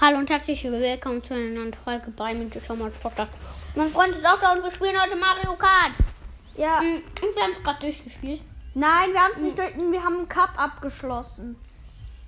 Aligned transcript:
Hallo 0.00 0.18
und 0.18 0.28
herzlich 0.28 0.62
willkommen 0.64 1.22
zu 1.22 1.34
einer 1.34 1.58
neuen 1.60 1.74
Folge 1.74 2.10
bei 2.10 2.34
Mythischer 2.34 2.74
Mod 2.74 3.00
Podcast. 3.00 3.32
Mein 3.74 3.90
Freund 3.90 4.14
ist 4.14 4.26
auch 4.26 4.40
da 4.40 4.52
und 4.52 4.62
wir 4.62 4.72
spielen 4.72 5.00
heute 5.00 5.16
Mario 5.16 5.56
Kart. 5.56 5.92
Ja. 6.56 6.80
Mm, 6.82 6.96
Und 6.96 7.34
wir 7.36 7.42
haben 7.42 7.52
es 7.52 7.62
gerade 7.62 7.80
durchgespielt. 7.80 8.42
Nein, 8.74 9.12
wir 9.12 9.20
haben 9.20 9.32
es 9.32 9.40
nicht 9.40 9.56
durch. 9.58 9.74
Wir 9.76 10.02
haben 10.04 10.16
einen 10.18 10.28
Cup 10.28 10.50
abgeschlossen. 10.56 11.56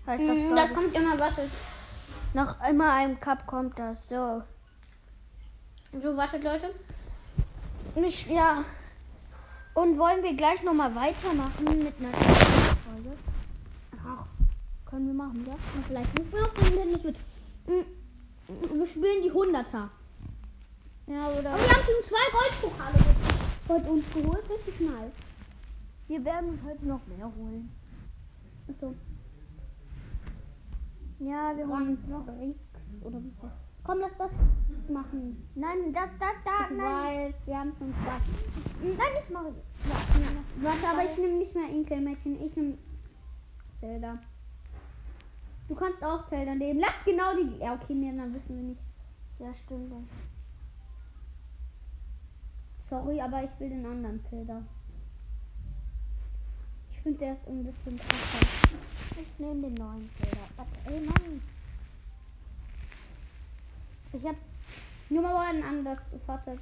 Heißt 0.06 0.22
das 0.28 0.38
glaub 0.38 0.56
Da 0.56 0.68
kommt 0.68 0.96
immer 0.96 1.18
was. 1.18 1.34
Nach 2.34 2.68
immer 2.68 2.92
einem 2.92 3.18
Cup 3.20 3.46
kommt 3.46 3.78
das. 3.78 4.08
So. 4.08 4.42
So, 6.02 6.16
wartet 6.16 6.44
Leute. 6.44 6.70
Nicht, 7.96 8.28
ja. 8.28 8.62
Und 9.74 9.98
wollen 9.98 10.22
wir 10.22 10.34
gleich 10.34 10.62
nochmal 10.62 10.94
weitermachen 10.94 11.64
mit 11.78 11.94
einer 11.98 12.12
Folge? 12.12 13.16
Ach, 14.06 14.24
Können 14.88 15.06
wir 15.08 15.14
machen, 15.14 15.44
ja? 15.46 15.54
na, 15.74 15.82
vielleicht 15.86 16.18
nicht 16.18 16.32
mehr 16.32 16.42
auf 16.44 16.54
dem 16.54 16.64
Nintendo 16.64 16.98
Switch. 17.00 17.18
Mm, 17.66 18.78
Wir 18.78 18.86
spielen 18.86 19.22
die 19.22 19.30
100er. 19.30 19.88
Ja, 21.08 21.28
oder? 21.28 21.50
Aber 21.50 21.58
wir 21.62 21.70
haben 21.70 21.84
schon 21.84 22.08
zwei 22.08 22.26
Goldpokale 22.32 22.98
heute 23.68 23.90
uns 23.90 24.12
geholt. 24.12 24.42
Richtig 24.50 24.80
nice. 24.80 25.12
Wir 26.08 26.24
werden 26.24 26.50
uns 26.50 26.62
heute 26.64 26.86
noch 26.86 27.00
mehr 27.06 27.26
holen. 27.36 27.70
Achso. 28.68 28.94
Ja, 31.18 31.56
wir 31.56 31.66
holen. 31.66 31.96
Und 31.96 32.08
noch 32.08 32.26
Rix 32.40 32.58
oder 33.02 33.18
wie 33.22 33.32
heißt 33.42 33.54
Komm, 33.84 34.00
lass 34.00 34.10
das 34.18 34.30
machen. 34.90 35.48
Nein, 35.54 35.92
das, 35.92 36.10
das, 36.18 36.34
da, 36.44 36.74
nein. 36.74 36.78
Weil 36.78 37.34
wir 37.44 37.58
haben 37.58 37.72
schon 37.78 37.94
zwei. 37.94 38.18
Nein, 38.82 39.12
nicht 39.14 39.30
Mario. 39.30 39.54
Warte, 40.60 40.86
aber 40.88 41.10
ich 41.10 41.16
nehme 41.18 41.38
nicht 41.38 41.54
mehr 41.54 41.68
Inkelmädchen. 41.68 42.44
Ich 42.44 42.56
nehme 42.56 42.78
Zelda. 43.78 44.18
Du 45.68 45.74
kannst 45.74 46.02
auch 46.02 46.28
Zelda 46.28 46.54
nehmen. 46.54 46.80
Lass 46.80 46.94
genau 47.04 47.34
die. 47.34 47.58
Ja, 47.58 47.74
okay, 47.74 47.94
nee, 47.94 48.16
dann 48.16 48.32
wissen 48.32 48.56
wir 48.56 48.62
nicht. 48.62 48.80
Ja, 49.38 49.52
stimmt. 49.64 49.92
Sorry, 52.88 53.20
aber 53.20 53.42
ich 53.42 53.50
will 53.58 53.70
den 53.70 53.84
anderen 53.84 54.24
Zelda. 54.30 54.62
Ich 56.92 57.00
finde, 57.00 57.18
der 57.18 57.32
ist 57.32 57.46
ein 57.48 57.64
bisschen 57.64 57.98
krasser. 57.98 58.78
Ich 59.20 59.38
nehme 59.38 59.62
den 59.62 59.74
neuen 59.74 60.10
Zelda. 60.18 60.42
Warte, 60.56 60.72
ey, 60.86 61.00
Mann. 61.00 61.42
Ich 64.12 64.24
habe 64.24 64.38
nur 65.10 65.22
mal 65.22 65.46
ein 65.48 65.62
anderes 65.62 65.98
Fahrzeug. 66.26 66.60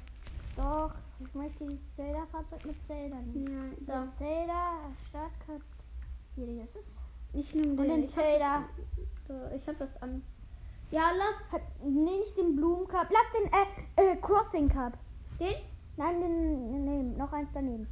Doch, 0.57 0.93
ich 1.19 1.33
möchte 1.33 1.65
dieses 1.65 1.95
Zelda-Fahrzeug 1.95 2.65
mit 2.65 2.83
Zelda 2.83 3.17
nehmen. 3.17 3.75
Ja, 3.87 4.05
So, 4.05 4.17
Zelda, 4.17 4.77
Startcut. 5.09 5.61
Hier, 6.35 6.65
das 6.65 6.83
ist. 6.83 7.04
Ich 7.37 7.53
nehme 7.53 7.69
Und 7.71 7.77
den. 7.77 7.87
den 7.87 8.03
ich 8.03 8.15
hab 8.15 8.23
Zelda. 8.23 8.63
ich 9.55 9.67
habe 9.67 9.77
das 9.79 10.01
an. 10.01 10.21
Ja, 10.91 11.09
lass 11.17 11.51
Hat, 11.51 11.61
nee, 11.83 12.19
nicht 12.19 12.37
den 12.37 12.55
Blumencup. 12.55 13.07
Lass 13.09 13.31
den, 13.33 13.51
äh, 13.51 14.11
äh, 14.13 14.15
Crossing 14.17 14.69
Cup. 14.69 14.93
den. 15.39 15.55
Nein, 15.97 16.21
den, 16.21 16.85
nee, 16.85 17.17
noch 17.17 17.31
eins 17.33 17.49
daneben. 17.53 17.87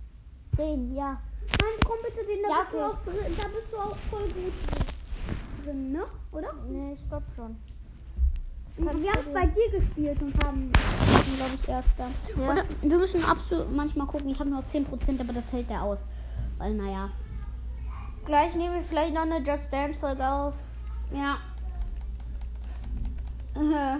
Den, 0.57 0.93
ja. 0.93 1.19
Nein, 1.61 1.71
komm 1.85 1.97
bitte 2.03 2.25
den. 2.27 2.41
Da, 2.43 2.49
Ja, 2.49 2.59
bist, 2.61 2.73
du 2.73 2.77
okay. 2.77 2.85
auch 2.85 3.03
drin, 3.03 3.35
da 3.37 3.43
bist 3.47 3.71
du 3.71 3.77
auch 3.77 3.95
voll 4.09 4.27
gut 4.29 5.65
drin, 5.65 5.91
ne? 5.91 6.03
Oder? 6.31 6.53
Nee, 6.69 6.93
ich 6.93 7.07
glaube 7.09 7.25
schon. 7.35 7.55
Wir 8.77 8.89
haben 8.89 9.01
du 9.01 9.07
es 9.19 9.23
den- 9.25 9.33
bei 9.33 9.45
dir 9.47 9.79
gespielt 9.79 10.21
und 10.21 10.43
haben, 10.43 10.71
glaube 10.71 11.53
ich, 11.61 11.67
erster. 11.69 12.07
Ja. 12.37 12.51
Oder 12.51 12.63
wir 12.81 12.97
müssen 12.97 13.23
absolut 13.23 13.71
manchmal 13.75 14.07
gucken. 14.07 14.29
Ich 14.29 14.39
habe 14.39 14.49
nur 14.49 14.65
10%, 14.65 15.19
aber 15.21 15.33
das 15.33 15.51
hält 15.51 15.69
der 15.69 15.81
aus. 15.83 15.99
Weil, 16.57 16.73
naja. 16.75 17.09
Gleich 18.25 18.55
nehmen 18.55 18.75
wir 18.75 18.83
vielleicht 18.83 19.13
noch 19.13 19.23
eine 19.23 19.39
Just 19.39 19.71
Dance 19.73 19.99
Folge 19.99 20.25
auf. 20.27 20.53
Ja. 21.11 21.37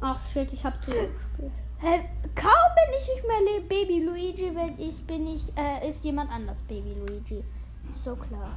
Ach 0.00 0.18
shit, 0.28 0.52
ich 0.52 0.64
habe 0.64 0.78
zu 0.80 0.86
gespielt. 0.90 1.52
Hä, 1.78 2.00
kaum 2.34 2.52
bin 2.76 2.94
ich 2.98 3.08
nicht 3.08 3.26
mehr 3.26 3.60
Baby 3.68 4.00
Luigi, 4.04 4.54
wenn 4.54 4.78
ich 4.78 5.04
bin 5.06 5.26
ich, 5.26 5.44
äh, 5.56 5.88
ist 5.88 6.04
jemand 6.04 6.30
anders 6.30 6.60
Baby 6.62 6.94
Luigi. 6.94 7.42
Ist 7.90 8.04
so 8.04 8.14
klar. 8.16 8.56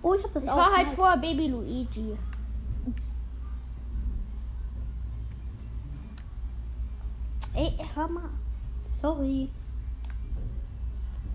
Oh, 0.00 0.14
ich 0.14 0.22
habe 0.22 0.32
das 0.34 0.44
Ich 0.44 0.50
auch. 0.50 0.56
war 0.56 0.74
halt 0.74 0.86
nice. 0.86 0.96
vor 0.96 1.16
Baby 1.18 1.48
Luigi. 1.48 2.16
Ey, 7.54 7.76
hör 7.94 8.08
mal. 8.08 8.30
Sorry. 8.84 9.50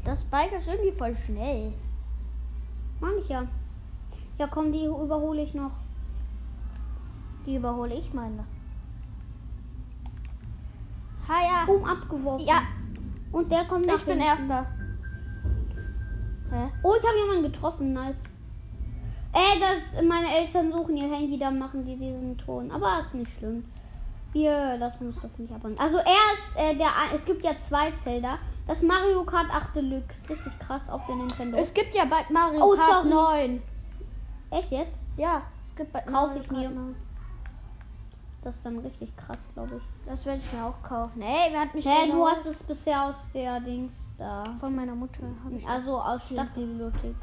Das 0.06 0.24
Bike 0.26 0.52
ist 0.54 0.68
irgendwie 0.68 0.92
voll 0.92 1.16
schnell. 1.26 1.74
Mann 3.00 3.14
ich 3.20 3.30
ja. 3.30 3.48
Ja, 4.38 4.48
komm, 4.48 4.72
die 4.72 4.86
überhole 4.86 5.42
ich 5.42 5.54
noch. 5.54 5.72
Die 7.46 7.56
überhole 7.56 7.94
ich 7.96 8.14
meine. 8.14 8.46
Ha 11.28 11.42
ja. 11.42 11.66
Boom, 11.66 11.86
abgeworfen. 11.86 12.46
Ja, 12.48 12.62
Und 13.32 13.52
der 13.52 13.66
kommt 13.66 13.86
nach 13.86 13.96
ich 13.96 14.04
bin 14.06 14.20
hinten. 14.20 14.28
erster. 14.28 14.66
Hä? 16.52 16.70
Oh, 16.84 16.94
ich 17.00 17.08
habe 17.08 17.18
jemanden 17.18 17.44
getroffen. 17.52 17.94
Nice. 17.94 18.22
Ey, 19.32 19.60
das 19.60 20.04
meine 20.04 20.28
Eltern 20.36 20.72
suchen 20.72 20.96
ihr 20.98 21.10
Handy, 21.12 21.40
dann 21.40 21.58
machen 21.58 21.86
die 21.86 21.96
diesen 21.98 22.38
Ton. 22.38 22.70
Aber 22.72 23.00
ist 23.00 23.16
nicht 23.16 23.32
schlimm. 23.38 23.66
Wir 24.32 24.78
lassen 24.78 25.08
uns 25.08 25.20
doch 25.22 25.36
nicht 25.38 25.52
abhängen. 25.52 25.80
Also 25.80 25.98
er 25.98 26.34
ist 26.36 26.56
äh, 26.58 26.76
der. 26.78 26.90
Es 27.16 27.26
gibt 27.26 27.44
ja 27.44 27.58
zwei 27.58 27.92
Zelda. 27.92 28.38
Das 28.68 28.82
Mario 28.82 29.24
Kart 29.26 29.50
8 29.52 29.76
Deluxe. 29.76 30.30
Richtig 30.30 30.58
krass 30.60 30.90
auf 30.90 31.06
der 31.06 31.16
Nintendo. 31.16 31.58
Es 31.58 31.74
gibt 31.74 31.94
ja 31.96 32.06
bald 32.06 32.30
Mario 32.30 32.62
Oh, 32.64 32.76
Kart 32.76 33.04
sorry. 33.04 33.10
9. 33.50 33.64
Echt 34.52 34.72
jetzt? 34.72 34.98
Ja, 35.18 35.42
es 35.68 35.76
gibt 35.76 35.92
bald 35.92 36.06
Kauf 36.06 36.14
Mario 36.30 36.42
ich 36.42 36.52
mir. 36.52 36.70
9. 36.70 36.96
Das 38.44 38.56
ist 38.56 38.66
dann 38.66 38.78
richtig 38.80 39.16
krass, 39.16 39.40
glaube 39.54 39.78
ich. 39.78 39.84
Das 40.06 40.26
werde 40.26 40.42
ich 40.46 40.52
mir 40.54 40.66
auch 40.66 40.82
kaufen. 40.88 41.22
Ey, 41.22 41.52
wer 41.52 41.62
hat 41.62 41.74
mich 41.74 41.84
denn 41.86 42.12
du 42.12 42.28
hast 42.28 42.46
es 42.46 42.62
bisher 42.64 43.04
aus 43.06 43.16
der 43.34 43.60
Dings 43.62 43.94
da. 44.18 44.44
von 44.60 44.76
meiner 44.76 44.96
Mutter. 44.96 45.20
Ich 45.56 45.66
Also 45.68 45.98
aus 46.00 46.22
Stadtbibliothek. 46.30 47.16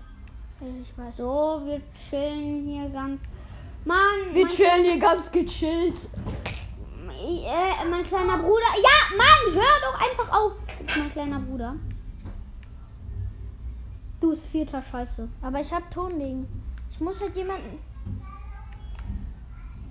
ich 0.83 0.97
weiß. 0.99 1.17
So, 1.19 1.61
wir 1.65 1.81
chillen 1.95 2.65
hier 2.67 2.89
ganz. 2.89 3.23
Mann, 3.85 3.99
Wir 4.33 4.47
chillen 4.49 4.83
hier 4.85 4.99
ganz 4.99 5.31
gechillt. 5.31 5.99
äh, 7.09 7.85
mein 7.91 8.03
kleiner 8.05 8.39
Bruder. 8.39 8.71
Ja, 8.83 9.17
Mann, 9.17 9.55
hör 9.55 9.93
doch 9.93 10.01
einfach 10.01 10.39
auf. 10.39 10.53
Das 10.81 10.89
ist 10.89 10.97
mein 10.97 11.13
kleiner 11.13 11.41
Bruder. 11.41 11.75
Du 14.21 14.33
ist 14.33 14.47
vierter 14.47 14.83
Scheiße. 14.83 15.29
Aber 15.43 15.61
ich 15.61 15.73
habe 15.73 15.85
Tonlegen. 15.91 16.47
Ich 16.91 17.01
muss 17.01 17.21
halt 17.21 17.37
jemanden. 17.37 17.79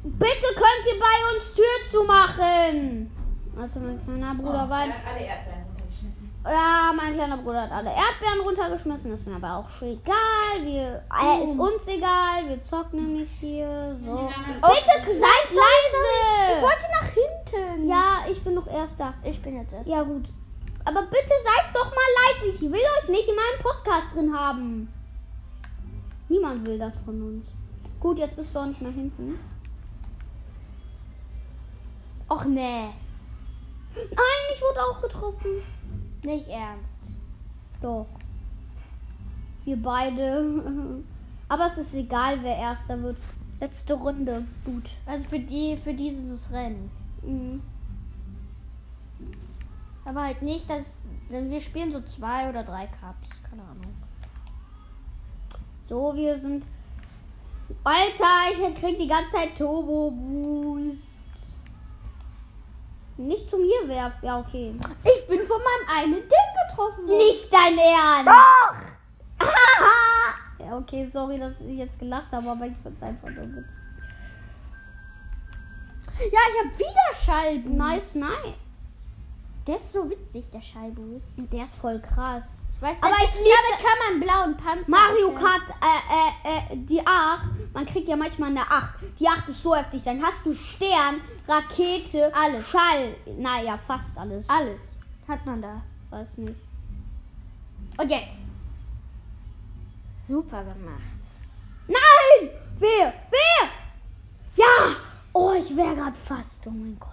Bitte 0.03 0.47
könnt 0.55 0.85
ihr 0.91 0.99
bei 0.99 1.35
uns 1.35 1.53
Tür 1.53 1.63
zumachen. 1.91 3.11
Also 3.55 3.79
mein 3.79 4.03
kleiner 4.03 4.33
Bruder 4.35 4.69
war. 4.69 4.85
Er 4.85 4.93
hat 4.93 5.05
alle 5.07 5.25
Erdbeeren 5.25 5.63
runtergeschmissen. 5.67 6.31
Ja, 6.45 6.91
mein 6.95 7.13
kleiner 7.13 7.37
Bruder 7.37 7.61
hat 7.63 7.71
alle 7.71 7.89
Erdbeeren 7.89 8.39
runtergeschmissen. 8.43 9.11
Ist 9.11 9.27
mir 9.27 9.35
aber 9.35 9.57
auch 9.57 9.69
schon 9.69 9.89
egal. 9.89 10.63
Wir, 10.63 11.03
äh, 11.21 11.43
ist 11.43 11.59
uns 11.59 11.87
egal. 11.87 12.47
Wir 12.47 12.63
zocken 12.63 13.05
nämlich 13.05 13.29
hier. 13.39 13.97
So. 14.03 14.15
Bitte 14.15 15.13
seid 15.13 15.49
leise. 15.49 16.53
Ich 16.53 16.61
wollte 16.61 16.87
nach 16.91 17.09
hinten. 17.09 17.89
Ja, 17.89 18.25
ich 18.29 18.43
bin 18.43 18.55
noch 18.55 18.67
Erster. 18.67 19.13
Ich 19.23 19.39
bin 19.41 19.57
jetzt 19.57 19.73
erst. 19.73 19.87
Ja, 19.87 20.01
gut. 20.03 20.29
Aber 20.89 21.03
bitte 21.03 21.33
seid 21.43 21.75
doch 21.75 21.91
mal 21.91 22.41
leise. 22.41 22.55
Ich 22.55 22.61
will 22.61 22.71
euch 22.73 23.09
nicht 23.09 23.29
in 23.29 23.35
meinem 23.35 23.61
Podcast 23.61 24.07
drin 24.11 24.35
haben. 24.35 24.91
Niemand 26.29 26.65
will 26.65 26.79
das 26.79 26.95
von 27.05 27.21
uns. 27.21 27.45
Gut, 27.99 28.17
jetzt 28.17 28.35
bist 28.35 28.55
du 28.55 28.59
auch 28.59 28.65
nicht 28.65 28.81
mehr 28.81 28.91
hinten. 28.91 29.37
Och 32.27 32.43
nee. 32.45 32.89
Nein, 33.93 34.45
ich 34.51 34.61
wurde 34.61 34.83
auch 34.83 34.99
getroffen. 34.99 35.61
Nicht 36.23 36.47
ernst. 36.47 36.99
Doch. 37.83 38.07
Wir 39.65 39.79
beide. 39.79 40.43
Aber 41.49 41.67
es 41.67 41.77
ist 41.77 41.93
egal, 41.93 42.39
wer 42.41 42.57
Erster 42.57 42.99
wird. 43.03 43.17
Letzte 43.59 43.93
Runde. 43.93 44.43
Gut. 44.65 44.89
Also 45.05 45.23
für 45.29 45.39
die, 45.39 45.77
für 45.77 45.93
dieses 45.93 46.51
Rennen. 46.51 46.89
Mhm. 47.21 47.61
Aber 50.05 50.23
halt 50.23 50.41
nicht, 50.41 50.69
dass. 50.69 50.97
Denn 51.31 51.49
wir 51.49 51.61
spielen 51.61 51.91
so 51.91 52.01
zwei 52.01 52.49
oder 52.49 52.63
drei 52.63 52.87
Cups. 52.87 53.29
Keine 53.49 53.61
Ahnung. 53.61 53.93
So, 55.87 56.15
wir 56.15 56.37
sind. 56.37 56.65
Alter, 57.83 58.51
ich 58.51 58.79
krieg 58.79 58.97
die 58.97 59.07
ganze 59.07 59.31
Zeit 59.31 59.57
Turbo 59.57 60.11
Boost. 60.11 61.03
Nicht 63.17 63.49
zu 63.49 63.57
mir 63.57 63.87
werf. 63.87 64.13
Ja, 64.21 64.39
okay. 64.39 64.73
Ich 65.03 65.27
bin 65.27 65.39
von 65.45 65.57
meinem 65.57 65.97
einen 65.97 66.13
Ding 66.13 66.49
getroffen 66.69 67.07
worden. 67.07 67.17
Nicht 67.17 67.53
dein 67.53 67.77
Ernst. 67.77 68.27
Doch! 68.27 69.47
Ja, 70.59 70.77
okay, 70.77 71.07
sorry, 71.11 71.39
dass 71.39 71.59
ich 71.61 71.77
jetzt 71.77 71.97
gelacht 71.97 72.31
habe, 72.31 72.49
aber 72.49 72.67
ich 72.67 72.73
find's 72.83 73.01
einfach 73.01 73.29
nur 73.29 73.45
witzig. 73.45 73.65
Ja, 76.19 76.39
ich 76.49 76.59
habe 76.59 76.77
wieder 76.77 77.15
Schallboost. 77.25 77.75
Nice, 77.75 78.15
nice. 78.15 78.55
Der 79.67 79.75
ist 79.77 79.93
so 79.93 80.09
witzig, 80.09 80.45
der 80.51 80.61
Schallboost. 80.61 81.33
Der 81.37 81.63
ist 81.65 81.75
voll 81.75 81.99
krass. 81.99 82.45
Ich 82.75 82.81
weiß 82.81 83.03
Aber 83.03 83.15
ich 83.23 83.33
liebe- 83.35 83.49
damit 83.69 83.85
kann 83.85 84.19
man 84.19 84.19
blauen 84.21 84.57
Panzer. 84.57 84.89
Mario. 84.91 85.33
Kart, 85.35 85.63
äh, 85.81 86.49
äh, 86.73 86.73
äh, 86.73 86.77
die 86.85 87.05
8 87.05 87.43
man 87.73 87.85
kriegt 87.85 88.07
ja 88.07 88.15
manchmal 88.15 88.49
eine 88.49 88.61
8. 88.61 88.95
Die 89.19 89.27
8 89.27 89.47
ist 89.49 89.61
so 89.61 89.75
heftig. 89.75 90.01
Dann 90.03 90.23
hast 90.23 90.45
du 90.45 90.55
Stern, 90.55 91.21
Rakete, 91.47 92.33
Alles. 92.33 92.67
Schall. 92.69 93.15
Naja, 93.37 93.77
fast 93.85 94.17
alles. 94.17 94.49
Alles 94.49 94.93
hat 95.27 95.45
man 95.45 95.61
da. 95.61 95.81
Weiß 96.09 96.37
nicht. 96.39 96.59
Und 97.97 98.09
jetzt. 98.09 98.41
Super 100.27 100.63
gemacht. 100.63 101.01
Nein! 101.87 102.49
Wer? 102.79 103.13
Wer? 103.29 103.69
Ja! 104.55 104.95
Oh, 105.33 105.53
ich 105.53 105.75
wäre 105.75 105.95
gerade 105.95 106.15
fast. 106.25 106.61
Oh 106.65 106.69
mein 106.71 106.97
Gott. 106.99 107.09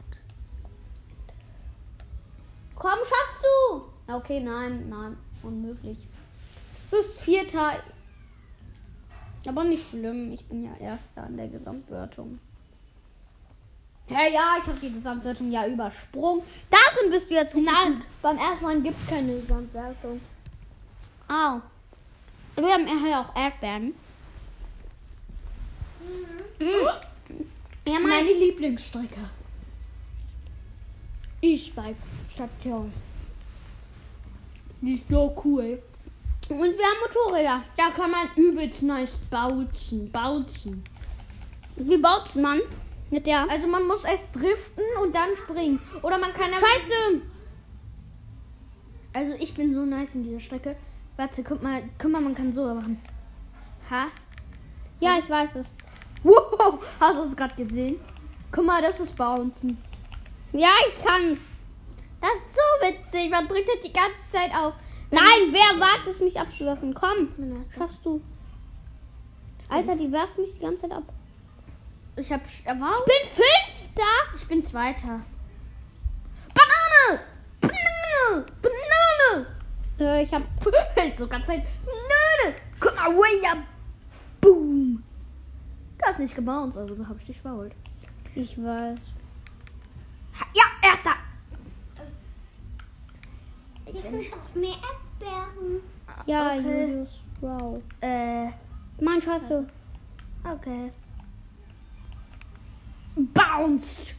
Komm, 2.86 3.00
schaffst 3.00 3.42
du! 3.42 4.14
Okay, 4.14 4.38
nein, 4.38 4.88
nein. 4.88 5.16
Unmöglich. 5.42 5.98
Du 6.88 6.96
bist 6.98 7.20
Vierter. 7.20 7.82
Aber 9.44 9.64
nicht 9.64 9.90
schlimm. 9.90 10.30
Ich 10.30 10.44
bin 10.44 10.62
ja 10.62 10.70
Erster 10.76 11.24
an 11.24 11.36
der 11.36 11.48
Gesamtwertung. 11.48 12.38
Ja, 14.08 14.20
ja, 14.28 14.58
ich 14.60 14.68
habe 14.68 14.78
die 14.80 14.92
Gesamtwertung 14.92 15.50
ja 15.50 15.66
übersprungen. 15.66 16.44
Darin 16.70 17.10
bist 17.10 17.28
du 17.28 17.34
jetzt 17.34 17.56
richtig 17.56 17.72
Nein, 17.72 18.02
beim 18.22 18.38
ersten 18.38 18.64
Mal 18.64 18.80
gibt 18.80 19.00
es 19.00 19.08
keine 19.08 19.40
Gesamtwertung. 19.40 20.20
Au. 21.26 21.60
Wir 22.54 22.72
haben 22.72 22.86
ja 22.86 23.22
auch 23.22 23.36
Erdbeeren. 23.36 23.94
Mhm. 26.60 26.86
Ja, 27.84 27.94
mein, 27.94 28.02
Meine 28.10 28.32
Lieblingsstrecke. 28.32 29.28
E-Bike 31.42 31.96
Station. 32.36 32.92
Die 34.82 34.92
ist 34.94 35.04
so 35.08 35.34
cool. 35.42 35.82
und 36.50 36.58
wir 36.58 36.66
haben 36.68 37.00
Motorräder. 37.06 37.62
Da 37.78 37.90
kann 37.90 38.10
man 38.10 38.28
übelst 38.36 38.82
nice 38.82 39.18
bautzen. 39.30 40.10
Bautzen. 40.12 40.84
Wie 41.76 41.96
baut's 41.96 42.34
man? 42.34 42.60
Mit 43.10 43.26
der. 43.26 43.50
Also 43.50 43.66
man 43.66 43.86
muss 43.86 44.04
erst 44.04 44.36
driften 44.36 44.84
und 45.02 45.14
dann 45.14 45.34
springen. 45.36 45.80
Oder 46.02 46.18
man 46.18 46.32
kann 46.34 46.50
Scheiße! 46.52 47.22
Also 49.14 49.34
ich 49.40 49.54
bin 49.54 49.72
so 49.72 49.86
nice 49.86 50.14
in 50.14 50.24
dieser 50.24 50.40
Strecke. 50.40 50.76
Warte, 51.16 51.42
guck 51.42 51.62
mal, 51.62 51.82
guck 51.98 52.10
mal, 52.10 52.20
man 52.20 52.34
kann 52.34 52.52
so 52.52 52.66
machen. 52.66 53.00
Ha? 53.90 54.08
Ja, 55.00 55.18
ich 55.18 55.30
weiß 55.30 55.56
es. 55.56 55.74
Wow, 56.22 56.80
hast 57.00 57.16
du 57.16 57.22
es 57.22 57.36
gerade 57.36 57.54
gesehen? 57.54 57.96
Guck 58.52 58.66
mal, 58.66 58.82
das 58.82 59.00
ist 59.00 59.16
Bouncen. 59.16 59.78
Ja, 60.52 60.70
ich 60.88 61.02
kann's. 61.02 61.55
Das 62.20 62.30
ist 62.36 62.54
so 62.54 62.60
witzig. 62.86 63.30
Man 63.30 63.46
drückt 63.48 63.68
halt 63.68 63.84
die 63.84 63.92
ganze 63.92 64.30
Zeit 64.32 64.50
auf. 64.54 64.74
Nein, 65.10 65.52
wer 65.52 65.80
wagt 65.80 66.06
es, 66.08 66.20
mich 66.20 66.38
abzuwerfen? 66.38 66.92
Komm, 66.94 67.28
schaffst 67.76 68.04
du. 68.04 68.20
Alter, 69.68 69.96
die 69.96 70.10
werfen 70.10 70.42
mich 70.42 70.54
die 70.54 70.60
ganze 70.60 70.82
Zeit 70.82 70.92
ab. 70.92 71.04
Ich 72.16 72.32
hab. 72.32 72.40
äh, 72.44 72.74
Wow. 72.80 72.96
Ich 72.98 73.04
bin 73.04 73.44
Fünfter. 73.44 74.02
Ich 74.34 74.46
bin 74.48 74.62
Zweiter. 74.62 75.20
Banane! 76.54 77.20
Banane! 77.60 78.46
Banane! 78.62 79.46
Äh, 80.00 80.22
ich 80.24 80.32
hab. 80.32 80.42
So 81.18 81.26
ganz 81.28 81.46
Zeit. 81.46 81.62
Banane! 81.84 82.56
Guck 82.80 82.94
mal, 82.96 83.10
way 83.16 83.46
up! 83.50 83.58
Boom! 84.40 85.02
Du 85.98 86.04
hast 86.04 86.18
nicht 86.18 86.34
gebounced, 86.34 86.78
also 86.78 86.96
hab 87.08 87.18
ich 87.20 87.26
dich 87.26 87.40
verholt. 87.40 87.72
Ich 88.34 88.56
weiß. 88.62 88.98
Ja, 90.54 90.64
erster! 90.82 91.14
Ich 94.06 94.12
will 94.12 94.30
noch 94.30 94.54
mehr 94.54 94.76
Erdbeeren. 95.20 95.82
Ja, 96.26 96.54
Okay. 96.56 96.82
Julius. 96.86 97.24
Wow. 97.40 97.82
Äh, 98.00 98.46
Mein 99.00 99.20
Scheiße. 99.20 99.66
okay. 100.44 100.92
Bounced! 103.16 104.14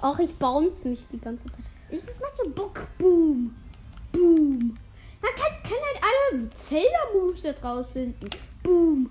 Auch 0.00 0.18
ich 0.18 0.34
bounce 0.36 0.86
nicht 0.88 1.10
die 1.12 1.18
ganze 1.18 1.44
Zeit. 1.46 1.64
Ich, 1.90 2.04
das 2.04 2.20
macht 2.20 2.36
so 2.36 2.48
Bock. 2.50 2.86
Boom. 2.98 3.54
Boom. 4.10 4.58
Man 5.22 5.30
kann, 5.36 5.62
kann 5.62 5.78
halt 5.80 6.02
alle 6.02 6.50
Zelda-Moves 6.50 7.42
jetzt 7.44 7.62
rausfinden. 7.64 8.28
Boom. 8.62 9.08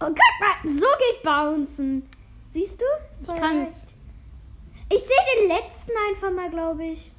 Oh, 0.00 0.04
mal, 0.04 0.14
so 0.64 0.86
geht 0.98 1.22
Bouncen. 1.22 2.08
Siehst 2.50 2.80
du? 2.80 2.84
Das 3.10 3.34
Ich 3.34 3.40
kann's. 3.42 3.86
Ich 4.92 5.00
sehe 5.00 5.40
den 5.40 5.48
letzten 5.48 5.92
einfach 6.10 6.32
mal, 6.32 6.50
glaube 6.50 6.84
ich. 6.84 7.10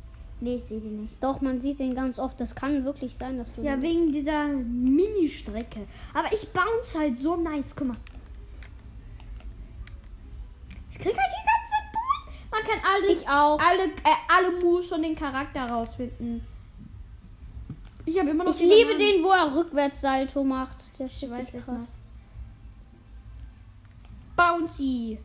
Nee, 0.42 0.56
ich 0.56 0.66
sehe 0.66 0.80
den 0.82 1.02
nicht. 1.04 1.24
Doch, 1.24 1.40
man 1.42 1.62
sieht 1.62 1.80
den 1.80 1.96
ganz 1.96 2.18
oft. 2.20 2.40
Das 2.42 2.54
kann 2.56 2.84
wirklich 2.84 3.16
sein, 3.16 3.38
dass 3.38 3.54
du. 3.54 3.62
Ja, 3.62 3.76
den- 3.76 3.82
wegen 3.84 4.12
dieser 4.12 4.48
Mini-Strecke. 4.48 5.88
Aber 6.14 6.34
ich 6.34 6.50
bounce 6.52 6.98
halt 6.98 7.18
so 7.20 7.36
nice. 7.36 7.76
Guck 7.76 7.88
mal. 7.90 7.98
Ich 10.92 10.98
krieg 10.98 11.16
halt 11.18 11.32
die 11.32 11.46
ganze 11.48 11.76
Boost. 11.94 12.52
Man 12.52 12.62
kann 12.64 12.92
alle, 12.94 13.14
Ich 13.14 13.28
auch. 13.30 13.60
alle, 13.60 13.84
äh, 13.84 14.18
alle 14.28 14.60
Moves 14.64 14.88
von 14.90 15.02
dem 15.02 15.16
Charakter 15.16 15.66
rausfinden. 15.70 16.46
Ich 18.06 18.20
habe 18.20 18.32
immer 18.32 18.44
noch 18.44 18.54
Ich 18.54 18.60
liebe 18.62 18.98
den, 18.98 19.24
wo 19.24 19.30
er 19.32 19.56
Rückwärtssalto 19.56 20.44
macht. 20.44 20.98
Der 21.00 21.06
ist 21.06 21.22
Ich 21.22 21.30
weiß 21.30 21.52
krass. 21.52 21.68
nicht. 21.70 21.88
Bouncy. 24.36 25.20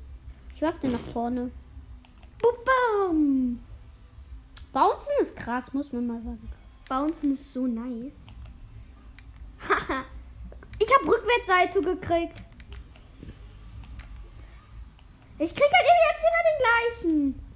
Ich 0.54 0.60
werf 0.60 0.78
den 0.78 0.92
nach 0.92 1.00
vorne. 1.00 1.50
Bum, 2.40 3.60
Bouncen 4.72 5.12
ist 5.20 5.36
krass, 5.36 5.72
muss 5.72 5.92
man 5.92 6.06
mal 6.06 6.20
sagen. 6.22 6.50
Bouncen 6.88 7.34
ist 7.34 7.52
so 7.52 7.66
nice. 7.66 8.26
Haha. 9.60 10.04
ich 10.78 10.88
habe 10.94 11.08
Rückwärtssalto 11.08 11.80
gekriegt. 11.80 12.36
Ich 15.38 15.54
krieg 15.54 15.70
halt 15.72 15.86
jetzt 16.12 16.24
immer 16.24 16.44
den 16.50 17.32
gleichen. 17.32 17.46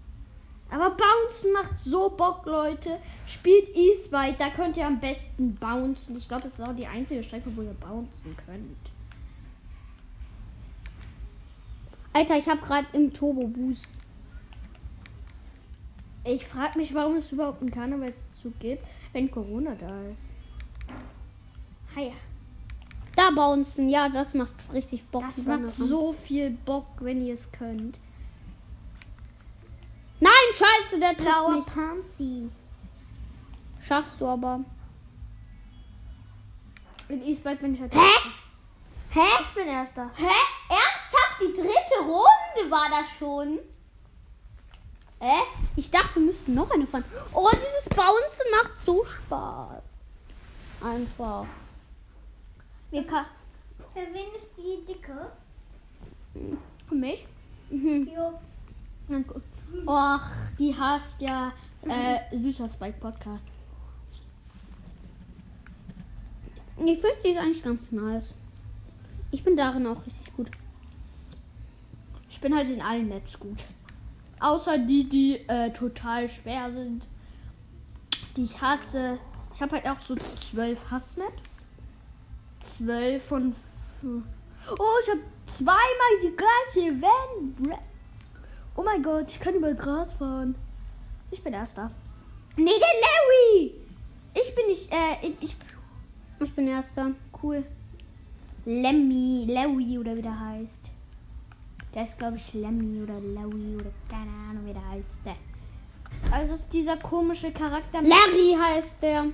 Aber 0.70 0.96
Bouncen 0.96 1.52
macht 1.52 1.80
so 1.80 2.10
Bock, 2.10 2.46
Leute. 2.46 2.98
Spielt 3.26 3.68
E-Spike, 3.74 4.36
da 4.38 4.50
könnt 4.50 4.76
ihr 4.76 4.86
am 4.86 5.00
besten 5.00 5.56
bouncen. 5.56 6.16
Ich 6.16 6.28
glaube, 6.28 6.44
das 6.44 6.54
ist 6.54 6.62
auch 6.62 6.74
die 6.74 6.86
einzige 6.86 7.22
Strecke, 7.22 7.54
wo 7.56 7.62
ihr 7.62 7.74
bouncen 7.74 8.36
könnt. 8.46 8.76
Alter, 12.12 12.38
ich 12.38 12.48
habe 12.48 12.60
gerade 12.60 12.86
im 12.92 13.12
Turbo 13.12 13.46
Boost. 13.46 13.88
Ich 16.24 16.46
frage 16.46 16.78
mich, 16.78 16.94
warum 16.94 17.16
es 17.16 17.32
überhaupt 17.32 17.62
einen 17.62 17.70
Karnevalszug 17.70 18.58
gibt, 18.58 18.84
wenn 19.12 19.30
Corona 19.30 19.74
da 19.74 20.02
ist. 20.10 20.30
Hiya. 21.94 22.12
Da 23.16 23.30
bouncen, 23.30 23.88
ja, 23.88 24.08
das 24.08 24.34
macht 24.34 24.52
richtig 24.72 25.04
Bock. 25.08 25.24
Das 25.34 25.44
macht 25.46 25.68
so 25.68 26.12
viel 26.12 26.50
Bock, 26.50 26.86
wenn 27.00 27.26
ihr 27.26 27.34
es 27.34 27.50
könnt. 27.50 27.98
Nein, 30.20 30.32
scheiße, 30.52 31.00
der 31.00 31.14
mich. 31.14 31.66
Pansy. 31.66 32.48
Schaffst 33.80 34.20
du 34.20 34.26
aber. 34.26 34.60
In 37.08 37.26
E-Spike 37.26 37.56
bin 37.56 37.74
ich 37.74 37.80
halt. 37.80 37.94
Hä? 37.94 38.30
Hä? 39.10 39.26
Ich 39.40 39.54
bin 39.54 39.66
Erster. 39.66 40.10
Hä? 40.14 40.26
Ernsthaft? 40.68 41.40
Die 41.40 41.52
dritte 41.54 42.00
Runde 42.02 42.70
war 42.70 42.88
das 42.90 43.06
schon? 43.18 43.58
Hä? 45.20 45.42
Ich 45.76 45.90
dachte, 45.90 46.14
wir 46.16 46.22
müssten 46.22 46.54
noch 46.54 46.70
eine 46.70 46.86
fahren. 46.86 47.04
Oh, 47.32 47.48
dieses 47.52 47.88
Bouncen 47.90 48.46
macht 48.50 48.76
so 48.78 49.04
Spaß. 49.04 49.82
Einfach. 50.82 51.46
Wir 52.90 53.06
kann 53.06 53.26
Für 53.92 54.00
wen 54.00 54.34
ist 54.34 54.48
die 54.56 54.84
dicke? 54.86 55.30
Für 56.88 56.94
mich? 56.94 57.26
mhm. 57.68 58.08
Jo. 58.08 58.40
Och, 59.86 60.20
die 60.58 60.74
hasst 60.76 61.20
ja 61.20 61.52
äh, 61.82 62.36
süßer 62.36 62.68
Spike 62.68 62.98
Podcast. 62.98 63.42
Ich 66.78 66.98
finde 66.98 67.20
sie 67.20 67.28
ist 67.28 67.38
eigentlich 67.38 67.62
ganz 67.62 67.92
nice. 67.92 68.34
Ich 69.30 69.44
bin 69.44 69.56
darin 69.56 69.86
auch 69.86 70.04
richtig 70.06 70.34
gut. 70.34 70.50
Ich 72.30 72.40
bin 72.40 72.56
halt 72.56 72.70
in 72.70 72.80
allen 72.80 73.08
Maps 73.08 73.38
gut. 73.38 73.58
Außer 74.40 74.78
die, 74.78 75.08
die 75.08 75.36
äh, 75.48 75.70
total 75.70 76.28
schwer 76.28 76.72
sind. 76.72 77.06
Die 78.36 78.44
ich 78.44 78.60
hasse. 78.60 79.18
Ich 79.54 79.60
habe 79.60 79.76
halt 79.76 79.86
auch 79.86 80.00
so 80.00 80.16
zwölf 80.16 80.78
Hassmaps. 80.90 81.66
Zwölf 82.60 83.22
von. 83.24 83.54
Oh, 84.02 84.84
ich 85.02 85.10
habe 85.10 85.20
zweimal 85.46 86.12
die 86.22 86.34
gleiche 86.36 86.88
Event. 86.88 87.78
Oh 88.76 88.82
mein 88.82 89.02
Gott, 89.02 89.30
ich 89.30 89.40
kann 89.40 89.54
über 89.54 89.74
Gras 89.74 90.14
fahren. 90.14 90.54
Ich 91.30 91.42
bin 91.42 91.52
Erster. 91.52 91.90
Nee, 92.56 92.64
der 92.64 93.60
Larry! 93.60 93.74
Ich 94.34 94.54
bin 94.54 94.66
nicht, 94.66 94.90
äh, 94.92 95.34
ich 95.40 95.56
Ich 96.40 96.52
bin 96.54 96.68
Erster. 96.68 97.12
Cool. 97.42 97.64
Lemmy, 98.64 99.46
Larry 99.48 99.98
oder 99.98 100.16
wie 100.16 100.22
der 100.22 100.38
heißt. 100.38 100.90
Der 101.94 102.04
ist, 102.04 102.18
glaube 102.18 102.36
ich, 102.36 102.54
Lemmy 102.54 103.02
oder 103.02 103.20
Larry 103.20 103.76
oder 103.76 103.90
keine 104.08 104.30
Ahnung, 104.30 104.66
wie 104.66 104.72
der 104.72 104.88
heißt. 104.88 105.20
Der. 105.24 105.36
Also 106.30 106.54
ist 106.54 106.72
dieser 106.72 106.96
komische 106.96 107.50
Charakter. 107.52 108.00
Larry 108.02 108.56
heißt 108.58 109.02
der. 109.02 109.22
Nein, 109.22 109.32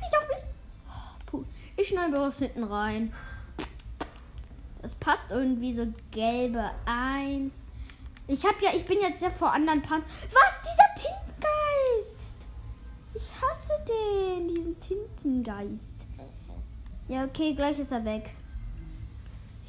nicht 0.00 0.16
auf 0.16 0.28
mich. 0.28 0.54
Oh, 0.88 1.24
puh. 1.26 1.44
Ich 1.76 1.88
schneide 1.88 2.14
was 2.14 2.38
hinten 2.38 2.64
rein. 2.64 3.12
Das 4.80 4.94
passt 4.94 5.30
irgendwie 5.30 5.74
so 5.74 5.86
gelbe 6.12 6.70
Eins. 6.86 7.66
Ich 8.28 8.44
hab 8.44 8.60
ja, 8.62 8.70
ich 8.74 8.84
bin 8.84 9.00
jetzt 9.00 9.22
ja 9.22 9.30
vor 9.30 9.52
anderen 9.52 9.82
Pan. 9.82 10.02
Was? 10.32 10.60
Dieser 10.62 11.08
Tintengeist! 11.08 12.36
Ich 13.14 13.30
hasse 13.40 13.72
den, 13.88 14.48
diesen 14.48 14.78
Tintengeist. 14.80 15.94
Ja, 17.08 17.24
okay, 17.24 17.54
gleich 17.54 17.78
ist 17.78 17.92
er 17.92 18.04
weg. 18.04 18.30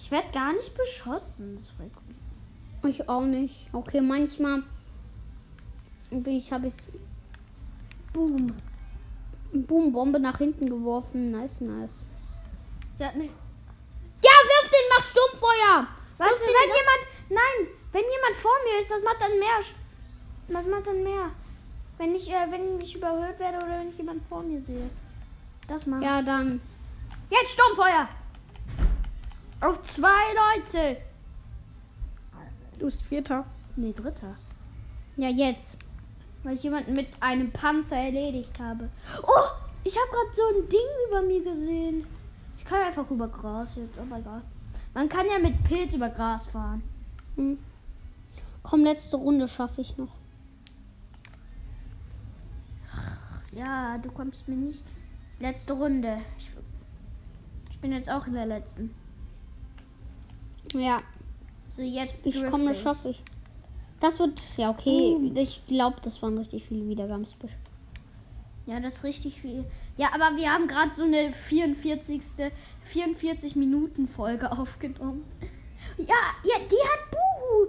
Ich 0.07 0.11
werde 0.11 0.31
gar 0.31 0.53
nicht 0.53 0.73
beschossen. 0.73 1.59
Cool. 2.81 2.89
Ich 2.89 3.09
auch 3.09 3.25
nicht. 3.25 3.67
Okay, 3.73 3.99
manchmal 3.99 4.63
ich 6.09 6.49
habe 6.53 6.67
ich 6.67 6.73
Boom. 8.13 8.55
Boom 9.51 9.91
Bombe 9.91 10.17
nach 10.17 10.37
hinten 10.37 10.69
geworfen. 10.69 11.31
Nice, 11.31 11.59
nice. 11.59 12.03
Der 12.97 13.09
hat 13.09 13.17
mich. 13.17 13.31
Ja, 14.23 14.31
wirf 14.31 14.69
den, 14.69 14.87
mach 14.95 15.03
Sturmfeuer. 15.03 15.87
Weißt 16.19 16.39
Wirf 16.39 16.41
wenn 16.41 16.69
jemand. 16.69 17.03
Nein, 17.27 17.67
wenn 17.91 18.03
jemand 18.03 18.35
vor 18.41 18.55
mir 18.63 18.79
ist, 18.79 18.89
das 18.89 19.03
macht 19.03 19.19
dann 19.19 19.37
mehr. 19.37 19.59
Das 20.47 20.65
macht 20.67 20.87
dann 20.87 21.03
mehr. 21.03 21.31
Wenn 21.97 22.15
ich, 22.15 22.31
äh, 22.31 22.49
wenn 22.49 22.79
ich 22.79 22.95
überhört 22.95 23.37
werde 23.39 23.57
oder 23.57 23.79
wenn 23.79 23.89
ich 23.89 23.97
jemand 23.97 24.23
vor 24.29 24.41
mir 24.41 24.61
sehe. 24.61 24.89
Das 25.67 25.85
macht. 25.85 26.01
Ja, 26.01 26.21
dann. 26.21 26.61
Jetzt 27.29 27.51
Sturmfeuer! 27.51 28.07
Auf 29.59 29.81
zwei 29.81 30.07
Leute! 30.55 30.97
Du 32.77 32.85
bist 32.85 33.01
Vierter. 33.01 33.43
Nee, 33.75 33.91
dritter. 33.91 34.35
Ja, 35.15 35.29
jetzt. 35.29 35.77
Weil 36.43 36.55
ich 36.55 36.63
jemanden 36.63 36.93
mit 36.93 37.07
einem 37.19 37.51
Panzer 37.51 37.97
erledigt 37.97 38.59
habe. 38.59 38.89
Oh! 39.23 39.49
Ich 39.83 39.97
habe 39.97 40.11
gerade 40.11 40.35
so 40.35 40.41
ein 40.49 40.69
Ding 40.69 40.79
über 41.07 41.21
mir 41.23 41.43
gesehen. 41.43 42.05
Ich 42.57 42.65
kann 42.65 42.83
einfach 42.83 43.09
über 43.09 43.27
Gras 43.27 43.75
jetzt, 43.75 43.97
aber 43.97 44.19
egal. 44.19 44.41
Man 44.93 45.09
kann 45.09 45.25
ja 45.27 45.39
mit 45.39 45.63
Pilz 45.63 45.93
über 45.93 46.09
Gras 46.09 46.45
fahren. 46.47 46.83
Hm. 47.35 47.57
Komm, 48.61 48.83
letzte 48.83 49.17
Runde 49.17 49.47
schaffe 49.47 49.81
ich 49.81 49.97
noch. 49.97 50.13
Ja, 53.53 53.97
du 53.97 54.11
kommst 54.11 54.47
mir 54.47 54.55
nicht. 54.55 54.83
Letzte 55.39 55.73
Runde. 55.73 56.19
Ich, 56.37 56.51
ich 57.71 57.79
bin 57.79 57.91
jetzt 57.91 58.09
auch 58.09 58.27
in 58.27 58.33
der 58.33 58.45
letzten. 58.45 58.93
Ja, 60.73 60.99
So, 61.75 61.81
jetzt. 61.81 62.25
ich 62.25 62.45
komme, 62.49 62.69
das 62.69 62.79
schaffe 62.79 63.09
ich. 63.09 63.23
Das 63.99 64.19
wird, 64.19 64.39
ja, 64.57 64.69
okay. 64.69 65.15
Uh. 65.15 65.31
Ich 65.35 65.65
glaube, 65.65 65.97
das 66.01 66.21
waren 66.21 66.37
richtig 66.37 66.65
viele 66.67 66.87
Wiedergaben. 66.87 67.25
Ja, 68.67 68.79
das 68.79 68.95
ist 68.95 69.03
richtig 69.03 69.41
viel. 69.41 69.65
Ja, 69.95 70.09
aber 70.13 70.35
wir 70.37 70.51
haben 70.51 70.67
gerade 70.67 70.91
so 70.91 71.03
eine 71.03 71.33
44. 71.33 72.21
44 72.87 73.55
Minuten 73.55 74.07
Folge 74.07 74.51
aufgenommen. 74.51 75.25
Ja, 75.97 76.15
ja, 76.43 76.55
die 76.59 76.89
hat 76.89 77.11
Buhu. 77.11 77.67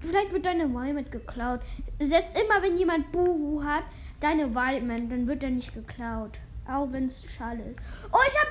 Vielleicht 0.00 0.32
wird 0.32 0.46
deine 0.46 0.72
Walmet 0.72 1.10
geklaut. 1.10 1.60
Setz 1.98 2.32
immer, 2.34 2.62
wenn 2.62 2.78
jemand 2.78 3.10
Buhu 3.10 3.62
hat, 3.64 3.84
deine 4.20 4.54
Walmet, 4.54 5.10
dann 5.10 5.26
wird 5.26 5.42
er 5.42 5.50
nicht 5.50 5.74
geklaut. 5.74 6.38
Auch 6.68 6.92
wenn 6.92 7.06
es 7.06 7.24
schade 7.24 7.62
ist. 7.62 7.80
Oh, 8.12 8.18
ich 8.28 8.38
hab. 8.38 8.48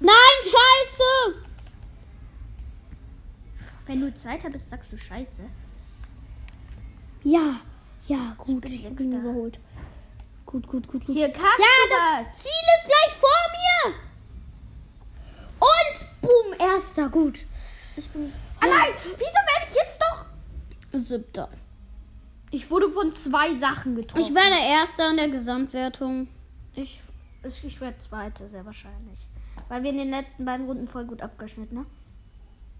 Nein, 0.00 0.12
scheiße! 0.42 1.42
Wenn 3.88 4.00
du 4.02 4.14
Zweiter 4.14 4.50
bist, 4.50 4.68
sagst 4.68 4.92
du 4.92 4.98
Scheiße. 4.98 5.42
Ja, 7.24 7.56
ja, 8.06 8.34
gut. 8.36 8.60
bin 8.60 8.72
Ich 8.74 8.94
bin 8.94 9.12
überholt. 9.18 9.58
Gut, 10.44 10.66
gut, 10.66 10.86
gut, 10.86 11.06
gut. 11.06 11.16
Hier 11.16 11.30
kannst 11.30 11.58
Ja, 11.58 11.64
du 11.84 11.88
das 12.20 12.28
das. 12.28 12.42
Ziel 12.42 12.50
ist 12.76 12.86
gleich 12.86 13.14
vor 13.16 13.30
mir! 13.88 13.94
Und 15.60 16.20
boom, 16.20 16.54
erster, 16.58 17.08
gut. 17.08 17.46
Ich 17.96 18.08
bin. 18.10 18.30
Allein! 18.60 18.92
Wieso 19.04 19.20
werde 19.20 19.70
ich 19.70 19.74
jetzt 19.74 19.98
doch. 20.00 20.26
Siebter. 21.00 21.48
Ich 22.50 22.70
wurde 22.70 22.90
von 22.90 23.12
zwei 23.14 23.56
Sachen 23.56 23.96
getroffen. 23.96 24.22
Ich 24.22 24.34
werde 24.34 24.56
erster 24.70 25.10
in 25.10 25.16
der 25.16 25.28
Gesamtwertung. 25.30 26.28
Ich, 26.74 27.00
ich, 27.42 27.64
ich 27.64 27.80
werde 27.80 27.98
Zweite, 27.98 28.48
sehr 28.50 28.66
wahrscheinlich. 28.66 29.18
Weil 29.68 29.82
wir 29.82 29.90
in 29.90 29.98
den 29.98 30.10
letzten 30.10 30.44
beiden 30.44 30.66
Runden 30.66 30.88
voll 30.88 31.06
gut 31.06 31.22
abgeschnitten, 31.22 31.74
ne? 31.74 31.86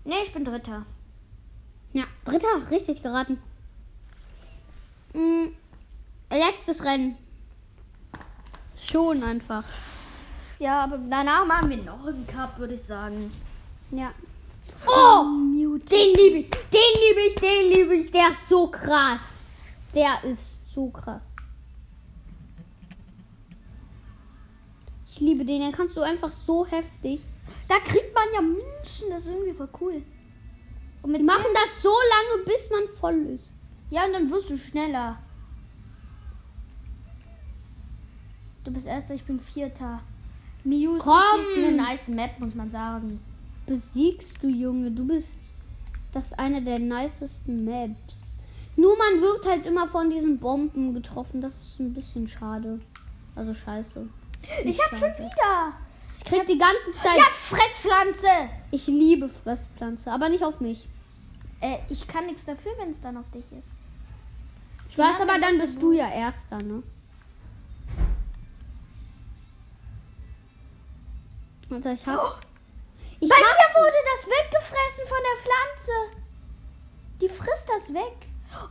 Ne, 0.05 0.15
ich 0.23 0.33
bin 0.33 0.45
Dritter. 0.45 0.85
Ja, 1.93 2.05
dritter, 2.25 2.71
richtig 2.71 3.03
geraten. 3.03 3.39
Mm, 5.15 5.47
letztes 6.31 6.85
Rennen. 6.85 7.17
Schon 8.77 9.23
einfach. 9.23 9.65
Ja, 10.59 10.85
aber 10.85 10.99
danach 10.99 11.47
machen 11.47 11.71
wir 11.71 11.77
noch 11.79 12.07
einen 12.07 12.27
Cup, 12.27 12.59
würde 12.59 12.75
ich 12.75 12.83
sagen. 12.83 13.31
Ja. 13.91 14.13
Oh! 14.87 15.25
Mute. 15.25 15.87
Den 15.87 16.15
liebe 16.15 16.39
ich, 16.39 16.51
den 16.51 17.01
liebe 17.01 17.21
ich, 17.29 17.35
den 17.37 17.71
liebe 17.71 17.95
ich. 17.97 18.11
Der 18.11 18.31
ist 18.31 18.49
so 18.49 18.69
krass. 18.69 19.39
Der 19.95 20.23
ist 20.25 20.57
so 20.67 20.91
krass. 20.91 21.25
Ich 25.11 25.21
liebe 25.21 25.45
den, 25.45 25.61
den 25.61 25.73
kannst 25.73 25.97
du 25.97 26.03
einfach 26.03 26.31
so 26.31 26.67
heftig. 26.67 27.21
Da 27.67 27.79
kriegt 27.81 28.15
man 28.15 28.25
ja 28.35 28.41
Münzen, 28.41 29.11
das 29.11 29.23
ist 29.23 29.29
irgendwie 29.29 29.53
voll 29.53 29.69
cool. 29.81 30.03
Und 31.09 31.13
mit 31.13 31.23
Die 31.23 31.25
machen 31.25 31.47
das 31.55 31.83
so 31.83 31.89
lange, 31.89 32.45
bis 32.45 32.69
man 32.69 32.83
voll 33.01 33.33
ist. 33.35 33.51
Ja, 33.89 34.05
und 34.05 34.13
dann 34.13 34.31
wirst 34.31 34.51
du 34.51 34.59
schneller. 34.59 35.19
Du 38.63 38.71
bist 38.71 38.87
Erster, 38.87 39.15
ich 39.15 39.25
bin 39.25 39.41
Vierter. 39.41 40.03
Miu 40.65 40.99
Komm! 40.99 41.41
Ist 41.41 41.65
eine 41.65 41.73
nice 41.73 42.09
Map, 42.09 42.39
muss 42.39 42.55
man 42.55 42.71
sagen. 42.71 43.23
Besiegst 43.65 44.43
du, 44.43 44.49
Junge. 44.49 44.91
Du 44.91 45.07
bist 45.07 45.39
das 46.13 46.35
eine 46.35 46.61
der 46.61 46.79
nicesten 46.79 47.65
Maps. 47.65 48.37
Nur 48.77 48.95
man 48.99 49.23
wird 49.23 49.47
halt 49.47 49.65
immer 49.65 49.87
von 49.87 50.11
diesen 50.11 50.39
Bomben 50.39 50.93
getroffen. 50.93 51.41
Das 51.41 51.55
ist 51.55 51.81
ein 51.81 51.95
bisschen 51.95 52.29
schade. 52.29 52.81
Also 53.35 53.55
scheiße. 53.55 54.07
Ich 54.63 54.79
hab 54.79 54.91
schon 54.91 55.09
wieder. 55.15 55.73
Ich 56.19 56.25
krieg 56.27 56.47
die 56.47 56.59
ganze 56.59 56.93
Zeit. 57.03 57.17
Ja, 57.17 57.25
Fresspflanze. 57.33 58.51
Ich 58.71 58.87
liebe 58.89 59.31
Fresspflanze, 59.31 60.13
aber 60.13 60.29
nicht 60.29 60.45
auf 60.45 60.61
mich. 60.61 60.87
Äh, 61.61 61.79
ich 61.89 62.07
kann 62.07 62.27
nichts 62.27 62.45
dafür, 62.45 62.73
wenn 62.79 62.91
es 62.91 63.01
dann 63.01 63.17
auf 63.17 63.29
dich 63.31 63.51
ist. 63.53 63.73
Ich 64.91 64.97
weiß, 64.97 65.21
aber 65.21 65.39
dann 65.39 65.59
bist 65.59 65.81
du 65.83 65.93
ja 65.93 66.09
Erster, 66.11 66.59
ne? 66.63 66.83
Also 71.71 71.91
ich 71.91 72.07
hasse. 72.07 72.39
Ich 73.21 73.29
Bei 73.29 73.37
mir 73.37 73.45
hasse. 73.45 73.75
wurde 73.75 73.93
das 74.15 74.27
weggefressen 74.27 75.07
von 75.07 75.19
der 75.23 75.43
Pflanze. 75.43 75.93
Die 77.21 77.29
frisst 77.29 77.69
das 77.69 77.93
weg. 77.93 78.17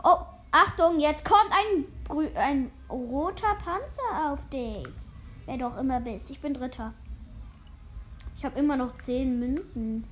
Oh, 0.03 0.20
Achtung, 0.51 1.00
jetzt 1.00 1.24
kommt 1.24 1.51
ein, 1.51 2.34
ein 2.36 2.72
roter 2.89 3.56
Panzer 3.56 4.32
auf 4.32 4.39
dich. 4.50 4.88
Wer 5.46 5.58
doch 5.58 5.77
immer 5.77 6.00
bist. 6.00 6.29
Ich 6.32 6.39
bin 6.41 6.53
Dritter. 6.53 6.94
Ich 8.36 8.46
habe 8.46 8.58
immer 8.58 8.75
noch 8.77 8.96
zehn 8.96 9.39
Münzen. 9.39 10.08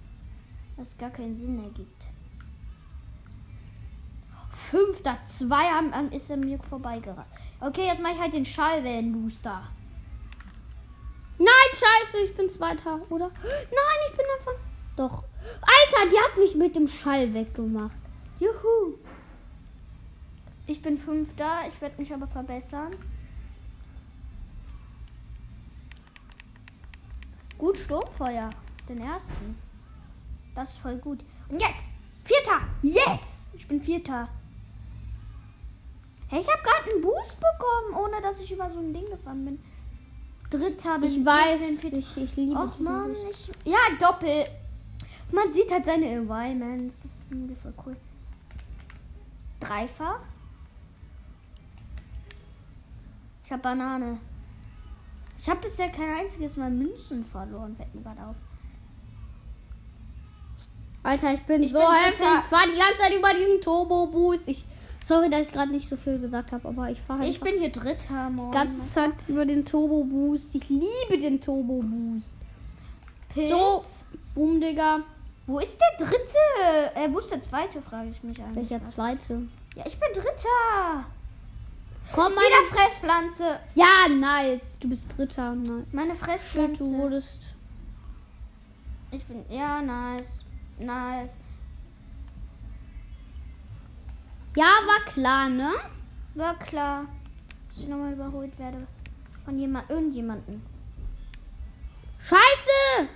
Was 0.78 0.98
gar 0.98 1.10
keinen 1.10 1.38
Sinn 1.38 1.64
ergibt. 1.64 2.04
Fünfter, 4.76 5.18
zwei 5.26 5.70
haben, 5.70 5.96
haben, 5.96 6.12
ist 6.12 6.30
an 6.30 6.42
mir 6.42 6.60
vorbeigerannt. 6.70 7.28
Okay, 7.62 7.88
jetzt 7.88 8.02
mache 8.02 8.16
ich 8.16 8.20
halt 8.20 8.34
den 8.34 8.46
Schallwellenbooster. 8.46 9.64
Nein, 11.38 11.48
scheiße, 11.72 12.18
ich 12.26 12.36
bin 12.36 12.50
Zweiter, 12.50 13.00
oder? 13.10 13.32
Nein, 13.42 14.00
ich 14.10 14.18
bin 14.18 14.26
davon. 14.38 14.54
Doch. 14.98 15.24
Alter, 15.62 16.10
die 16.12 16.18
hat 16.18 16.38
mich 16.38 16.56
mit 16.56 16.76
dem 16.76 16.90
Schall 16.90 17.34
weggemacht. 17.34 17.96
Juhu. 18.38 18.96
Ich 20.68 20.82
bin 20.82 20.98
Fünfter. 20.98 21.68
Ich 21.70 21.80
werde 21.80 22.02
mich 22.02 22.14
aber 22.14 22.28
verbessern. 22.28 22.92
Gut 27.58 27.78
Sturmfeuer. 27.78 28.50
Den 28.90 29.00
ersten. 29.00 29.58
Das 30.54 30.72
ist 30.72 30.80
voll 30.80 30.98
gut. 30.98 31.20
Und 31.48 31.62
jetzt. 31.62 31.92
Vierter. 32.26 32.60
Yes. 32.82 33.48
Ich 33.54 33.66
bin 33.70 33.82
Vierter. 33.82 34.28
Hey, 36.28 36.42
ich 36.42 36.48
habe 36.48 36.62
gerade 36.64 36.92
einen 36.92 37.02
Boost 37.02 37.38
bekommen, 37.40 38.04
ohne 38.04 38.22
dass 38.22 38.40
ich 38.40 38.52
über 38.52 38.70
so 38.70 38.80
ein 38.80 38.94
Ding 38.94 39.06
gefahren 39.10 39.46
bin. 39.46 39.60
Dritter 40.50 41.00
bin 41.00 41.12
Ich 41.12 41.26
weiß, 41.26 41.80
vierter. 41.80 41.98
ich, 41.98 42.18
ich 42.18 42.36
liebe 42.36 42.60
Och 42.60 42.72
diesen 42.72 42.84
man, 42.86 43.14
Bus. 43.14 43.18
ich, 43.32 43.72
ja, 43.72 43.78
Doppel. 44.00 44.46
Man 45.32 45.52
sieht 45.54 45.72
halt 45.72 45.86
seine 45.86 46.08
Environments. 46.10 47.02
Das 47.02 47.12
ist 47.12 47.32
irgendwie 47.32 47.56
voll 47.56 47.74
cool. 47.86 47.96
Dreifach. 49.60 50.20
Ich 53.44 53.52
habe 53.52 53.62
Banane. 53.62 54.20
Ich 55.38 55.50
habe 55.50 55.62
bisher 55.62 55.90
kein 55.90 56.16
einziges 56.16 56.58
Mal 56.58 56.72
Münzen 56.72 57.26
verloren. 57.26 57.76
Fällt 57.76 57.94
mir 57.94 58.02
gerade 58.02 58.22
auf. 58.24 58.36
Alter, 61.04 61.34
ich 61.36 61.42
bin 61.44 61.64
Ich 61.64 61.72
so 61.74 61.80
heftig. 61.82 62.26
Ich 62.26 62.46
fahr 62.50 62.66
die 62.66 62.78
ganze 62.80 62.98
Zeit 63.00 63.14
über 63.16 63.32
diesen 63.34 63.62
Turbo-Boost. 63.62 64.48
Ich 64.48 64.66
Sorry, 65.06 65.30
dass 65.30 65.42
ich 65.48 65.54
gerade 65.54 65.72
nicht 65.72 65.88
so 65.88 65.96
viel 65.96 66.18
gesagt 66.18 66.52
habe, 66.52 66.68
aber 66.68 66.90
ich 66.90 67.00
fahre 67.00 67.28
Ich 67.28 67.40
bin 67.40 67.60
hier 67.60 67.70
Dritter, 67.70 68.28
Mann. 68.32 68.52
die 68.52 68.58
ganze 68.58 68.84
Zeit 68.86 69.12
über 69.28 69.46
den 69.46 69.64
Turbo 69.64 70.04
Boost. 70.04 70.56
Ich 70.56 70.68
liebe 70.68 71.22
den 71.22 71.40
Turbo 71.40 71.84
Boost. 71.84 72.40
Pilz. 73.30 73.52
So, 73.52 73.86
Boom, 74.34 74.60
Digga. 74.60 75.02
Wo 75.46 75.60
ist 75.60 75.80
der 75.80 76.08
Dritte? 76.08 76.96
Äh, 76.96 77.08
wo 77.12 77.20
ist 77.20 77.30
der 77.32 77.40
Zweite, 77.40 77.84
frage 77.84 78.10
ich 78.10 78.24
mich 78.24 78.42
eigentlich. 78.42 78.68
Welcher 78.68 78.84
zweite? 78.88 79.44
Ja, 79.76 79.84
ich 79.86 80.00
bin 80.00 80.10
Dritter. 80.12 81.06
Komm, 82.12 82.32
Wieder 82.32 82.42
meine. 82.42 82.68
Fresspflanze. 82.72 83.60
Ja, 83.76 84.08
nice. 84.10 84.80
Du 84.80 84.90
bist 84.90 85.16
Dritter. 85.16 85.54
Nein. 85.54 85.86
Meine 85.92 86.16
Fresspflanze. 86.16 86.84
du 86.84 86.98
wurdest. 86.98 87.42
Ich 89.12 89.24
bin, 89.26 89.46
ja, 89.50 89.84
nice. 89.84 90.44
Nice. 90.80 91.34
Ja, 94.56 94.66
war 94.86 95.04
klar, 95.12 95.50
ne? 95.50 95.74
War 96.36 96.58
klar, 96.60 97.06
dass 97.68 97.78
ich 97.78 97.88
nochmal 97.88 98.14
überholt 98.14 98.58
werde. 98.58 98.88
Von 99.44 99.60
jemand, 99.60 99.90
irgendjemanden. 99.90 100.66
Scheiße! 102.20 103.10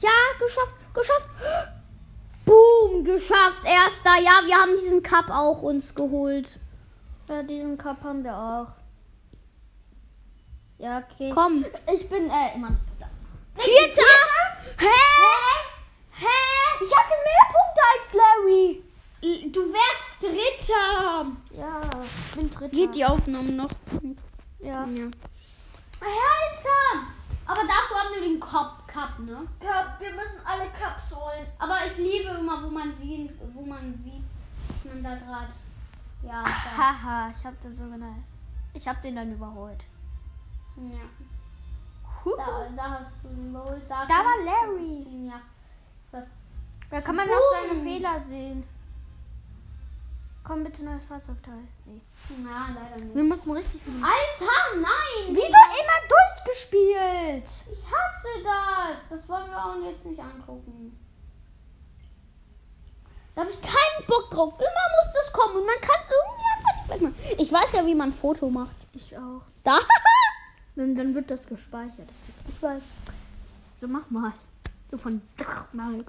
Ja, 0.00 0.10
geschafft, 0.40 0.74
geschafft. 0.92 1.28
Boom, 2.44 3.04
geschafft. 3.04 3.64
Erster. 3.64 4.20
Ja, 4.20 4.42
wir 4.44 4.56
haben 4.56 4.76
diesen 4.82 5.02
Cup 5.02 5.30
auch 5.30 5.62
uns 5.62 5.94
geholt. 5.94 6.58
Ja, 7.28 7.42
diesen 7.44 7.78
Cup 7.78 8.02
haben 8.02 8.24
wir 8.24 8.36
auch. 8.36 8.72
Ja, 10.78 10.98
okay. 10.98 11.30
Komm. 11.32 11.64
Ich 11.94 12.08
bin, 12.08 12.28
äh, 12.28 12.54
immer 12.56 12.76
da. 12.98 13.06
Vierter. 13.54 14.02
Hä? 14.78 14.86
Hä? 16.10 16.84
Ich 16.84 16.96
hatte 16.96 17.14
mehr 17.24 17.46
Punkte 17.46 17.80
als 17.94 18.12
Larry. 18.12 18.82
Du 19.22 19.72
wärst 19.72 20.20
Dritter. 20.20 21.26
Ja, 21.56 21.80
ich 22.02 22.34
bin 22.36 22.50
Dritter. 22.50 22.68
Geht 22.74 22.94
die 22.96 23.04
Aufnahme 23.04 23.52
noch? 23.52 23.70
Ja. 24.58 24.84
Ja. 24.86 25.04
Alter! 26.00 27.06
Aber 27.46 27.60
dafür 27.60 27.96
haben 27.98 28.14
wir 28.14 28.20
den 28.28 28.40
Cup, 28.40 28.86
Cup, 28.88 29.18
ne? 29.20 29.46
Cup, 29.60 30.00
wir 30.00 30.10
müssen 30.10 30.40
alle 30.44 30.64
Cups 30.70 31.14
holen. 31.14 31.46
Aber 31.58 31.76
ich 31.86 31.96
liebe 31.98 32.30
immer, 32.30 32.62
wo 32.64 32.68
man 32.70 32.96
sieht, 32.96 33.30
wo 33.54 33.64
man 33.64 33.94
sieht, 33.96 34.22
dass 34.68 34.92
man 34.92 35.02
da 35.04 35.14
gerade. 35.14 35.52
Ja. 36.24 36.44
Haha, 36.44 37.30
ich 37.36 37.44
hab 37.44 37.54
das 37.62 37.76
so 37.78 37.84
nice. 37.84 38.32
Ich 38.74 38.86
hab 38.88 39.00
den 39.02 39.14
dann 39.16 39.32
überholt. 39.32 39.84
ja. 40.76 41.00
Da, 42.36 42.68
da 42.76 42.90
hast 43.00 43.12
du 43.24 43.28
ihn 43.28 43.50
überholt. 43.50 43.82
Da, 43.88 44.04
Da 44.06 44.14
war 44.14 44.44
Larry. 44.44 45.04
sehen, 45.04 45.26
Ja. 45.26 45.40
Was? 46.12 46.24
Da 46.90 47.00
kann 47.00 47.16
man 47.16 47.26
Boom. 47.26 47.34
noch 47.36 47.68
seine 47.70 47.82
Fehler 47.82 48.20
sehen. 48.20 48.64
Komm 50.44 50.64
bitte 50.64 50.84
neues 50.84 51.04
Fahrzeugteil. 51.04 51.68
Nee. 51.86 52.00
Na, 52.42 52.68
leider 52.74 52.96
nicht. 52.96 53.14
Wir 53.14 53.22
müssen 53.22 53.52
richtig 53.52 53.80
viel. 53.82 53.94
Alter, 53.94 54.76
nein! 54.76 55.28
Wieso 55.28 55.38
immer 55.38 56.00
durchgespielt? 56.08 57.48
Ich 57.72 57.84
hasse 57.86 58.42
das. 58.42 59.08
Das 59.08 59.28
wollen 59.28 59.48
wir 59.48 59.64
auch 59.64 59.80
jetzt 59.82 60.04
nicht 60.04 60.20
angucken. 60.20 60.98
Da 63.34 63.42
habe 63.42 63.52
ich 63.52 63.60
keinen 63.60 64.06
Bock 64.06 64.30
drauf. 64.30 64.54
Immer 64.54 64.66
muss 64.66 65.12
das 65.14 65.32
kommen 65.32 65.56
und 65.56 65.66
man 65.66 65.80
kann 65.80 66.00
es 66.00 66.10
irgendwie 66.10 66.44
einfach 66.56 66.74
nicht 66.76 66.88
wegmachen. 66.90 67.14
Ich 67.38 67.52
weiß 67.52 67.72
ja, 67.72 67.86
wie 67.86 67.94
man 67.94 68.10
ein 68.10 68.12
Foto 68.12 68.50
macht. 68.50 68.76
Ich 68.94 69.16
auch. 69.16 69.42
Da. 69.62 69.78
Dann, 70.74 70.94
dann 70.94 71.14
wird 71.14 71.30
das 71.30 71.46
gespeichert. 71.46 72.08
Das 72.08 72.16
ich 72.48 72.62
weiß. 72.62 72.82
So 73.78 73.86
mach 73.86 74.08
mal. 74.08 74.32
So 74.90 74.96
von 74.96 75.20
Mario. 75.72 76.02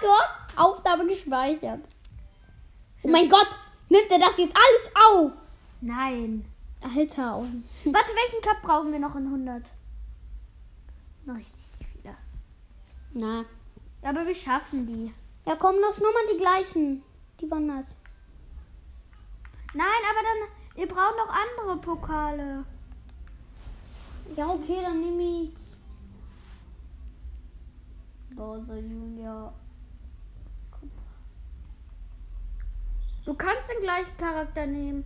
Gott. 0.00 0.30
Aufnahme 0.56 1.06
gespeichert. 1.06 1.80
Oh 3.02 3.08
mein 3.08 3.28
Gott. 3.28 3.48
Nimmt 3.88 4.10
er 4.10 4.18
das 4.18 4.36
jetzt 4.36 4.56
alles 4.56 4.90
auf? 4.94 5.32
Nein. 5.80 6.44
Alter. 6.82 7.42
Warte, 7.84 7.84
welchen 7.84 8.42
Cup 8.42 8.62
brauchen 8.62 8.92
wir 8.92 8.98
noch 8.98 9.16
in 9.16 9.26
100? 9.26 9.62
Noch 11.26 11.36
richtig 11.36 11.54
viele. 11.78 12.16
Na. 13.12 13.44
Aber 14.02 14.26
wir 14.26 14.34
schaffen 14.34 14.86
die. 14.86 15.12
Ja, 15.46 15.56
komm, 15.56 15.76
das 15.80 16.00
nur 16.00 16.12
mal 16.12 16.22
die 16.32 16.38
gleichen. 16.38 17.02
Die 17.40 17.50
waren 17.50 17.66
nice. 17.66 17.94
Nein, 19.74 19.86
aber 20.10 20.22
dann. 20.22 20.48
Wir 20.76 20.86
brauchen 20.86 21.16
noch 21.16 21.28
andere 21.28 21.76
Pokale. 21.80 22.64
Ja, 24.36 24.48
okay, 24.48 24.78
dann 24.82 25.00
nehme 25.00 25.22
ich. 25.22 25.70
Bowser 28.36 28.76
Junior. 28.76 29.52
Du 33.24 33.34
kannst 33.34 33.70
den 33.70 33.80
gleichen 33.82 34.16
Charakter 34.16 34.66
nehmen. 34.66 35.04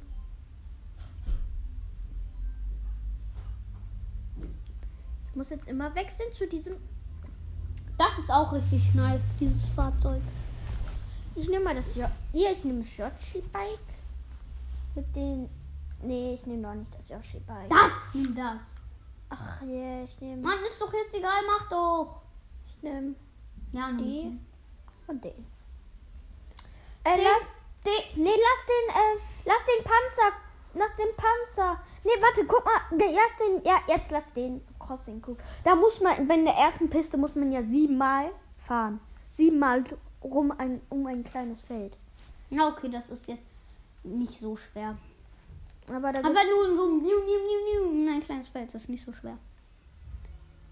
Ich 5.30 5.36
muss 5.36 5.50
jetzt 5.50 5.66
immer 5.68 5.94
wechseln 5.94 6.32
zu 6.32 6.46
diesem. 6.46 6.76
Das 7.98 8.18
ist 8.18 8.30
auch 8.30 8.52
richtig 8.52 8.94
nice, 8.94 9.34
dieses 9.38 9.64
Fahrzeug. 9.66 10.22
Ich 11.34 11.48
nehme 11.48 11.64
mal 11.64 11.74
das. 11.74 11.94
Jo 11.96 12.06
Hier, 12.32 12.52
ich 12.52 12.64
nehme 12.64 12.84
das 12.84 12.96
Yoshi-Bike. 12.96 13.78
Mit 14.94 15.16
den. 15.16 15.48
Nee, 16.02 16.34
ich 16.34 16.46
nehme 16.46 16.62
noch 16.62 16.74
nicht 16.74 16.94
das 16.94 17.08
Yoshi-Bike. 17.08 17.68
Das, 17.70 18.14
nimm 18.14 18.34
das. 18.36 18.58
Ach 19.30 19.62
je, 19.62 20.04
ich 20.04 20.20
nehme. 20.20 20.42
Mann, 20.42 20.58
ist 20.68 20.80
doch 20.80 20.92
jetzt 20.92 21.14
egal, 21.14 21.40
mach 21.46 21.68
doch. 21.68 22.20
Ich 22.68 22.82
nehme 22.82 23.14
Ja, 23.72 23.90
die 23.92 24.38
und 25.08 25.24
den. 25.24 25.46
Äh, 27.04 27.16
Den- 27.16 27.24
lass. 27.24 27.52
Den, 27.84 28.22
nee, 28.22 28.30
lass 28.30 28.66
den. 28.66 28.96
Äh, 28.96 29.20
lass 29.44 29.64
den 29.66 29.84
Panzer. 29.84 30.36
Lass 30.74 30.96
den 30.96 31.16
Panzer. 31.16 31.80
Nee, 32.02 32.20
warte, 32.20 32.44
guck 32.46 32.64
mal. 32.64 32.98
Der, 32.98 33.12
lass 33.12 33.36
den. 33.38 33.62
Ja, 33.64 33.80
jetzt 33.88 34.10
lass 34.10 34.32
den 34.32 34.62
Crossing. 34.78 35.20
Guck. 35.20 35.38
Da 35.64 35.74
muss 35.74 36.00
man, 36.00 36.28
wenn 36.28 36.40
in 36.40 36.44
der 36.46 36.54
ersten 36.54 36.88
Piste 36.88 37.16
muss 37.16 37.34
man 37.34 37.52
ja 37.52 37.62
siebenmal 37.62 38.30
fahren. 38.58 39.00
Siebenmal 39.32 39.84
rum 40.22 40.52
ein, 40.56 40.80
um 40.88 41.06
ein 41.06 41.24
kleines 41.24 41.60
Feld. 41.60 41.96
Ja, 42.50 42.68
okay, 42.68 42.88
das 42.88 43.08
ist 43.10 43.26
jetzt 43.26 43.42
nicht 44.02 44.38
so 44.40 44.56
schwer. 44.56 44.96
Aber 45.88 46.12
da 46.12 46.20
Aber 46.20 46.40
nur 46.44 46.76
so 46.76 46.84
ein 46.86 48.22
kleines 48.22 48.48
Feld, 48.48 48.72
das 48.72 48.82
ist 48.82 48.88
nicht 48.88 49.04
so 49.04 49.12
schwer. 49.12 49.36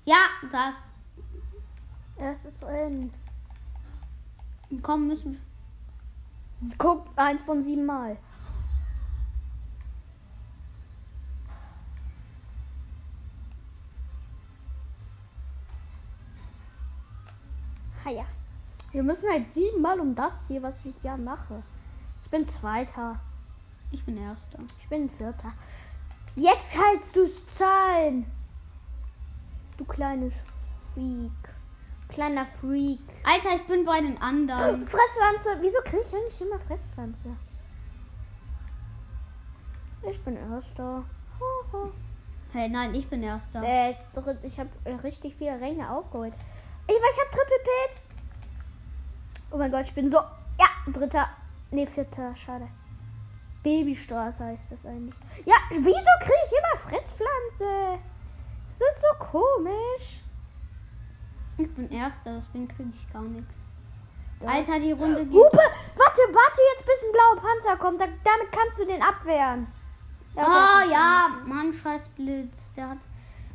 Ja, 0.04 0.28
das. 0.50 0.74
es 2.16 2.44
ist 2.46 2.62
drin. 2.62 3.12
Komm, 4.80 5.08
müssen 5.08 5.38
Guck, 6.78 7.06
eins 7.16 7.42
von 7.42 7.60
sieben 7.60 7.84
Mal. 7.86 8.16
Ha 18.04 18.10
ja. 18.10 18.24
Wir 18.92 19.02
müssen 19.02 19.30
halt 19.30 19.50
siebenmal 19.50 20.00
um 20.00 20.14
das 20.14 20.48
hier, 20.48 20.62
was 20.62 20.84
ich 20.84 21.02
ja 21.02 21.16
mache. 21.16 21.62
Ich 22.22 22.30
bin 22.30 22.46
Zweiter. 22.46 23.18
Ich 23.90 24.04
bin 24.04 24.16
Erster. 24.16 24.58
Ich 24.78 24.88
bin 24.88 25.08
Vierter. 25.08 25.52
Jetzt 26.34 26.74
kannst 26.74 27.14
du's 27.16 27.46
zahlen. 27.54 28.26
Du 29.76 29.84
kleines 29.84 30.34
Freak. 30.94 31.51
Kleiner 32.12 32.46
Freak. 32.60 33.00
Alter, 33.24 33.56
ich 33.56 33.66
bin 33.66 33.84
bei 33.86 34.00
den 34.00 34.20
anderen. 34.20 34.86
Fresspflanze. 34.88 35.56
Wieso 35.60 35.78
kriege 35.82 36.02
ich 36.04 36.12
nicht 36.12 36.40
immer 36.42 36.58
Fresspflanze? 36.58 37.30
Ich 40.10 40.22
bin 40.22 40.36
Erster. 40.36 41.04
Hey, 42.52 42.68
nein, 42.68 42.94
ich 42.94 43.08
bin 43.08 43.22
Erster. 43.22 43.62
Äh, 43.62 43.94
ich 44.42 44.58
habe 44.58 44.70
richtig 45.02 45.36
viele 45.36 45.58
Ränge 45.58 45.90
aufgeholt. 45.90 46.34
Ich, 46.86 46.94
ich 46.94 47.20
habe 47.20 47.30
Triple 47.30 47.58
Pit. 47.62 48.02
Oh 49.50 49.56
mein 49.56 49.70
Gott, 49.70 49.84
ich 49.84 49.94
bin 49.94 50.10
so. 50.10 50.16
Ja, 50.16 50.68
dritter. 50.92 51.28
Nee, 51.70 51.86
vierter. 51.86 52.36
Schade. 52.36 52.68
Babystraße 53.62 54.44
heißt 54.44 54.72
das 54.72 54.84
eigentlich. 54.84 55.14
Ja, 55.46 55.54
wieso 55.70 56.10
kriege 56.20 56.44
ich 56.46 56.52
immer 56.52 56.90
Fresspflanze? 56.90 58.00
Das 58.70 58.80
ist 58.80 59.00
so 59.00 59.24
komisch. 59.24 60.21
Ich 61.62 61.74
bin 61.74 61.90
Erster, 61.90 62.40
deswegen 62.40 62.66
kriege 62.68 62.90
ich 62.94 63.12
gar 63.12 63.22
nichts. 63.22 63.54
Alter, 64.44 64.80
die 64.80 64.90
Runde 64.92 65.24
geht. 65.24 65.32
Hupe! 65.32 65.58
Warte, 65.96 66.20
warte 66.32 66.60
jetzt, 66.74 66.84
bis 66.84 67.04
ein 67.06 67.12
blauer 67.12 67.36
Panzer 67.36 67.76
kommt. 67.76 68.00
Da, 68.00 68.06
damit 68.06 68.50
kannst 68.50 68.78
du 68.80 68.84
den 68.84 69.00
abwehren. 69.00 69.68
Ja, 70.34 70.46
Oh 70.48 70.90
ja, 70.90 71.28
Mann, 71.46 71.72
scheiß 71.72 72.08
Blitz. 72.08 72.72
Der 72.76 72.88
hat. 72.90 72.98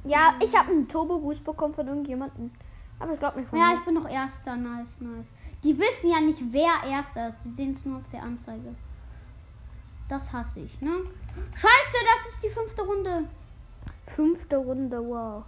Ja, 0.06 0.36
ich 0.42 0.58
habe 0.58 0.72
einen 0.72 0.88
Turbo-Boost 0.88 1.44
bekommen 1.44 1.74
von 1.74 1.88
irgendjemandem. 1.88 2.52
Aber 3.00 3.14
ich 3.14 3.20
glaube 3.20 3.40
nicht 3.40 3.50
von 3.50 3.60
Ja, 3.60 3.72
mir. 3.72 3.76
ich 3.80 3.86
bin 3.86 3.96
noch 3.96 4.10
Erster. 4.10 4.56
Nice, 4.56 5.02
nice. 5.02 5.28
Die 5.64 5.78
wissen 5.78 6.10
ja 6.10 6.22
nicht, 6.22 6.42
wer 6.52 6.72
Erster 6.90 7.28
ist. 7.28 7.40
Die 7.44 7.54
sehen 7.54 7.74
es 7.74 7.84
nur 7.84 7.98
auf 7.98 8.10
der 8.14 8.24
Anzeige. 8.24 8.74
Das 10.08 10.32
hasse 10.32 10.62
ich, 10.62 10.80
ne? 10.80 10.92
Scheiße, 11.56 11.98
das 12.16 12.34
ist 12.34 12.44
die 12.44 12.50
fünfte 12.50 12.82
Runde. 12.84 13.26
Fünfte 14.16 14.56
Runde, 14.56 15.04
wow. 15.06 15.44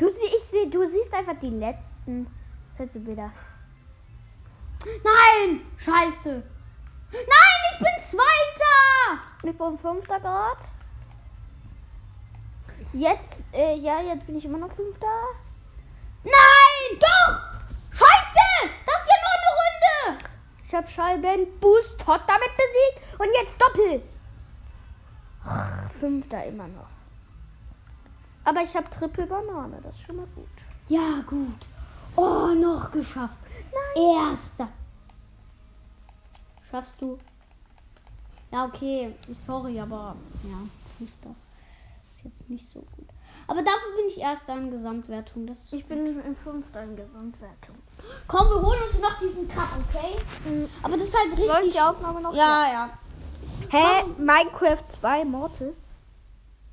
Du, 0.00 0.08
sie, 0.08 0.24
ich 0.34 0.42
seh, 0.44 0.64
du 0.70 0.86
siehst 0.86 1.12
einfach 1.12 1.38
die 1.38 1.50
letzten. 1.50 2.26
Halt 2.78 3.06
wieder. 3.06 3.30
Nein! 5.04 5.60
Scheiße. 5.76 6.42
Nein, 7.12 7.60
ich 7.72 7.78
bin 7.78 8.02
Zweiter! 8.02 9.20
Ich 9.42 9.58
bin 9.58 9.78
fünfter 9.78 10.18
Grad. 10.18 10.56
Jetzt, 12.94 13.46
äh, 13.52 13.74
ja, 13.76 14.00
jetzt 14.00 14.24
bin 14.26 14.38
ich 14.38 14.46
immer 14.46 14.56
noch 14.56 14.72
fünfter. 14.72 15.06
Nein, 16.24 16.98
doch! 16.98 17.36
Scheiße! 17.90 18.72
Das 18.86 19.02
ist 19.02 19.08
ja 19.08 19.16
nur 19.20 19.34
eine 19.36 20.14
Runde! 20.14 20.24
Ich 20.64 20.74
habe 20.74 20.88
Scheiben 20.88 21.60
Boost 21.60 22.00
Tot 22.00 22.22
damit 22.26 22.50
besiegt 22.56 23.20
und 23.20 23.28
jetzt 23.34 23.60
Doppel. 23.60 24.02
Fünfter 26.00 26.46
immer 26.46 26.68
noch. 26.68 26.99
Aber 28.44 28.62
ich 28.62 28.74
habe 28.74 28.88
Triple 28.90 29.26
Banane, 29.26 29.78
das 29.82 29.94
ist 29.94 30.02
schon 30.02 30.16
mal 30.16 30.26
gut. 30.34 30.46
Ja, 30.88 31.22
gut. 31.26 31.66
Oh, 32.16 32.48
noch 32.54 32.90
geschafft. 32.90 33.36
Erster. 33.94 34.68
Schaffst 36.70 37.00
du? 37.00 37.18
Ja, 38.50 38.64
okay. 38.64 39.14
Sorry, 39.34 39.78
aber 39.80 40.16
ja, 40.44 40.56
Fünfter. 40.98 41.34
Ist 42.10 42.24
jetzt 42.24 42.50
nicht 42.50 42.68
so 42.68 42.80
gut. 42.80 43.08
Aber 43.46 43.62
dafür 43.62 43.96
bin 43.96 44.06
ich 44.08 44.18
Erster 44.18 44.56
in 44.56 44.70
Gesamtwertung. 44.70 45.46
Das 45.46 45.58
ist 45.58 45.72
Ich 45.72 45.86
bin 45.86 46.06
in 46.06 46.36
fünfter 46.36 46.82
in 46.82 46.96
Gesamtwertung. 46.96 47.76
Komm, 48.26 48.48
wir 48.48 48.62
holen 48.62 48.80
uns 48.88 49.00
noch 49.00 49.18
diesen 49.18 49.48
Cup, 49.48 49.68
okay? 49.88 50.16
Aber 50.82 50.96
das 50.96 51.08
ist 51.08 51.16
halt 51.16 51.38
Läuft 51.38 51.58
richtig. 51.58 51.72
die 51.74 51.80
Aufnahme 51.80 52.20
noch? 52.20 52.34
Ja, 52.34 52.72
ja. 52.72 52.90
Hä? 53.70 54.04
Minecraft 54.18 54.84
2 54.88 55.24
Mortis? 55.24 55.89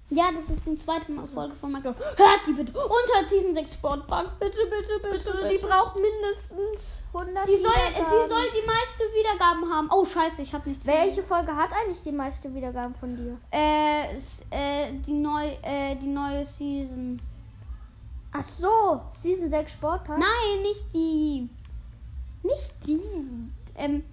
Ja, 0.10 0.32
das 0.34 0.50
ist 0.50 0.66
die 0.66 0.78
zweite 0.78 1.12
Folge 1.28 1.54
von 1.56 1.70
Minecraft. 1.70 1.96
Hört 2.16 2.40
die 2.48 2.54
bitte. 2.54 2.72
Unter 2.72 3.28
Season 3.28 3.54
6 3.54 3.74
Sportbank. 3.74 4.40
Bitte, 4.40 4.60
bitte, 4.70 5.00
bitte. 5.02 5.32
bitte. 5.34 5.50
Die 5.50 5.58
braucht 5.58 5.98
mindestens 5.98 7.02
100 7.14 7.46
Die 7.46 7.58
soll, 7.58 7.72
Wiedergaben. 7.72 8.06
die 8.06 8.30
soll 8.30 8.44
die 8.62 8.66
meiste 8.66 9.04
Wiedergaben 9.14 9.70
haben. 9.70 9.90
Oh, 9.92 10.06
scheiße, 10.06 10.44
ich 10.44 10.54
habe 10.54 10.70
nichts. 10.70 10.86
Welche 10.86 11.24
Folge 11.24 11.54
hat 11.54 11.72
eigentlich 11.74 12.02
die 12.04 12.14
meiste 12.14 12.54
Wiedergaben 12.54 12.96
von 12.96 13.18
dir? 13.18 13.38
Äh, 13.52 14.16
äh, 14.52 14.94
die, 15.06 15.14
neu, 15.14 15.46
äh, 15.62 15.96
die 15.98 16.08
neue 16.08 16.46
Season. 16.46 17.22
Ach 18.32 18.44
so, 18.46 19.02
Season 19.14 19.50
6 19.50 19.74
Sportpark? 19.74 20.20
Nein, 20.20 20.62
nicht 20.62 20.86
die. 20.94 21.50
Nicht 22.44 22.74
die. 22.86 23.02
Ähm, 23.76 24.04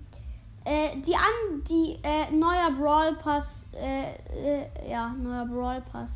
äh, 0.65 0.97
die 1.01 1.15
an, 1.15 1.63
die, 1.69 1.99
äh, 2.03 2.31
neuer 2.31 2.71
Brawl 2.79 3.17
Pass, 3.17 3.67
äh, 3.73 4.15
äh, 4.35 4.91
ja, 4.91 5.09
neuer 5.09 5.47
Brawl 5.47 5.83
Pass. 5.83 6.11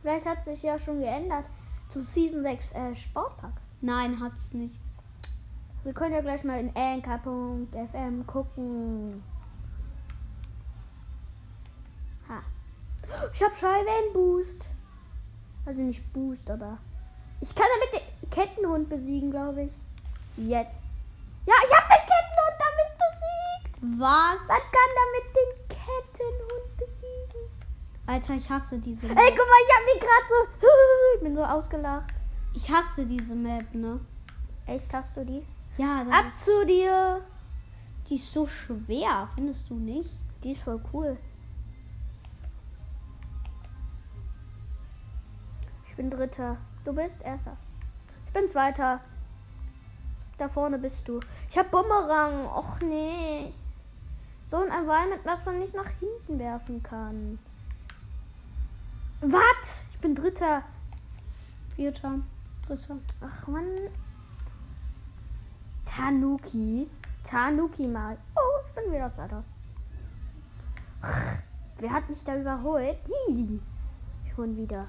Vielleicht 0.00 0.26
hat 0.26 0.42
sich 0.42 0.62
ja 0.62 0.78
schon 0.78 1.00
geändert 1.00 1.44
zu 1.88 2.02
Season 2.02 2.42
6 2.42 2.72
äh, 2.72 2.94
Sportpark. 2.94 3.54
Nein, 3.80 4.18
hat's 4.20 4.54
nicht. 4.54 4.78
Wir 5.84 5.92
können 5.92 6.14
ja 6.14 6.20
gleich 6.20 6.44
mal 6.44 6.60
in 6.60 6.74
anchor.fm 6.76 8.26
gucken. 8.26 9.22
Ha. 12.28 12.40
Ich 13.34 13.42
habe 13.42 13.54
Schallwellenboost. 13.54 14.68
Also 15.66 15.80
nicht 15.80 16.12
Boost, 16.12 16.50
aber 16.50 16.78
ich 17.40 17.54
kann 17.54 17.66
damit 17.74 18.02
den 18.02 18.30
Kettenhund 18.30 18.88
besiegen, 18.88 19.30
glaube 19.30 19.64
ich. 19.64 19.72
Jetzt. 20.36 20.80
Ja, 21.46 21.54
ich 21.64 21.76
habe 21.76 21.86
den 21.88 22.06
Kettenhund 22.06 22.56
damit 22.58 22.90
besiegt. 22.98 23.71
Was? 23.82 24.38
Man 24.46 24.58
kann 24.70 24.90
damit 25.00 25.36
den 25.36 25.68
Kettenhund 25.68 26.76
besiegen. 26.78 27.50
Alter, 28.06 28.34
ich 28.34 28.48
hasse 28.48 28.78
diese 28.78 29.08
Ey, 29.08 29.14
Map. 29.14 29.24
guck 29.30 29.38
mal, 29.38 29.62
ich 29.66 29.74
habe 29.74 29.84
mich 29.92 30.00
gerade 30.00 30.28
so. 30.28 30.66
Ich 31.16 31.20
bin 31.22 31.34
so 31.34 31.44
ausgelacht. 31.44 32.14
Ich 32.54 32.70
hasse 32.70 33.04
diese 33.06 33.34
Map, 33.34 33.74
ne? 33.74 33.98
Echt, 34.66 34.92
hast 34.92 35.16
du 35.16 35.24
die? 35.24 35.44
Ja, 35.78 36.04
das 36.04 36.14
Ab 36.14 36.24
zu 36.38 36.64
dir. 36.66 37.22
die 38.08 38.16
ist 38.16 38.32
so 38.32 38.46
schwer, 38.46 39.28
findest 39.34 39.68
du 39.70 39.74
nicht? 39.74 40.10
Die 40.44 40.52
ist 40.52 40.62
voll 40.62 40.80
cool. 40.92 41.16
Ich 45.88 45.96
bin 45.96 46.10
Dritter. 46.10 46.56
Du 46.84 46.92
bist 46.92 47.20
Erster. 47.22 47.56
Ich 48.26 48.32
bin 48.32 48.48
Zweiter. 48.48 49.00
Da 50.38 50.48
vorne 50.48 50.78
bist 50.78 51.06
du. 51.06 51.20
Ich 51.50 51.58
hab 51.58 51.70
Bumerang. 51.70 52.46
Och 52.46 52.80
nee. 52.80 53.52
So 54.52 54.58
ein 54.58 54.68
Environment, 54.68 55.24
was 55.24 55.42
man 55.46 55.60
nicht 55.60 55.72
nach 55.72 55.88
hinten 55.98 56.38
werfen 56.38 56.82
kann. 56.82 57.38
Was? 59.22 59.80
Ich 59.90 59.98
bin 59.98 60.14
Dritter. 60.14 60.62
Vierter, 61.74 62.18
dritter. 62.66 62.98
Ach 63.22 63.48
man. 63.48 63.64
Tanuki. 65.86 66.86
Tanuki 67.24 67.88
mal. 67.88 68.18
Oh, 68.36 68.60
ich 68.66 68.74
bin 68.74 68.92
wieder 68.92 69.10
Zweiter. 69.14 69.42
Wer 71.78 71.90
hat 71.90 72.10
mich 72.10 72.22
da 72.22 72.36
überholt? 72.36 72.98
Die. 73.28 73.58
Ihn 74.36 74.56
wieder. 74.58 74.86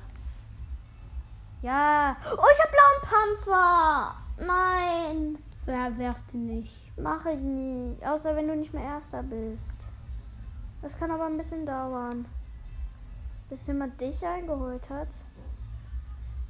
Ja. 1.62 2.18
Oh, 2.26 2.48
ich 2.52 2.60
hab 2.60 2.70
blauen 2.70 3.02
Panzer. 3.02 4.16
Nein. 4.46 5.38
Wer 5.64 5.98
werft 5.98 6.34
den 6.34 6.48
nicht? 6.48 6.83
Mach 6.98 7.26
ich 7.26 7.40
nicht. 7.40 8.06
Außer 8.06 8.36
wenn 8.36 8.48
du 8.48 8.56
nicht 8.56 8.74
mehr 8.74 8.84
Erster 8.84 9.24
bist. 9.24 9.78
Das 10.82 10.98
kann 10.98 11.12
aber 11.12 11.26
ein 11.26 11.38
bisschen 11.38 11.66
dauern. 11.66 12.26
Bis 13.50 13.68
jemand 13.68 14.00
dich 14.00 14.26
eingeholt 14.26 14.90
hat. 14.90 15.10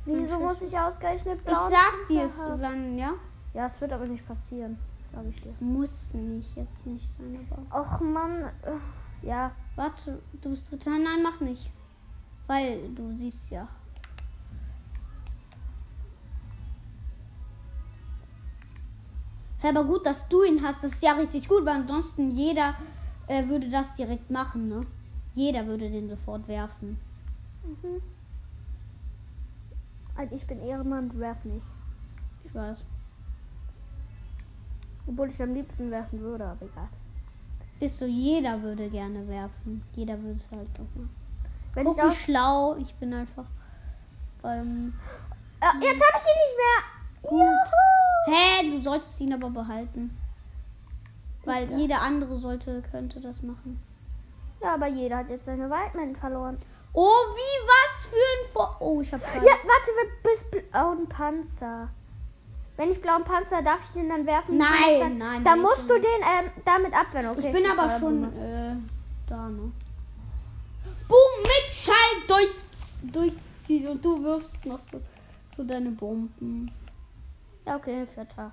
Wieso 0.06 0.39
muss 0.39 0.62
ich 0.62 0.77
ausgerechnet 0.77 1.39
Ich 1.39 1.45
blauen 1.45 1.71
sag 1.71 2.08
dir 2.10 2.25
es, 2.25 2.39
wann, 2.58 2.97
ja? 2.97 3.13
Ja, 3.53 3.67
es 3.67 3.79
wird 3.79 3.93
aber 3.93 4.06
nicht 4.06 4.27
passieren, 4.27 4.77
glaube 5.12 5.29
ich 5.29 5.41
dir. 5.41 5.53
Muss 5.60 6.13
nicht, 6.13 6.56
jetzt 6.58 6.86
nicht 6.86 7.08
sein, 7.15 7.47
aber. 7.49 7.82
Och 7.82 8.01
Mann, 8.01 8.43
äh, 8.63 9.25
ja. 9.25 9.51
Warte, 9.75 10.21
du 10.41 10.49
bist 10.49 10.69
dritter. 10.69 10.89
Nein, 10.89 11.23
mach 11.23 11.39
nicht. 11.39 11.71
Weil 12.47 12.89
du 12.89 13.15
siehst 13.15 13.49
ja. 13.49 13.67
Aber 19.65 19.84
gut, 19.84 20.06
dass 20.06 20.28
du 20.28 20.43
ihn 20.43 20.62
hast, 20.63 20.84
das 20.84 20.93
ist 20.93 21.04
ja 21.04 21.13
richtig 21.13 21.47
gut, 21.47 21.65
weil 21.65 21.76
ansonsten 21.76 22.32
jeder 22.32 22.76
äh, 23.28 23.47
würde 23.47 23.69
das 23.69 23.95
direkt 23.95 24.30
machen, 24.30 24.67
ne? 24.69 24.82
Jeder 25.34 25.65
würde 25.65 25.89
den 25.89 26.10
sofort 26.10 26.47
werfen. 26.47 26.97
Mhm. 27.63 28.02
Also 30.15 30.36
ich 30.36 30.45
bin 30.45 30.60
Ehrenmann 30.60 31.10
und 31.10 31.19
werf 31.19 31.43
nicht. 31.45 31.65
Ich 32.43 32.54
weiß. 32.54 32.84
Obwohl 35.08 35.30
ich 35.30 35.41
am 35.41 35.54
liebsten 35.54 35.89
werfen 35.91 36.19
würde, 36.19 36.45
aber 36.45 36.65
egal. 36.65 36.88
Ist 37.80 37.97
so, 37.97 38.06
jeder 38.06 38.62
würde 38.62 38.89
gerne 38.89 39.28
werfen. 39.28 39.84
Jeder 39.95 40.21
würde 40.21 40.36
es 40.36 40.49
halt 40.52 40.69
doch 40.73 40.86
machen. 40.95 41.10
Wenn 41.73 41.86
Guck, 41.86 41.97
ich 41.97 42.04
auch, 42.04 42.13
schlau. 42.13 42.76
Ich 42.78 42.93
bin 42.95 43.13
einfach. 43.13 43.45
Ähm, 44.43 44.93
Ah, 45.65 45.73
jetzt 45.80 46.04
habe 46.04 46.17
ich 46.17 46.28
ihn 46.28 46.41
nicht 46.43 46.58
mehr. 46.58 46.92
Juhu. 47.24 47.44
hä, 48.28 48.72
du 48.72 48.82
solltest 48.82 49.20
ihn 49.22 49.34
aber 49.34 49.50
behalten. 49.50 50.18
Weil 51.46 51.70
jeder 51.78 52.02
andere 52.02 52.40
sollte, 52.40 52.82
könnte 52.90 53.20
das 53.20 53.42
machen. 53.42 53.82
Ja, 54.62 54.76
aber 54.76 54.88
jeder 54.88 55.18
hat 55.18 55.30
jetzt 55.30 55.46
seine 55.46 55.70
Waldman 55.70 56.16
verloren. 56.16 56.58
Oh, 56.94 57.04
wie 57.10 57.68
was 57.68 58.06
für 58.08 58.16
ein 58.16 58.52
Vor 58.52 58.78
Oh, 58.80 59.02
ich 59.02 59.12
hab 59.12 59.22
Ja, 59.22 59.32
gerade. 59.34 59.46
warte, 59.48 59.92
wir 59.98 60.32
bist 60.32 60.72
blauen 60.72 61.08
Panzer. 61.10 61.90
Wenn 62.78 62.92
ich 62.92 63.02
blauen 63.02 63.24
Panzer, 63.24 63.62
darf 63.62 63.80
ich 63.84 63.92
den 63.92 64.10
dann 64.10 64.26
werfen? 64.26 64.58
Nein, 64.58 65.00
dann, 65.00 65.18
nein, 65.18 65.44
nee, 65.44 65.62
musst 65.62 65.90
du 65.90 65.94
komm. 65.96 66.02
den 66.02 66.46
ähm, 66.46 66.52
damit 66.66 66.94
abwehren, 66.94 67.28
okay? 67.32 67.48
ich 67.48 67.54
bin 67.54 67.66
aber 67.70 67.90
hab 67.92 68.00
schon 68.00 68.24
äh, 68.24 68.76
da, 69.28 69.50
ne? 69.50 69.72
Boom, 71.08 71.42
mit 71.44 71.72
Schall 71.74 71.96
durchs, 72.28 72.66
durchziehen 73.12 73.88
und 73.90 74.04
du 74.04 74.24
wirfst 74.24 74.66
noch 74.66 74.80
so, 74.80 75.02
so 75.58 75.64
deine 75.64 75.92
Bomben. 75.92 76.72
Ja, 77.65 77.78
okay, 77.78 78.06
vierter. 78.13 78.52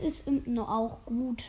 Ist 0.00 0.26
noch 0.46 0.68
auch 0.68 0.98
gut. 1.06 1.42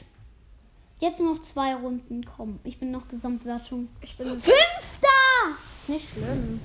Jetzt 0.99 1.19
nur 1.19 1.35
noch 1.35 1.41
zwei 1.43 1.75
Runden. 1.75 2.25
Komm, 2.25 2.59
ich 2.63 2.79
bin 2.79 2.91
noch 2.91 3.07
Gesamtwertung. 3.07 3.89
Ich 4.01 4.17
bin 4.17 4.27
Fünfter! 4.29 5.07
nicht 5.87 6.09
schlimm. 6.09 6.59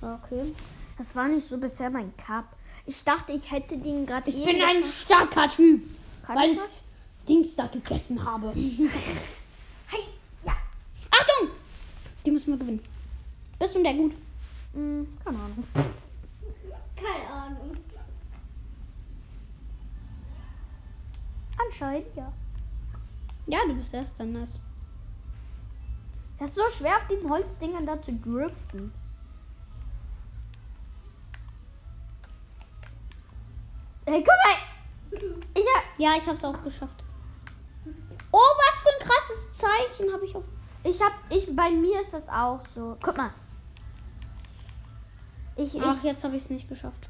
Okay. 0.00 0.54
Das 0.96 1.14
war 1.14 1.28
nicht 1.28 1.46
so 1.48 1.58
bisher 1.58 1.90
mein 1.90 2.16
Cup. 2.16 2.44
Ich 2.86 3.02
dachte, 3.04 3.32
ich 3.32 3.50
hätte 3.50 3.76
den 3.76 4.06
gerade 4.06 4.30
Ich 4.30 4.44
bin 4.44 4.62
ein 4.62 4.82
starker 4.84 5.48
Typ, 5.50 5.82
Kann 6.24 6.36
weil 6.36 6.50
ich 6.50 6.58
das? 6.58 6.82
Dings 7.28 7.54
da 7.54 7.66
gegessen 7.66 8.24
habe. 8.24 8.48
Hi, 8.54 10.00
ja. 10.44 10.52
Achtung! 11.10 11.50
Die 12.24 12.30
müssen 12.30 12.52
wir 12.52 12.58
gewinnen. 12.58 12.82
Bist 13.58 13.74
du 13.74 13.82
der 13.82 13.94
gut? 13.94 14.12
Hm, 14.72 15.06
keine 15.24 15.38
Ahnung. 15.38 15.64
Keine 16.96 17.30
Ahnung. 17.30 17.76
Anscheinend 21.70 22.16
ja. 22.16 22.32
Ja, 23.46 23.60
du 23.68 23.76
bist 23.76 23.94
erster, 23.94 24.24
nice. 24.24 24.58
Das 26.38 26.48
ist 26.48 26.56
so 26.56 26.68
schwer, 26.70 26.96
auf 26.96 27.06
den 27.06 27.28
Holzdingern 27.30 27.86
da 27.86 28.00
zu 28.02 28.12
driften. 28.12 28.92
Hey, 34.06 34.24
guck 34.24 34.34
mal! 34.44 35.20
Ich 35.54 35.64
hab, 35.76 35.98
Ja, 35.98 36.16
ich 36.16 36.26
hab's 36.26 36.44
auch 36.44 36.60
geschafft. 36.64 37.04
Oh, 38.32 38.38
was 38.38 38.82
für 38.82 38.90
das 39.28 39.52
Zeichen 39.52 40.12
habe 40.12 40.24
ich 40.24 40.34
auch. 40.34 40.44
Ich 40.82 41.00
hab, 41.00 41.12
ich, 41.28 41.54
bei 41.54 41.70
mir 41.70 42.00
ist 42.00 42.14
das 42.14 42.28
auch 42.28 42.60
so. 42.74 42.96
Guck 43.00 43.16
mal. 43.16 43.30
Ich, 45.56 45.76
ich, 45.76 45.82
Ach, 45.82 46.02
jetzt 46.02 46.24
habe 46.24 46.36
ich 46.36 46.44
es 46.44 46.50
nicht 46.50 46.68
geschafft. 46.68 47.08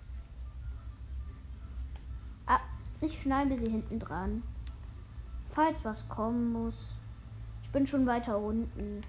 ah, 2.46 2.60
ich 3.00 3.22
schneide 3.22 3.58
sie 3.58 3.68
hinten 3.68 4.00
dran. 4.00 4.42
Falls 5.52 5.84
was 5.84 6.08
kommen 6.08 6.52
muss. 6.52 6.74
Ich 7.62 7.70
bin 7.70 7.86
schon 7.86 8.06
weiter 8.06 8.38
unten. 8.38 9.02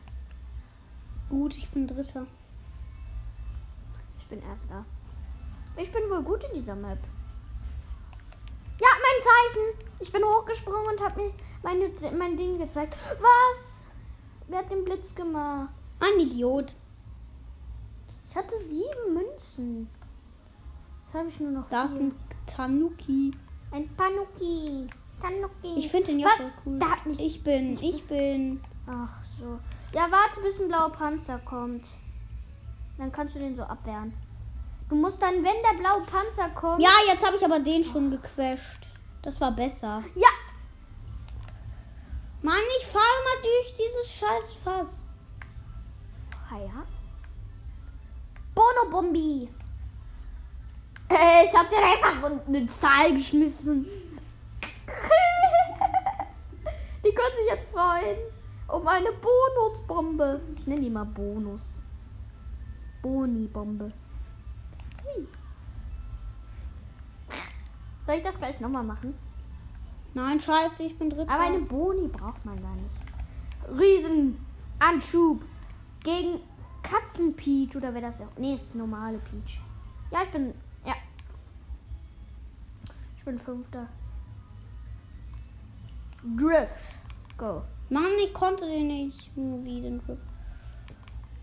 Gut, 1.29 1.55
ich 1.55 1.69
bin 1.69 1.87
Dritter. 1.87 2.25
Ich 4.19 4.27
bin 4.27 4.41
erster. 4.43 4.85
Ich 5.77 5.91
bin 5.91 6.09
wohl 6.09 6.23
gut 6.23 6.43
in 6.45 6.59
dieser 6.59 6.75
Map. 6.75 6.99
Ja, 8.79 8.87
mein 8.89 9.21
Zeichen. 9.21 9.87
Ich 9.99 10.11
bin 10.11 10.23
hochgesprungen 10.23 10.87
und 10.87 11.01
habe 11.01 11.21
mir 11.21 11.31
meine, 11.63 11.89
mein 12.17 12.35
Ding 12.35 12.57
gezeigt. 12.57 12.95
Was? 13.19 13.83
Wer 14.47 14.59
hat 14.59 14.71
den 14.71 14.83
Blitz 14.83 15.13
gemacht? 15.15 15.69
Ein 15.99 16.19
Idiot. 16.19 16.73
Ich 18.29 18.35
hatte 18.35 18.57
sieben 18.57 19.13
Münzen. 19.13 19.89
Jetzt 21.05 21.13
habe 21.19 21.29
ich 21.29 21.39
nur 21.39 21.51
noch 21.51 21.69
Da 21.69 21.83
ist 21.85 21.97
vier. 21.97 22.07
ein 22.07 22.15
Tanuki. 22.47 23.31
ein 23.71 23.95
Tanuki. 23.95 24.87
Tanuki. 25.21 25.79
Ich 25.79 25.89
finde 25.89 26.07
den 26.07 26.21
voll 26.21 26.51
cool. 26.65 26.79
Ich 27.17 27.43
bin, 27.43 27.77
ich 27.81 28.03
bin. 28.07 28.61
Ach 28.87 29.23
so. 29.39 29.59
Ja, 29.93 30.07
warte, 30.09 30.41
bis 30.41 30.59
ein 30.59 30.67
blauer 30.67 30.91
Panzer 30.91 31.39
kommt. 31.39 31.85
Dann 32.97 33.11
kannst 33.11 33.35
du 33.35 33.39
den 33.39 33.55
so 33.55 33.63
abwehren. 33.63 34.13
Du 34.89 34.95
musst 34.95 35.21
dann, 35.21 35.35
wenn 35.35 35.43
der 35.43 35.79
blaue 35.79 36.03
Panzer 36.05 36.49
kommt. 36.49 36.81
Ja, 36.81 36.91
jetzt 37.07 37.25
habe 37.25 37.37
ich 37.37 37.45
aber 37.45 37.59
den 37.59 37.83
schon 37.83 38.11
gequetscht. 38.11 38.87
Das 39.21 39.39
war 39.39 39.51
besser. 39.51 40.03
Ja. 40.15 40.29
Mann, 42.41 42.59
ich 42.79 42.87
fahre 42.87 43.03
mal 43.03 43.41
durch 43.43 43.75
dieses 43.77 44.11
scheiß 44.11 44.53
Fass. 44.63 44.89
Ah, 46.49 46.57
ja. 46.57 46.83
Bono 48.53 48.89
Bombi. 48.89 49.47
Äh, 51.09 51.45
ich 51.45 51.53
hab 51.53 51.69
dir 51.69 51.77
einfach 51.77 52.31
eine 52.47 52.67
Zahl 52.67 53.13
geschmissen. 53.13 53.85
Die 57.03 57.13
können 57.13 57.35
sich 57.35 57.47
jetzt 57.49 57.67
freuen. 57.71 58.17
Um 58.67 58.87
eine 58.87 59.09
Bonusbombe. 59.11 60.41
Ich 60.55 60.67
nenne 60.67 60.81
die 60.81 60.89
mal 60.89 61.05
Bonus. 61.05 61.83
Boni-Bombe. 63.01 63.91
Soll 68.05 68.15
ich 68.15 68.23
das 68.23 68.37
gleich 68.37 68.59
nochmal 68.59 68.83
machen? 68.83 69.13
Nein, 70.13 70.39
scheiße, 70.39 70.83
ich 70.83 70.97
bin 70.97 71.09
Dritter. 71.09 71.31
Aber 71.31 71.43
eine 71.43 71.59
Boni 71.59 72.07
braucht 72.07 72.43
man 72.45 72.61
gar 72.61 72.75
nicht. 72.75 72.89
Riesenanschub 73.69 75.41
gegen 76.03 76.39
Katzenpeach 76.83 77.75
oder 77.75 77.93
wer 77.93 78.01
das 78.01 78.19
ja. 78.19 78.27
Nee, 78.37 78.55
ist 78.55 78.75
normale 78.75 79.19
Peach. 79.19 79.61
Ja, 80.11 80.23
ich 80.23 80.31
bin. 80.31 80.53
Ja. 80.85 80.95
Ich 83.17 83.23
bin 83.23 83.39
Fünfter. 83.39 83.87
Drift. 86.23 86.95
Go. 87.37 87.63
Mann, 87.89 88.11
ich 88.23 88.33
konnte 88.33 88.65
den 88.65 88.87
nicht. 88.87 89.31
Wie 89.35 89.81
den 89.81 89.99
Drift. 90.05 90.21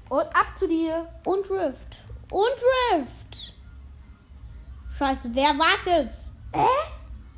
Und 0.09 0.27
ab 0.37 0.57
zu 0.57 0.69
dir. 0.69 1.09
Und 1.25 1.49
Drift. 1.49 1.97
Und 2.31 2.51
Drift. 2.93 3.55
Scheiße, 4.97 5.31
wer 5.33 5.51
war 5.59 5.77
das? 5.85 6.31
Hä? 6.53 6.67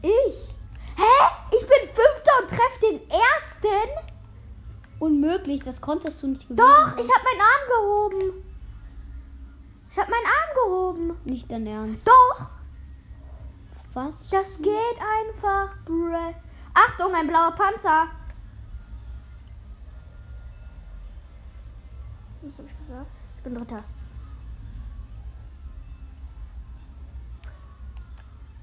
Ich? 0.02 0.54
Hä? 0.96 1.12
Ich 1.52 1.60
bin 1.60 1.88
Fünfter 1.88 2.32
und 2.40 2.50
treff 2.50 2.78
den 2.82 3.00
Ersten? 3.10 4.10
Unmöglich, 4.98 5.62
das 5.64 5.80
konntest 5.80 6.22
du 6.22 6.28
nicht 6.28 6.42
gewinnen. 6.42 6.58
Doch, 6.58 6.96
ich 6.96 7.10
hab 7.10 7.24
meinen 7.24 7.40
Arm 7.40 7.66
gehoben. 7.68 8.44
Ich 9.90 9.98
hab 9.98 10.08
meinen 10.08 10.26
Arm 10.26 10.54
gehoben. 10.64 11.20
Nicht 11.24 11.50
dein 11.50 11.66
Ernst. 11.66 12.06
Doch. 12.06 12.50
Was? 13.94 14.28
Das 14.28 14.58
geht 14.62 14.98
einfach. 15.26 15.74
Bruh. 15.84 16.34
Achtung, 16.74 17.14
ein 17.14 17.26
blauer 17.26 17.52
Panzer. 17.52 18.06
Was 22.42 22.58
hab 22.58 22.64
ich 22.66 22.78
gesagt? 22.78 23.10
Ich 23.36 23.42
bin 23.42 23.54
Dritter. 23.54 23.84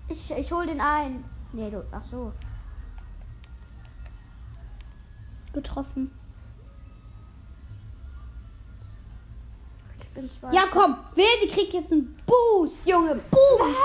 Ich, 0.09 0.31
ich 0.31 0.51
hol 0.51 0.65
den 0.65 0.81
ein. 0.81 1.23
Nee, 1.53 1.69
du. 1.69 1.83
Ach 1.91 2.03
so. 2.05 2.33
Getroffen. 5.53 6.11
Ich 9.99 10.09
bin 10.09 10.29
zwei. 10.31 10.53
Ja, 10.53 10.63
komm. 10.71 10.97
Wilde 11.15 11.53
kriegt 11.53 11.73
jetzt 11.73 11.91
einen 11.91 12.15
Boost, 12.25 12.87
Junge. 12.87 13.15
Boom. 13.15 13.75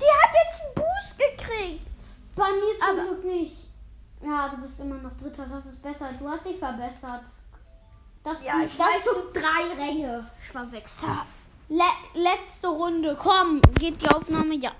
Die 0.00 0.04
hat 0.04 0.34
jetzt 0.44 0.62
einen 0.62 0.74
Boost 0.74 1.18
gekriegt. 1.18 1.91
Bei 2.34 2.48
mir 2.52 2.78
zum 2.78 2.98
Aber- 2.98 3.08
Glück 3.08 3.24
nicht. 3.24 3.56
Ja, 4.22 4.48
du 4.48 4.56
bist 4.62 4.78
immer 4.80 4.96
noch 4.96 5.16
Dritter, 5.16 5.46
das 5.46 5.66
ist 5.66 5.82
besser. 5.82 6.10
Du 6.18 6.28
hast 6.28 6.46
dich 6.46 6.58
verbessert. 6.58 7.24
Das, 8.24 8.44
Ja, 8.44 8.60
ich 8.60 8.76
das 8.76 8.78
weiß. 8.86 9.04
sind 9.04 9.34
drei 9.42 9.74
Ränge. 9.84 10.30
Ich 10.46 10.54
war 10.54 10.64
Sechster. 10.66 11.26
Le 11.68 11.82
letzte 12.14 12.68
Runde. 12.68 13.16
Komm, 13.20 13.60
geht 13.78 14.00
die 14.00 14.08
Aufnahme? 14.08 14.54
Ja. 14.54 14.70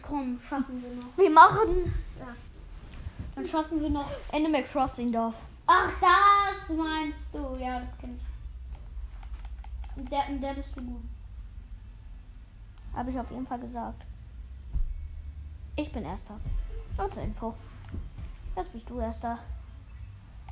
Komm, 0.00 0.40
schaffen 0.40 0.82
wir 0.82 0.94
noch. 0.94 1.16
Wir 1.16 1.30
machen 1.30 1.92
Dann 3.34 3.46
schaffen 3.46 3.80
wir 3.80 3.90
noch. 3.90 4.10
Animal 4.32 4.64
Crossing 4.64 5.12
Dorf. 5.12 5.34
Ach, 5.66 5.90
das 6.00 6.76
meinst 6.76 7.18
du. 7.32 7.56
Ja, 7.60 7.80
das 7.80 7.88
kenn 8.00 8.16
ich. 8.16 9.98
In 9.98 10.06
der, 10.06 10.26
in 10.28 10.40
der 10.40 10.54
bist 10.54 10.70
du 10.74 10.80
gut. 10.80 11.02
Habe 12.94 13.10
ich 13.10 13.18
auf 13.20 13.30
jeden 13.30 13.46
Fall 13.46 13.60
gesagt. 13.60 14.02
Ich 15.76 15.92
bin 15.92 16.04
Erster. 16.04 16.34
Nur 16.98 17.10
zur 17.10 17.22
Info. 17.22 17.54
Jetzt 18.56 18.72
bist 18.72 18.90
du 18.90 18.98
Erster. 19.00 19.38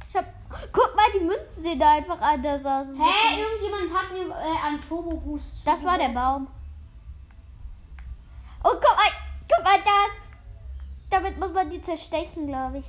Ich 0.08 0.16
hab. 0.16 0.24
Guck 0.72 0.94
mal, 0.96 1.04
die 1.14 1.24
Münzen 1.24 1.62
sehen 1.62 1.78
da 1.78 1.92
einfach 1.94 2.20
anders 2.20 2.64
aus. 2.64 2.86
Hä, 2.86 3.34
ist- 3.34 3.40
irgendjemand 3.40 3.92
hat 3.98 4.12
mir 4.12 4.30
äh, 4.34 4.66
einen 4.66 4.80
Turbo 4.80 5.16
Boost. 5.16 5.66
Das 5.66 5.84
war 5.84 5.98
der 5.98 6.10
Baum. 6.10 6.46
Und 8.62 8.72
guck 8.72 8.96
mal, 8.96 9.10
guck 9.48 9.64
mal 9.64 9.78
das. 9.78 10.30
Damit 11.10 11.38
muss 11.38 11.52
man 11.52 11.68
die 11.70 11.82
zerstechen, 11.82 12.46
glaube 12.46 12.78
ich. 12.78 12.86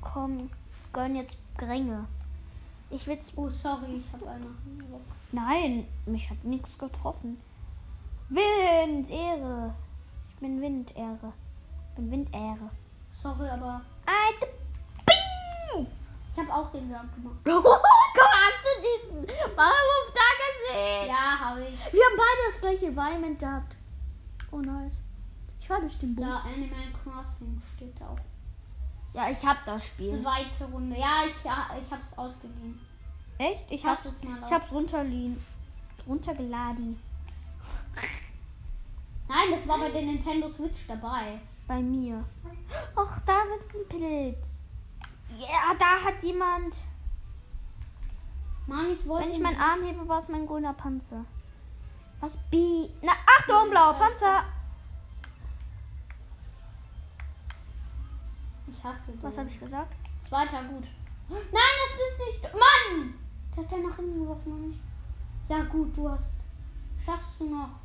Komm, 0.00 0.50
gönn 0.92 1.16
jetzt 1.16 1.38
Gränge. 1.56 2.06
Ich 2.90 3.06
will's. 3.06 3.32
Oh, 3.36 3.48
sorry, 3.48 4.02
ich 4.06 4.12
habe 4.12 4.30
eine. 4.30 4.46
Nein, 5.32 5.86
mich 6.06 6.28
hat 6.28 6.44
nichts 6.44 6.76
getroffen. 6.76 7.40
Wind, 8.34 9.10
Ehre. 9.10 9.74
Ich 10.30 10.36
bin 10.36 10.60
Windehre. 10.60 11.32
Ich 11.90 11.96
bin 11.96 12.10
Windehre. 12.10 12.70
Sorry, 13.22 13.48
aber 13.48 13.82
Alter. 14.06 14.52
Ich 16.34 16.38
habe 16.38 16.52
auch 16.54 16.72
den 16.72 16.90
Jump 16.90 17.14
gemacht. 17.14 17.36
Guck 17.44 17.64
mal, 17.64 17.80
hast 18.46 18.64
du 18.64 18.80
diesen 18.80 19.20
Maulwurf 19.54 20.14
da 20.14 20.28
gesehen? 20.72 21.08
Ja, 21.08 21.38
habe 21.38 21.60
ich. 21.64 21.92
Wir 21.92 22.02
haben 22.04 22.16
beide 22.16 22.50
das 22.50 22.60
gleiche 22.60 22.86
Environment 22.86 23.38
gehabt. 23.38 23.76
Oh 24.50 24.58
nice. 24.58 24.94
Ich 25.60 25.68
war 25.68 25.80
durch 25.80 25.98
den 25.98 26.14
Buch. 26.14 26.24
Ja, 26.24 26.38
Animal 26.38 26.88
Crossing 27.04 27.60
steht 27.76 28.00
da 28.00 28.06
auch. 28.08 28.18
Ja, 29.12 29.30
ich 29.30 29.44
hab 29.44 29.62
das 29.66 29.84
Spiel. 29.84 30.22
Zweite 30.22 30.64
Runde. 30.72 30.96
Ja, 30.98 31.24
ich, 31.26 31.44
ja, 31.44 31.66
ich 31.84 31.92
habe 31.92 32.02
es 32.10 32.18
ausgeliehen. 32.18 32.80
Echt? 33.36 33.64
Ich 33.68 33.80
Ich 33.80 33.86
hab's, 33.86 34.06
ich 34.06 34.52
hab's 34.52 34.72
runterliehen. 34.72 35.44
Runtergeladen. 36.06 36.98
Nein, 39.32 39.50
das 39.50 39.66
war 39.66 39.78
bei 39.78 39.90
der 39.90 40.02
Nintendo 40.02 40.50
Switch 40.50 40.86
dabei. 40.86 41.40
Bei 41.66 41.80
mir. 41.80 42.22
Och, 42.94 43.16
da 43.24 43.44
wird 43.48 43.62
ein 43.74 43.88
Pilz. 43.88 44.60
Ja, 45.38 45.74
da 45.78 46.04
hat 46.04 46.22
jemand. 46.22 46.76
Mann, 48.66 48.92
ich 48.92 49.08
wollte. 49.08 49.26
Wenn 49.26 49.34
ich 49.34 49.40
meinen 49.40 49.58
Arm 49.58 49.82
hebe, 49.84 50.06
war 50.06 50.18
es 50.18 50.28
mein 50.28 50.46
grüner 50.46 50.74
Panzer. 50.74 51.24
Was 52.20 52.36
B? 52.50 52.90
Na, 53.00 53.12
Achtung, 53.38 53.70
blauer 53.70 53.94
Panzer. 53.94 54.44
Ich 58.70 58.84
hasse 58.84 59.12
den. 59.12 59.22
Was 59.22 59.38
habe 59.38 59.48
ich 59.48 59.58
gesagt? 59.58 59.94
Zweiter, 60.28 60.62
gut. 60.64 60.84
Nein, 61.30 61.74
das 61.80 61.96
bist 61.96 62.42
nicht. 62.42 62.52
Mann! 62.52 63.14
Der 63.56 63.64
hat 63.64 63.72
ja 63.72 63.78
nach 63.78 63.96
hinten 63.96 64.20
geworfen. 64.20 64.78
Ja, 65.48 65.62
gut, 65.62 65.96
du 65.96 66.10
hast. 66.10 66.34
Schaffst 67.02 67.40
du 67.40 67.48
noch. 67.48 67.81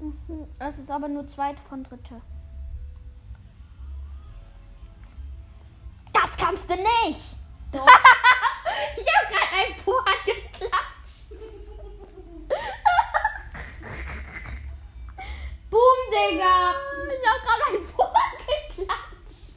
Mhm. 0.00 0.48
Es 0.58 0.78
ist 0.78 0.90
aber 0.90 1.08
nur 1.08 1.28
zweite 1.28 1.60
von 1.68 1.84
dritte. 1.84 2.22
Das 6.12 6.36
kannst 6.36 6.70
du 6.70 6.74
nicht! 6.74 7.36
ich 7.72 7.78
hab 7.78 9.28
gerade 9.28 9.52
ein 9.52 9.76
Puhan 9.84 10.14
geklatscht. 10.24 11.28
Boom, 15.70 16.00
Digga! 16.10 16.74
Ich 17.12 17.28
hab 17.28 17.42
gerade 17.44 17.64
ein 17.68 17.86
Puhan 17.94 18.32
geklatscht. 18.76 19.54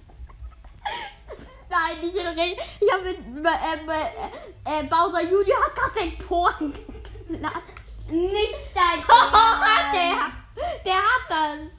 Nein, 1.70 2.02
nicht 2.02 2.16
in 2.16 2.28
Reden. 2.28 2.62
Ich 2.82 2.92
hab 2.92 3.02
mit 3.02 3.18
äh, 3.46 4.80
äh, 4.80 4.80
äh, 4.80 4.84
Bowser 4.84 5.22
Junior 5.22 5.58
hat 5.66 5.76
gerade 5.76 5.94
seinen 5.94 6.18
Puhan 6.18 6.74
geklatscht. 6.74 7.83
Nicht 8.10 8.76
dein 8.76 9.00
hat 9.08 9.94
Ernst. 9.94 10.48
der. 10.56 10.84
Der 10.86 10.96
hat 10.96 11.30
das. 11.30 11.74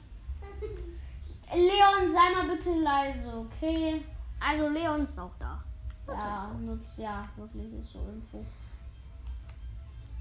Leon, 1.53 2.11
sei 2.11 2.31
mal 2.33 2.55
bitte 2.55 2.73
leise, 2.79 3.37
okay? 3.37 4.03
Also 4.39 4.67
Leon 4.69 5.01
ist 5.03 5.17
auch 5.19 5.31
da. 5.39 5.63
Ja, 6.07 6.51
nur, 6.59 6.79
ja, 6.97 7.27
wirklich 7.35 7.73
ist 7.73 7.93
so 7.93 7.99
Info. 7.99 8.45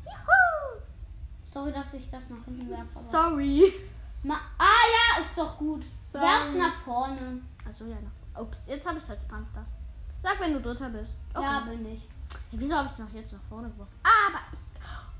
Juhu. 0.04 0.82
Sorry, 1.52 1.72
dass 1.72 1.92
ich 1.94 2.10
das 2.10 2.30
nach 2.30 2.44
hinten 2.44 2.70
werfe. 2.70 2.98
Sorry. 3.10 3.72
Ma 4.24 4.34
ah 4.58 4.84
ja, 5.18 5.22
ist 5.22 5.36
doch 5.36 5.58
gut. 5.58 5.84
Sorry. 5.84 6.24
Werf's 6.24 6.54
nach 6.54 6.76
vorne. 6.76 7.40
Also 7.66 7.84
ja, 7.86 7.96
noch. 8.00 8.42
Ups, 8.42 8.66
jetzt 8.66 8.86
habe 8.86 8.98
ich 8.98 9.04
Touchpanzer. 9.04 9.64
Sag, 10.22 10.40
wenn 10.40 10.54
du 10.54 10.60
Dritter 10.60 10.88
bist. 10.88 11.12
Ja, 11.34 11.60
bin 11.60 11.86
ich. 11.86 12.00
Hey, 12.50 12.58
wieso 12.58 12.74
habe 12.74 12.86
ich 12.86 12.92
es 12.92 12.98
noch 12.98 13.12
jetzt 13.12 13.32
nach 13.32 13.42
vorne 13.48 13.68
geworfen? 13.68 13.92
Aber 14.02 14.40
ich. 14.52 14.63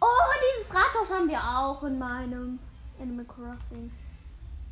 Oh, 0.05 0.33
dieses 0.59 0.75
Rathaus 0.75 1.11
haben 1.11 1.29
wir 1.29 1.43
auch 1.43 1.83
in 1.83 1.99
meinem 1.99 2.59
Animal 3.01 3.25
Crossing. 3.25 3.91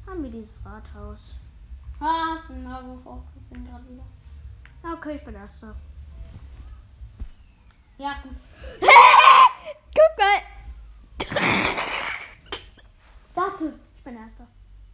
Haben 0.06 0.22
wir 0.24 0.30
dieses 0.30 0.60
Rathaus. 0.62 1.36
Ah, 2.00 2.34
hast 2.36 2.50
du 2.50 2.54
einen 2.54 2.64
Maulwurf 2.64 3.06
aufgesehen 3.06 3.66
gerade 3.66 3.84
wieder. 3.88 4.04
Okay, 4.92 5.16
ich 5.16 5.24
bin 5.24 5.34
Erster. 5.34 5.74
Ja, 7.96 8.16
gut. 8.22 8.32
Guck 9.94 10.18
mal. 10.18 11.34
Warte. 13.34 13.72
Ich 13.96 14.04
bin 14.04 14.16
Erster. 14.16 14.46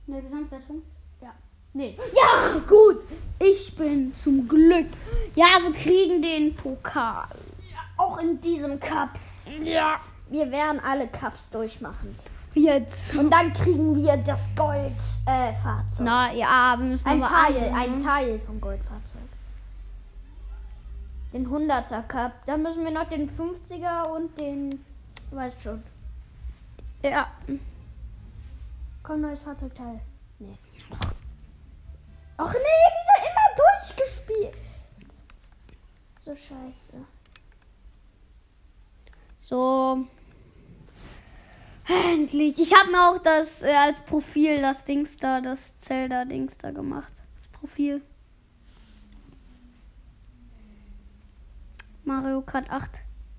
In 0.07 0.13
der 0.13 0.23
Gesamtwertung? 0.23 0.83
Ja. 1.21 1.35
Nee. 1.73 1.99
Ja, 2.15 2.61
gut. 2.61 3.03
Ich 3.41 3.75
bin 3.75 4.15
zum 4.15 4.47
Glück. 4.47 4.87
Ja, 5.35 5.59
wir 5.63 5.73
kriegen 5.73 6.23
den 6.23 6.55
Pokal. 6.55 7.27
Auch 7.97 8.19
in 8.19 8.41
diesem 8.41 8.79
Cup. 8.79 9.19
Ja. 9.65 10.01
Wir 10.31 10.51
werden 10.51 10.81
alle 10.81 11.09
Cups 11.09 11.51
durchmachen. 11.51 12.19
Jetzt. 12.55 13.15
Und 13.15 13.31
dann 13.31 13.53
kriegen 13.53 13.97
wir 13.97 14.17
das 14.17 14.41
Goldfahrzeug. 14.57 16.01
Äh. 16.01 16.03
Na 16.03 16.33
ja, 16.33 16.75
wir 16.79 16.87
müssen 16.87 17.09
ein 17.09 17.23
Teil, 17.23 17.57
annehmen. 17.57 17.75
ein 17.75 18.03
Teil 18.03 18.41
vom 18.41 18.61
Goldfahrzeug. 18.61 19.21
Den 21.33 21.47
100er 21.49 22.03
Cup. 22.03 22.33
Dann 22.47 22.63
müssen 22.63 22.85
wir 22.85 22.91
noch 22.91 23.09
den 23.09 23.31
50er 23.31 24.09
und 24.09 24.39
den. 24.41 24.85
Du 25.31 25.37
weißt 25.37 25.63
schon. 25.63 25.83
Ja. 27.03 27.31
Komm, 29.03 29.21
neues 29.21 29.41
Fahrzeugteil. 29.41 30.01
Nee. 30.39 30.57
Ach 32.39 32.53
nee, 32.53 32.59
dieser 32.59 33.31
immer 33.31 33.49
durchgespielt. 33.57 34.57
So 36.25 36.35
scheiße. 36.35 37.05
So. 39.39 40.07
Endlich. 41.89 42.59
Ich 42.59 42.75
habe 42.75 42.91
mir 42.91 43.11
auch 43.11 43.19
das 43.19 43.63
äh, 43.63 43.73
als 43.73 44.01
Profil 44.03 44.61
das 44.61 44.85
Dings 44.85 45.17
da, 45.17 45.41
das 45.41 45.79
Zelda-Dings 45.81 46.59
da 46.59 46.71
gemacht. 46.71 47.13
Das 47.39 47.49
Profil. 47.49 48.03
Mario 52.05 52.43
Kart 52.43 52.71
8 52.71 52.91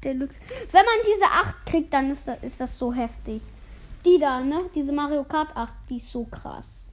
Deluxe. 0.04 0.40
Wenn 0.72 0.86
man 0.86 0.96
diese 1.06 1.26
8 1.26 1.66
kriegt, 1.66 1.94
dann 1.94 2.10
ist 2.10 2.28
das, 2.28 2.42
ist 2.44 2.60
das 2.60 2.78
so 2.78 2.94
heftig. 2.94 3.42
Die 4.06 4.18
da, 4.18 4.40
ne? 4.40 4.70
Diese 4.74 4.94
Mario 4.94 5.24
Kart 5.24 5.56
8, 5.56 5.74
die 5.90 5.98
ist 5.98 6.12
so 6.12 6.24
krass. 6.26 6.88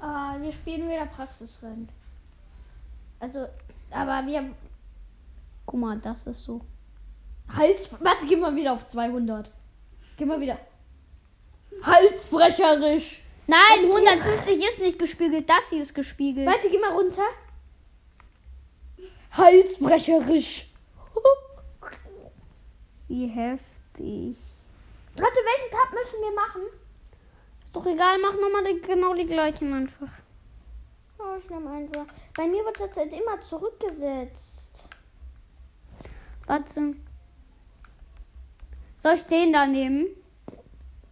Ah, 0.00 0.36
wir 0.40 0.52
spielen 0.52 0.88
wieder 0.88 1.06
Praxisrennen. 1.06 1.88
Also, 3.20 3.46
aber 3.90 4.26
wir. 4.26 4.50
Guck 5.66 5.80
mal, 5.80 5.98
das 5.98 6.26
ist 6.26 6.42
so. 6.42 6.60
Hals. 7.56 7.88
Warte, 8.00 8.26
geh 8.26 8.36
mal 8.36 8.54
wieder 8.54 8.72
auf 8.72 8.86
200. 8.86 9.50
Geh 10.16 10.24
mal 10.24 10.40
wieder. 10.40 10.58
Halsbrecherisch. 11.82 13.22
Nein, 13.46 13.90
150 13.90 14.58
ist 14.64 14.80
nicht 14.80 14.98
gespiegelt. 14.98 15.48
Das 15.48 15.70
hier 15.70 15.82
ist 15.82 15.94
gespiegelt. 15.94 16.46
Warte, 16.46 16.70
geh 16.70 16.78
mal 16.78 16.92
runter. 16.92 17.22
Halsbrecherisch. 19.32 20.66
Wie 23.08 23.26
heftig. 23.26 24.36
Warte, 25.16 25.36
welchen 25.36 25.70
Cup 25.70 25.92
müssen 25.92 26.20
wir 26.20 26.34
machen? 26.34 26.62
Ist 27.64 27.74
doch 27.74 27.86
egal, 27.86 28.18
mach 28.20 28.34
nochmal 28.34 28.64
die, 28.64 28.80
genau 28.80 29.14
die 29.14 29.26
gleichen 29.26 29.72
einfach. 29.72 30.08
Oh, 31.18 31.36
ich 31.38 31.50
nehme 31.50 31.70
einfach. 31.70 32.06
Bei 32.36 32.46
mir 32.46 32.64
wird 32.64 32.80
das 32.80 32.96
jetzt 32.96 33.14
immer 33.14 33.40
zurückgesetzt. 33.40 34.88
Warte. 36.46 36.94
Soll 39.00 39.14
ich 39.14 39.24
den 39.24 39.52
da 39.52 39.66
nehmen? 39.66 40.06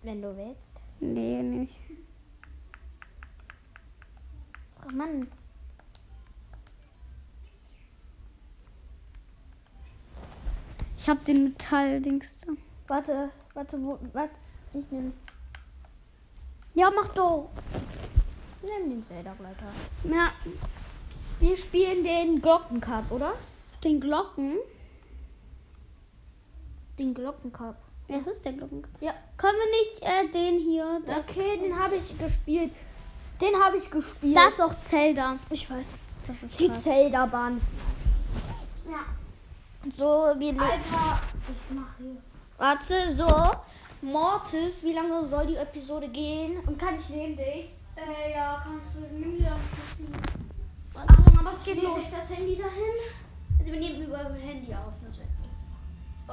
Wenn 0.03 0.23
du 0.23 0.37
willst. 0.37 0.75
Nee, 1.01 1.43
nicht. 1.43 1.75
Ach 4.87 4.93
Mann. 4.93 5.27
Ich 10.97 11.09
hab 11.09 11.25
den 11.25 11.45
Metalldings 11.45 12.37
da. 12.39 12.53
Warte, 12.89 13.31
warte, 13.55 13.83
wo, 13.83 13.99
warte. 14.13 14.35
Ich 14.75 14.85
nehme 14.91 15.13
Ja, 16.75 16.91
mach 16.91 17.09
doch. 17.15 17.51
nehm 18.63 18.91
den 18.91 19.07
Zelda-Gleiter. 19.07 19.67
Ja, 20.05 20.33
Wir 21.41 21.57
spielen 21.57 22.03
den 22.05 22.43
Glockencup, 22.43 23.11
oder? 23.11 23.35
den 23.85 24.01
Glocken. 24.01 24.57
Den 26.99 27.15
Glockencup. 27.15 27.77
Das 28.09 28.27
ist 28.27 28.45
der 28.45 28.53
Glocken. 28.53 28.85
Ja. 29.01 29.13
Können 29.37 29.59
wir 29.59 29.71
nicht 29.71 30.03
äh, 30.03 30.33
den 30.33 30.59
hier? 30.59 31.01
Das, 31.07 31.29
Okay, 31.29 31.59
den 31.63 31.79
habe 31.79 31.97
ich 31.97 32.19
gespielt. 32.19 32.73
Den 33.41 33.55
habe 33.63 33.77
ich 33.77 33.91
gespielt. 33.91 34.35
das 34.37 34.55
ist 34.55 34.61
auch 34.63 34.75
Zelda. 34.85 35.37
ich 35.51 35.71
weiß. 35.71 35.95
Das 36.27 36.43
ist 36.43 36.59
Die. 36.59 36.73
Zelda-Bahn 36.75 37.59
ist 37.59 37.73
nice. 37.75 38.95
Ja. 38.95 39.91
So, 39.97 40.39
wie 40.41 40.49
Alter, 40.51 41.21
ich 41.49 41.75
mach 41.77 41.97
hier. 41.99 42.17
Warte, 42.57 43.15
so. 43.15 43.51
Mortis, 44.01 44.83
wie 44.85 44.93
lange 44.93 45.29
soll 45.29 45.47
die 45.47 45.57
Episode 45.57 46.09
gehen? 46.09 46.59
Und 46.67 46.79
kann 46.79 46.97
ich 46.99 47.09
neben 47.11 47.37
dich? 47.37 47.71
Äh, 47.97 48.33
ja, 48.33 48.63
kannst 48.65 48.95
du. 48.97 49.01
Nimm 49.17 49.39
dir 49.39 49.51
das. 50.95 51.03
Achtung, 51.09 51.39
aber 51.39 51.53
es 51.53 51.63
geht 51.63 51.83
los. 51.83 51.99
ich 52.03 52.11
das 52.11 52.37
Handy 52.37 52.57
dahin? 52.57 52.95
Also 53.59 53.73
wir 53.73 53.81
nehmen 53.81 54.03
über 54.07 54.19
Handy 54.19 54.73
auf. 54.75 54.93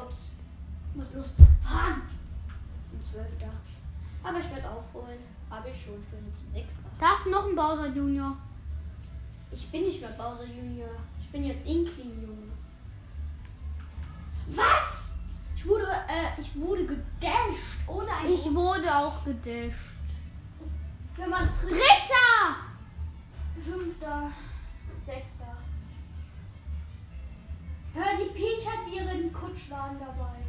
Ups. 0.04 0.28
Muss 0.96 1.14
los. 1.14 1.34
Fahren. 1.62 2.02
Ein 2.94 3.04
Zwölfter. 3.04 3.52
Aber 4.24 4.40
ich 4.40 4.50
werde 4.50 4.70
aufholen. 4.70 5.20
Habe 5.50 5.70
ich 5.70 5.84
schon. 5.84 6.00
Ich 6.00 6.08
bin 6.08 6.26
jetzt 6.28 6.44
ein 6.44 6.54
Sechster. 6.54 6.90
Da 7.00 7.14
ist 7.14 7.28
noch 7.28 7.48
ein 7.48 7.56
Bowser 7.56 7.88
Junior. 7.88 8.36
Ich 9.52 9.70
bin 9.70 9.84
nicht 9.84 10.02
mehr 10.02 10.10
Bowser 10.12 10.46
Junior. 10.46 10.90
Ich 11.20 11.30
bin 11.30 11.44
jetzt 11.44 11.68
Inkling 11.68 12.22
Junior. 12.22 12.56
Was? 14.48 15.18
Ich 15.56 15.66
wurde, 15.68 15.86
äh, 15.86 16.40
ich 16.40 16.56
wurde 16.56 16.86
gedasht 16.86 17.76
ohne 17.88 18.12
ein 18.12 18.32
Ich 18.32 18.46
wurde 18.54 18.96
auch 18.96 19.24
gedasht. 19.24 19.96
Wenn 21.18 21.30
man 21.30 21.52
tritt. 21.52 21.72
Dritter! 21.72 22.56
Fünfter. 23.64 24.32
Sechster. 25.06 25.58
Hör, 27.94 28.18
die 28.20 28.38
Peach 28.38 28.68
hat 28.68 28.94
ihren 28.94 29.32
Kutschwagen 29.32 29.98
dabei. 30.00 30.45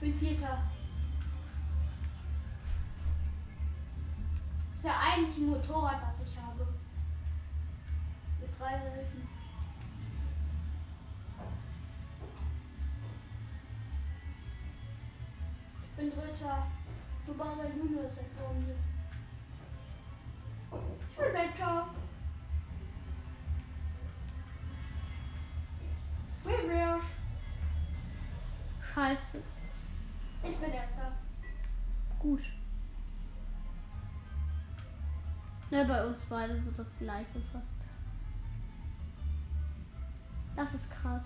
Bin 0.00 0.18
Vierter. 0.18 0.62
Ist 4.74 4.84
ja 4.84 4.92
eigentlich 4.98 5.36
ein 5.36 5.50
Motorrad, 5.50 6.00
was 6.08 6.26
ich 6.26 6.38
habe. 6.38 6.66
Mit 8.40 8.58
drei 8.58 8.76
Reifen. 8.76 9.28
Ich 15.82 15.96
bin 15.96 16.10
Dritter. 16.10 16.66
Du 17.26 17.34
Bauer 17.34 17.66
Junior 17.76 18.04
ist 18.04 18.20
vor 18.38 18.54
mir. 18.54 18.74
Ich 21.10 21.16
bin. 21.16 21.90
Wer 26.44 27.00
Scheiße. 28.94 29.59
Ich 30.42 30.56
bin 30.56 30.72
erster. 30.72 31.12
Gut. 32.18 32.42
Ne, 35.70 35.84
bei 35.84 36.04
uns 36.06 36.22
beide 36.28 36.54
so 36.56 36.70
das 36.76 36.88
gleiche 36.98 37.40
fast. 37.52 37.66
Das 40.56 40.74
ist 40.74 40.90
krass. 40.90 41.24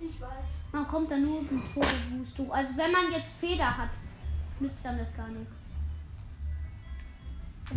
Ich 0.00 0.20
weiß. 0.20 0.30
Man 0.72 0.88
kommt 0.88 1.10
da 1.10 1.18
nur 1.18 1.42
mit 1.42 1.50
Turbo 1.74 1.86
Boost 2.10 2.38
hoch. 2.38 2.50
Also 2.50 2.76
wenn 2.76 2.90
man 2.90 3.12
jetzt 3.12 3.34
Feder 3.34 3.76
hat, 3.76 3.90
nützt 4.58 4.84
dann 4.84 4.98
das 4.98 5.14
gar 5.14 5.28
nichts. 5.28 5.68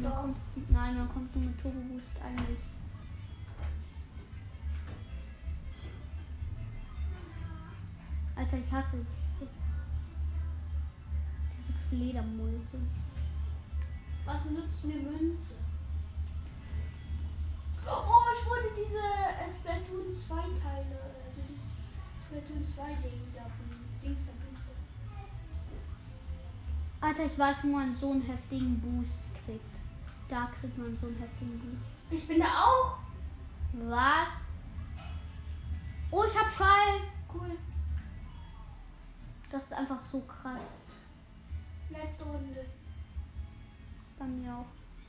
Man 0.01 0.11
kommt, 0.11 0.37
nein, 0.71 0.97
man 0.97 1.09
kommt 1.09 1.35
nur 1.35 1.45
mit 1.45 1.61
Turbo 1.61 1.79
Boost 1.79 2.11
eigentlich. 2.23 2.59
Alter, 8.35 8.57
ich 8.57 8.71
hasse 8.71 8.97
dich. 8.97 9.22
Fledermäuse. 11.93 12.79
Was 14.25 14.45
nützt 14.45 14.83
mir 14.85 14.95
Münze? 14.95 15.53
Oh, 17.85 18.25
ich 18.33 18.49
wollte 18.49 18.69
diese 18.75 18.97
äh, 18.97 19.51
Splatoon 19.51 20.15
2 20.27 20.35
Teile, 20.35 20.99
also 21.25 21.41
dieses 21.47 21.75
Splatoon 22.25 22.65
2 22.65 22.85
Ding 23.03 23.21
da 23.35 23.43
von 23.43 23.69
Dings. 24.01 24.21
Alter, 27.01 27.25
ich 27.25 27.37
weiß, 27.37 27.57
wo 27.63 27.67
man 27.67 27.97
so 27.97 28.11
einen 28.11 28.21
heftigen 28.21 28.79
Boost 28.79 29.23
kriegt. 29.45 29.59
Da 30.29 30.49
kriegt 30.59 30.77
man 30.77 30.97
so 30.99 31.07
einen 31.07 31.17
heftigen 31.17 31.59
Boost. 31.59 31.91
Ich 32.11 32.27
bin 32.27 32.39
da 32.39 32.63
auch. 32.63 32.97
Was? 33.89 34.27
Oh, 36.11 36.23
ich 36.23 36.39
hab 36.39 36.49
Schall. 36.53 37.01
Cool. 37.33 37.57
Das 39.51 39.65
ist 39.65 39.73
einfach 39.73 39.99
so 39.99 40.21
krass. 40.21 40.82
Letzte 41.93 42.23
Runde. 42.23 42.65
Bei 44.17 44.25
mir 44.25 44.51
auch. 44.51 44.65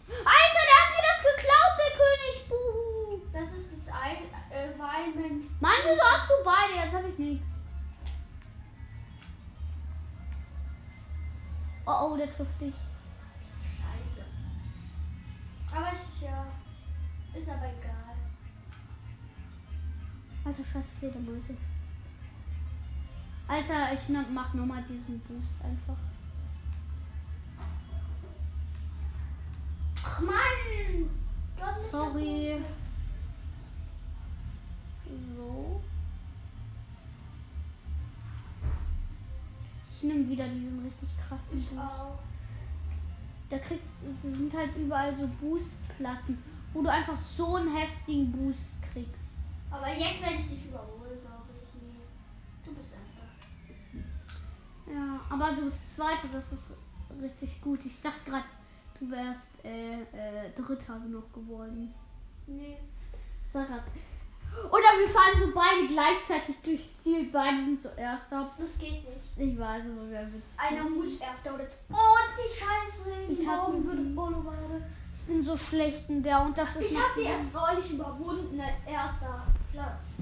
Alter, 0.06 0.62
der 0.68 0.78
hat 0.80 0.90
mir 0.92 1.04
das 1.08 1.20
geklaut, 1.34 1.74
der 1.80 1.92
König. 1.98 2.48
Buhu. 2.48 3.22
Das 3.32 3.52
ist 3.54 3.72
das 3.72 3.88
ein 3.88 4.24
äh, 4.52 4.70
Environment. 4.70 5.60
Mann, 5.62 5.72
wieso 5.82 6.02
hast 6.02 6.28
du 6.28 6.34
beide? 6.44 6.84
Jetzt 6.84 6.94
hab 6.94 7.08
ich 7.08 7.18
nichts. 7.18 7.46
Oh, 11.86 12.12
oh, 12.12 12.16
der 12.16 12.30
trifft 12.30 12.60
dich. 12.60 12.74
Scheiße. 13.78 14.24
Aber 15.74 15.90
ich, 15.92 16.22
ja. 16.22 16.46
Ist 17.34 17.48
aber 17.48 17.66
egal. 17.66 18.14
Alter, 20.44 20.64
scheiß 20.64 20.84
Fledermäuse. 20.98 21.56
Alter, 23.48 23.92
ich 23.92 24.08
mach 24.08 24.54
nochmal 24.54 24.82
diesen 24.82 25.18
Boost 25.20 25.62
einfach. 25.62 25.98
Ach 30.06 30.20
Mann! 30.20 31.08
Du 31.56 31.90
Sorry. 31.90 32.62
So. 35.36 35.80
Ich 39.96 40.02
nehme 40.02 40.28
wieder 40.28 40.46
diesen 40.48 40.82
richtig 40.84 41.08
krassen 41.26 41.58
Ich 41.58 41.68
Boost. 41.70 41.80
auch. 41.80 42.18
Da 43.50 43.58
kriegst 43.58 43.84
das 44.22 44.32
sind 44.32 44.52
halt 44.54 44.76
überall 44.76 45.16
so 45.16 45.28
Boostplatten, 45.40 46.42
wo 46.72 46.82
du 46.82 46.90
einfach 46.90 47.16
so 47.18 47.56
einen 47.56 47.74
heftigen 47.74 48.32
Boost 48.32 48.82
kriegst. 48.92 49.24
Aber 49.70 49.88
jetzt 49.88 50.22
werde 50.22 50.36
ich 50.36 50.48
dich 50.48 50.66
überholen, 50.66 51.20
glaube 51.20 51.50
ich. 51.62 51.68
Nee. 51.80 52.04
Du 52.64 52.72
bist 52.74 52.90
Erster. 52.92 53.26
Ja, 54.92 55.20
aber 55.30 55.52
du 55.52 55.64
bist 55.66 55.96
Zweite, 55.96 56.28
das 56.32 56.52
ist 56.52 56.72
richtig 57.22 57.60
gut. 57.62 57.80
Ich 57.84 58.00
dachte 58.02 58.18
gerade, 58.28 58.44
du 58.98 59.10
wärst 59.10 59.64
äh, 59.64 59.94
äh, 59.94 60.50
Dritter 60.56 60.98
noch 60.98 61.32
geworden. 61.32 61.92
Nee. 62.46 62.78
Sag 63.52 63.68
grad. 63.68 63.82
Oder 64.70 64.98
wir 64.98 65.08
fahren 65.08 65.40
so 65.40 65.52
beide 65.52 65.88
gleichzeitig 65.88 66.56
durchs 66.62 66.98
Ziel, 67.02 67.28
beide 67.32 67.64
sind 67.64 67.82
zuerst 67.82 68.32
ab. 68.32 68.54
Das 68.56 68.78
geht 68.78 69.02
nicht. 69.08 69.26
Ich 69.36 69.58
weiß, 69.58 69.82
aber 69.82 70.08
wer 70.10 70.32
wird's? 70.32 70.56
Einer 70.56 70.88
muss 70.88 71.18
Erster 71.18 71.54
oder 71.54 71.66
Oh, 71.92 72.18
die 72.38 72.52
Scheiße. 72.52 73.10
Ich 73.28 73.44
Morgen 73.44 73.84
würde 73.84 74.02
die. 74.02 74.14
Bolo 74.14 74.40
gerade. 74.42 74.86
Ich 75.16 75.22
bin 75.26 75.42
so 75.42 75.56
schlecht 75.56 76.08
in 76.08 76.22
der 76.22 76.40
und 76.42 76.56
das 76.56 76.76
ist 76.76 76.92
Ich 76.92 76.96
habe 76.96 77.20
die 77.20 77.24
erst 77.26 77.52
neulich 77.52 77.90
überwunden 77.90 78.60
als 78.60 78.84
erster 78.84 79.42
Platz. 79.72 80.14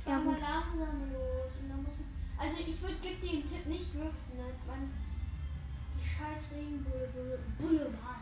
Ich 0.00 0.10
Ja, 0.10 0.18
mal 0.18 0.32
langsam 0.38 1.12
los. 1.12 1.52
Und 1.62 1.70
dann 1.70 1.82
muss 1.82 1.94
man, 1.96 2.46
also 2.46 2.56
ich 2.60 2.82
würde 2.82 2.96
gib 3.00 3.20
dir 3.22 3.30
den 3.30 3.48
Tipp 3.48 3.66
nicht 3.66 3.94
driften, 3.94 4.36
ne? 4.36 4.44
man 4.66 4.90
scheiß 6.16 6.50
mal. 8.02 8.20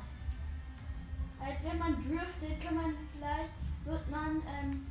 Halt, 1.41 1.59
wenn 1.65 1.79
man 1.79 1.95
driftet, 1.95 2.61
kann 2.63 2.77
man 2.77 2.95
vielleicht, 3.13 3.53
wird 3.85 4.11
man 4.11 4.43
ähm, 4.47 4.87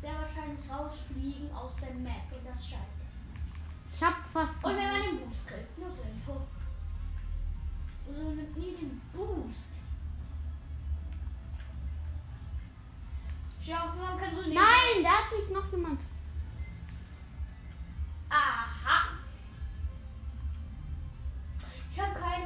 sehr 0.00 0.14
wahrscheinlich 0.14 0.70
rausfliegen 0.70 1.52
aus 1.54 1.72
der 1.76 1.94
Map 1.94 2.32
und 2.32 2.46
das 2.46 2.60
ist 2.60 2.70
scheiße. 2.70 3.04
Ich 3.92 4.02
hab 4.02 4.26
fast. 4.32 4.64
Und 4.64 4.76
wenn 4.76 4.90
man 4.90 5.02
den 5.02 5.28
Boost 5.28 5.46
kriegt, 5.46 5.78
nur 5.78 5.94
zur 5.94 6.04
Info. 6.06 6.40
Also 8.08 8.30
nimmt 8.30 8.56
nie 8.56 8.74
den 8.76 9.00
Boost. 9.12 9.70
Schau, 13.64 13.86
man 13.96 14.18
kann 14.18 14.34
so 14.34 14.42
nehmen. 14.42 14.54
Nein, 14.54 15.02
da 15.02 15.10
hat 15.10 15.32
mich 15.32 15.50
noch 15.50 15.70
jemand. 15.72 16.00
Aha. 18.28 19.03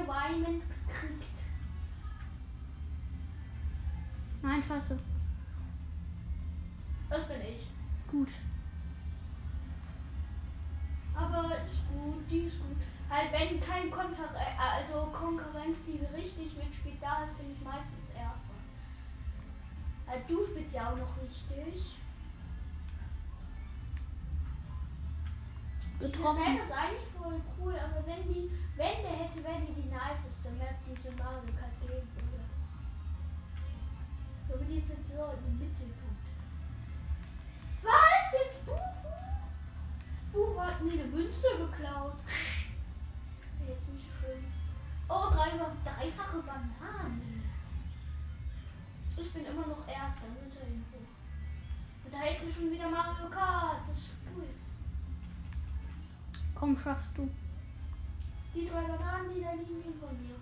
Diamond 0.09 0.63
gekriegt. 0.87 1.39
Nein, 4.41 4.63
scheiße. 4.67 4.99
Das 7.11 7.29
bin 7.29 7.37
ich. 7.43 7.67
Gut. 8.11 8.29
Aber 11.15 11.45
ist 11.67 11.89
gut, 11.89 12.25
die 12.31 12.39
ist 12.47 12.59
gut. 12.59 12.77
Halt, 13.11 13.33
wenn 13.33 13.61
kein 13.61 13.91
Konfer 13.91 14.29
äh, 14.35 14.59
also 14.59 15.11
Konkurrenz, 15.11 15.85
die 15.87 15.99
richtig 16.15 16.57
mitspielt, 16.57 17.03
da 17.03 17.25
ist, 17.25 17.37
bin 17.37 17.51
ich 17.53 17.63
meistens 17.63 18.11
Erster. 18.15 18.55
Halt, 20.07 20.29
du 20.29 20.47
spielst 20.47 20.75
ja 20.75 20.91
auch 20.91 20.97
noch 20.97 21.17
richtig. 21.23 21.99
Getroffen. 25.99 26.55
Map 26.55 26.63
ist 26.63 26.73
eigentlich 26.73 27.09
voll 27.17 27.41
cool, 27.59 27.75
aber 27.75 28.07
wenn 28.07 28.33
die, 28.33 28.51
wenn 28.77 29.03
der 29.03 29.17
hätte, 29.17 29.43
wäre 29.43 29.61
die 29.63 29.78
niceste 29.89 30.51
Map, 30.51 30.77
die 30.87 30.93
es 30.93 31.07
in 31.07 31.17
Mario 31.17 31.41
Kart 31.59 31.81
geben 31.81 32.09
würde. 32.15 32.45
Aber 34.53 34.65
die 34.65 34.79
jetzt 34.91 35.09
so 35.09 35.35
im 35.47 35.59
Mittelpunkt. 35.59 36.25
Was? 37.83 38.41
Jetzt 38.45 38.67
Buhu? 38.67 38.79
Buhu 40.33 40.61
hat 40.61 40.83
mir 40.83 40.93
eine 40.93 41.05
Münze 41.05 41.49
geklaut. 41.59 42.17
Jetzt 43.69 43.89
nicht 43.93 44.07
schön. 44.21 44.45
Oh, 45.09 45.29
drei, 45.31 45.51
dreifache 45.51 46.39
Banane. 46.39 47.21
Ich 49.17 49.33
bin 49.33 49.45
immer 49.45 49.67
noch 49.67 49.87
Erster. 49.87 50.29
Und 52.05 52.15
da 52.15 52.21
mir 52.43 52.53
schon 52.53 52.71
wieder 52.71 52.89
Mario 52.89 53.29
Kart. 53.29 53.81
Das 53.87 53.99
ist 53.99 54.09
cool. 54.35 54.45
Komm, 56.55 56.79
schaffst 56.79 57.11
du. 57.17 57.29
Die 58.59 58.69
drei 58.69 58.83
Bananen, 58.83 59.33
die 59.33 59.41
da 59.41 59.53
liegen, 59.53 59.81
sind 59.81 60.01
von 60.01 60.11
mir. 60.21 60.35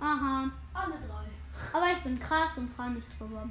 Aha. 0.00 0.50
Alle 0.72 0.94
drei. 1.06 1.76
Aber 1.76 1.92
ich 1.92 2.02
bin 2.02 2.18
krass 2.18 2.56
und 2.56 2.70
fahr 2.70 2.88
nicht 2.88 3.06
drüber. 3.18 3.44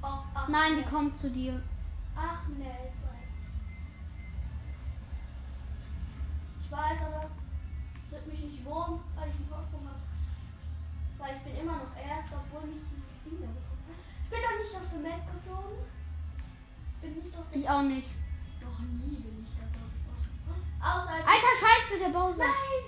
Ach, 0.00 0.48
Nein, 0.48 0.76
die 0.76 0.88
kommt 0.88 1.18
zu 1.18 1.28
dir. 1.28 1.60
Ach 2.14 2.46
ne, 2.46 2.70
ich 2.88 3.02
weiß. 3.02 3.30
Ich 6.62 6.70
weiß, 6.70 7.02
aber 7.08 7.30
es 8.06 8.12
wird 8.12 8.26
mich 8.28 8.44
nicht 8.44 8.64
wurm, 8.64 9.00
weil 9.16 9.28
ich 9.28 9.34
einen 9.34 9.48
Vorsprung 9.48 9.86
habe. 9.88 9.98
Weil 11.18 11.36
ich 11.36 11.42
bin 11.42 11.62
immer 11.62 11.78
noch 11.78 11.96
erst, 11.96 12.28
obwohl 12.32 12.68
mich 12.70 12.82
getroffen 12.82 13.01
Ich 14.42 14.48
bin 14.48 14.56
noch 14.56 14.64
nicht 14.64 14.74
aus 14.74 14.90
der 14.90 14.98
Map 14.98 15.20
geflogen. 15.32 15.78
Bin 17.00 17.14
nicht 17.22 17.36
aus 17.36 17.48
der 17.48 17.60
Ich 17.60 17.68
auch 17.68 17.82
nicht. 17.82 18.08
Noch 18.60 18.78
nie 18.80 19.16
bin 19.16 19.46
ich 19.46 19.54
da, 19.56 19.66
glaube 19.70 19.92
ich, 19.94 20.02
aus. 20.10 21.02
Außer 21.02 21.12
als 21.12 21.26
Alter, 21.26 21.54
scheiße, 21.60 21.98
der 22.00 22.08
Bowser. 22.08 22.38
Nein! 22.38 22.82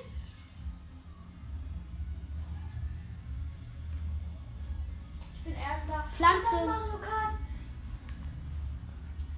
Ich 5.34 5.44
bin 5.44 5.54
erster. 5.54 6.04
Pflanze. 6.16 6.66
Mario 6.66 6.98
Kart. 6.98 7.34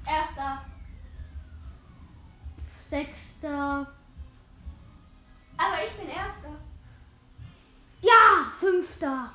Erster. 0.07 0.63
Sechster. 2.89 3.93
Aber 5.59 5.85
ich 5.87 5.93
bin 5.93 6.09
erster. 6.09 6.49
Ja, 8.01 8.51
fünfter. 8.59 9.33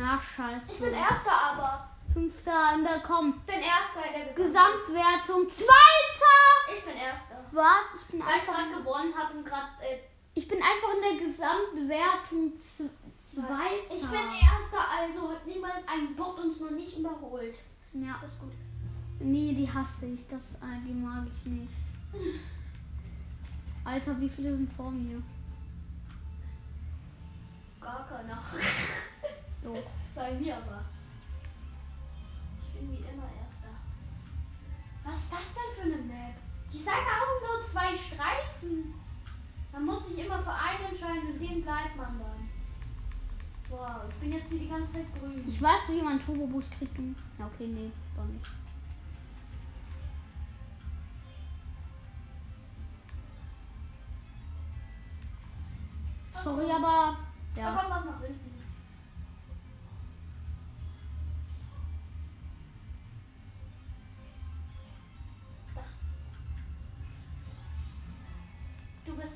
Ach, 0.00 0.22
scheiße. 0.22 0.72
Ich 0.72 0.80
bin 0.80 0.94
erster, 0.94 1.32
aber. 1.32 1.88
Fünfter 2.18 2.74
in 2.74 2.82
der. 2.82 2.96
Ich 2.96 3.46
bin 3.46 3.62
erster 3.62 4.02
in 4.06 4.24
der 4.24 4.34
Gesam 4.34 4.72
Gesamtwertung. 4.82 5.48
Zweiter. 5.48 6.38
Ich 6.76 6.84
bin 6.84 6.96
erster. 6.96 7.44
Was? 7.52 8.00
Ich 8.00 8.06
bin 8.08 8.20
Weil 8.20 8.26
ich 8.28 8.34
einfach, 8.34 8.54
gerade 8.54 8.82
gewonnen 8.82 9.14
habe 9.16 9.38
und 9.38 9.46
gerade. 9.46 9.68
Äh, 9.80 9.98
ich 10.34 10.48
bin 10.48 10.58
einfach 10.58 10.94
in 10.94 11.02
der 11.02 11.26
Gesamtwertung 11.26 12.60
Zweiter. 12.60 13.60
ich 13.90 14.02
bin 14.02 14.32
erster, 14.34 14.88
also 14.88 15.30
hat 15.30 15.46
niemand 15.46 15.88
einen 15.88 16.16
Punkt 16.16 16.40
uns 16.40 16.60
noch 16.60 16.70
nicht 16.70 16.98
überholt. 16.98 17.58
Ja. 17.92 18.18
Das 18.20 18.32
ist 18.32 18.40
gut. 18.40 18.52
Nee, 19.20 19.52
die 19.52 19.68
hasse 19.72 20.06
ich. 20.06 20.26
Das, 20.28 20.54
äh, 20.56 20.80
die 20.86 20.94
mag 20.94 21.24
ich 21.26 21.46
nicht. 21.46 21.74
Alter, 23.84 24.20
wie 24.20 24.28
viele 24.28 24.56
sind 24.56 24.72
vor 24.72 24.90
mir? 24.90 25.22
gar 27.80 28.06
keiner. 28.08 28.42
Doch. 29.62 29.82
Bei 30.14 30.32
mir 30.32 30.56
aber. 30.56 30.84
Wie 32.80 32.96
immer 32.96 33.28
Erster. 33.40 33.72
Was 35.04 35.14
ist 35.14 35.32
das 35.32 35.54
denn 35.54 35.74
für 35.76 35.82
eine 35.94 36.02
Map? 36.02 36.34
Die 36.72 36.78
sagen 36.78 37.06
auch 37.06 37.56
nur 37.58 37.66
zwei 37.66 37.96
Streifen. 37.96 38.94
Man 39.72 39.84
muss 39.86 40.06
sich 40.06 40.24
immer 40.24 40.38
für 40.42 40.52
einen 40.52 40.84
entscheiden 40.90 41.32
und 41.32 41.40
den 41.40 41.62
bleibt 41.62 41.96
man 41.96 42.18
dann. 42.18 42.48
Wow, 43.70 44.02
ich 44.08 44.14
bin 44.16 44.32
jetzt 44.32 44.50
hier 44.50 44.60
die 44.60 44.68
ganze 44.68 44.94
Zeit 44.94 45.06
grün. 45.18 45.44
Ich 45.46 45.60
weiß, 45.60 45.80
wie 45.88 46.02
man 46.02 46.18
Turbo 46.20 46.46
Boost 46.46 46.70
kriegt. 46.78 46.98
Ja, 47.38 47.46
okay, 47.46 47.66
nee, 47.66 47.90
doch 48.16 48.24
nicht. 48.24 48.46
Sorry, 56.42 56.70
aber 56.70 57.16
Da 57.54 57.60
ja. 57.60 57.74
kommt 57.74 57.90
was 57.90 58.04
nach 58.06 58.20
hinten. 58.22 58.47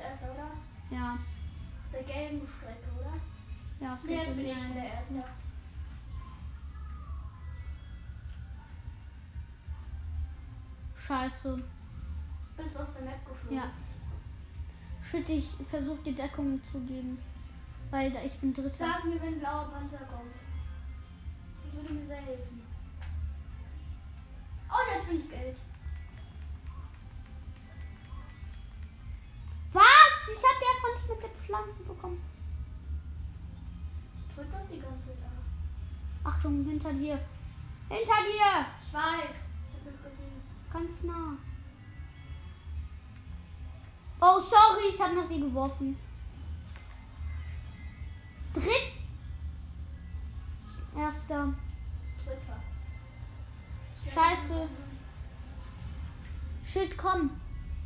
Erster, 0.02 0.30
oder? 0.32 0.50
Ja, 0.90 1.18
Der 1.92 2.02
gelben 2.02 2.46
Strecke, 2.46 2.88
oder? 3.00 3.14
ja, 3.80 3.98
Nee, 4.04 4.14
jetzt 4.16 4.36
bin 4.36 4.40
ich 4.46 4.48
ja. 4.52 4.68
der 4.74 4.84
Erste. 4.94 5.24
Scheiße. 10.96 11.62
Bist 12.56 12.78
aus 12.78 12.94
der 12.94 13.02
Map 13.04 13.26
geflogen. 13.26 13.56
Ja. 13.56 13.64
Shit, 15.10 15.28
ich 15.28 15.46
versuche 15.68 15.98
die 16.04 16.14
Deckung 16.14 16.60
zu 16.70 16.78
geben. 16.80 17.18
Weil 17.90 18.12
ich 18.24 18.38
bin 18.38 18.54
Dritter. 18.54 18.70
Sag 18.86 19.04
mir, 19.04 19.20
wenn 19.20 19.38
blauer 19.40 19.68
Panzer 19.70 19.98
kommt. 19.98 20.32
Das 21.64 21.74
würde 21.74 21.92
mir 21.94 22.06
sehr 22.06 22.16
helfen. 22.22 22.62
Oh, 24.70 24.94
jetzt 24.94 25.08
bin 25.08 25.20
ich 25.20 25.30
gelb. 25.30 25.56
Pflanze 31.44 31.84
bekommen. 31.84 32.20
Ich 34.16 34.34
drücke 34.34 34.50
doch 34.50 34.68
die 34.70 34.80
ganze 34.80 35.08
Zeit 35.08 35.18
auf. 35.24 36.32
Achtung, 36.32 36.64
hinter 36.64 36.92
dir. 36.92 37.18
Hinter 37.88 38.22
dir! 38.24 38.66
Ich 38.84 38.94
weiß. 38.94 39.46
Ich 39.68 39.76
hab 39.76 39.84
mich 39.84 40.02
gesehen. 40.02 40.42
Ganz 40.72 41.02
nah. 41.02 41.36
Oh, 44.20 44.40
sorry, 44.40 44.94
ich 44.94 45.00
hab 45.00 45.14
nach 45.14 45.28
dir 45.28 45.40
geworfen. 45.40 45.96
Dritt. 48.54 48.92
Erster. 50.96 51.52
Dritter. 52.18 52.62
Scheiße. 54.14 54.68
Shit, 56.64 56.96
komm. 56.96 57.30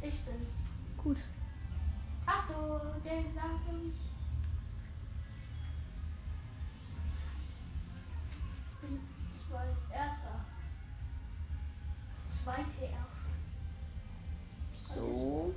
Ich 0.02 0.20
bin's. 0.20 0.50
Gut. 0.96 1.18
Achtung, 2.26 2.80
den 3.04 3.34
lauf 3.34 3.60
ich. 3.70 3.96
Bin 8.80 9.00
zwei. 9.32 9.66
Erster. 9.94 10.44
Zweite 12.28 12.84
erst. 12.92 13.16
So. 14.94 15.54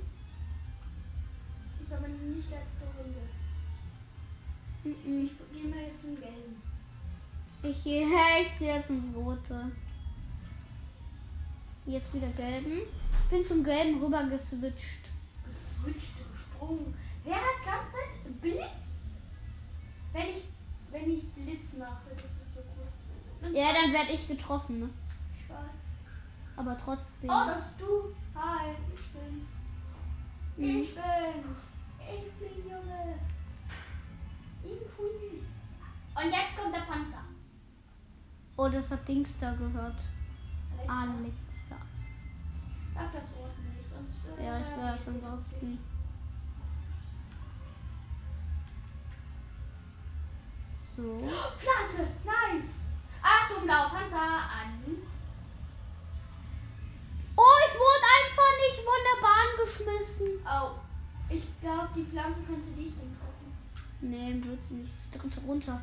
Ist 1.82 1.92
aber 1.92 2.08
nicht 2.08 2.50
letzte 2.50 2.84
Runde. 2.96 3.28
Ich 4.84 5.02
gehe 5.52 5.68
mal 5.68 5.82
jetzt 5.82 6.04
in 6.04 6.20
gelben. 6.20 6.62
Ich 7.62 7.84
gehe 7.84 8.06
ich 8.06 8.58
geh 8.58 8.66
jetzt 8.66 8.88
ins 8.88 9.14
Rote. 9.14 9.70
Jetzt 11.86 12.14
wieder 12.14 12.28
gelben. 12.28 12.82
Ich 13.24 13.30
bin 13.30 13.44
zum 13.44 13.62
Gelben 13.62 14.02
rüber 14.02 14.24
geswitcht. 14.24 15.04
Geswitcht, 15.46 16.29
gesprungen. 16.60 16.94
Wer 17.24 17.36
hat 17.36 17.64
ganze 17.64 17.92
Zeit 17.92 18.40
Blitz? 18.40 19.16
Wenn 20.12 20.22
ich, 20.22 20.44
wenn 20.90 21.10
ich 21.10 21.32
Blitz 21.32 21.74
mache, 21.74 22.10
das 22.14 22.24
ist 22.24 22.54
so 22.54 22.60
cool. 22.60 23.54
Ja, 23.54 23.72
dann 23.72 23.92
werde 23.92 24.12
ich 24.12 24.26
getroffen, 24.28 24.80
ne? 24.80 24.90
Ich 25.34 25.48
weiß. 25.48 25.56
Aber 26.56 26.76
trotzdem. 26.76 27.30
Oh, 27.30 27.46
das 27.46 27.64
bist 27.64 27.80
du. 27.80 28.14
Hi, 28.34 28.72
ich 28.94 29.08
bin's. 29.12 29.48
Mhm. 30.56 30.82
Ich 30.82 30.94
bin's. 30.94 31.60
Ich 32.00 32.32
bin 32.32 32.70
Junge. 32.70 33.18
Ich 34.62 34.96
Queen. 34.96 35.46
Und 36.14 36.32
jetzt 36.32 36.56
kommt 36.58 36.74
der 36.74 36.80
Panzer. 36.80 37.24
Oh, 38.56 38.68
das 38.68 38.90
hat 38.90 39.08
Dings 39.08 39.38
da 39.38 39.52
gehört. 39.52 39.96
Alexa. 40.86 41.16
Alexa. 41.16 41.76
Sag 42.94 43.12
das 43.12 43.36
Wort 43.36 43.52
nicht, 43.58 43.88
sonst 43.88 44.22
würde 44.24 44.42
Ja, 44.42 44.58
ich 44.58 44.76
weiß, 44.76 45.08
ansonsten. 45.08 45.78
So. 50.96 51.18
Pflanze, 51.58 52.08
nice. 52.24 52.86
Achtung, 53.22 53.64
blauer 53.64 53.90
Panzer 53.90 54.18
an. 54.18 54.82
Oh, 57.36 57.56
ich 57.68 57.74
wurde 57.74 58.06
einfach 58.18 58.52
nicht 58.60 58.84
von 58.84 59.00
der 59.08 59.22
Bahn 59.22 59.48
geschmissen. 59.64 60.44
Oh, 60.46 60.78
ich 61.30 61.44
glaube, 61.60 61.88
die 61.96 62.04
Pflanze 62.04 62.42
könnte 62.42 62.68
dich 62.70 62.92
dann 62.96 63.12
treffen. 63.14 63.56
Nee, 64.00 64.42
wird 64.44 64.58
sie 64.68 64.74
nicht. 64.74 64.92
Das 64.96 65.20
dritte 65.20 65.40
runter. 65.46 65.80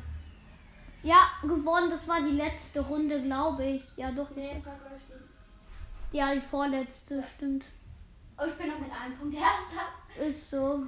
Ja, 1.02 1.30
gewonnen. 1.42 1.90
Das 1.90 2.06
war 2.06 2.20
die 2.20 2.36
letzte 2.36 2.80
Runde, 2.80 3.22
glaube 3.22 3.64
ich. 3.64 3.82
Ja, 3.96 4.10
doch. 4.10 4.30
Nee, 4.36 4.52
Das 4.54 4.66
war, 4.66 4.76
die. 6.10 6.16
ja, 6.16 6.34
die 6.34 6.40
vorletzte, 6.40 7.24
stimmt. 7.36 7.64
Oh, 8.36 8.44
ich 8.46 8.54
bin 8.54 8.68
noch 8.68 8.78
mit 8.78 8.90
einem 8.92 9.16
Punkt 9.18 9.34
erster. 9.36 10.28
Ist 10.28 10.50
so. 10.50 10.82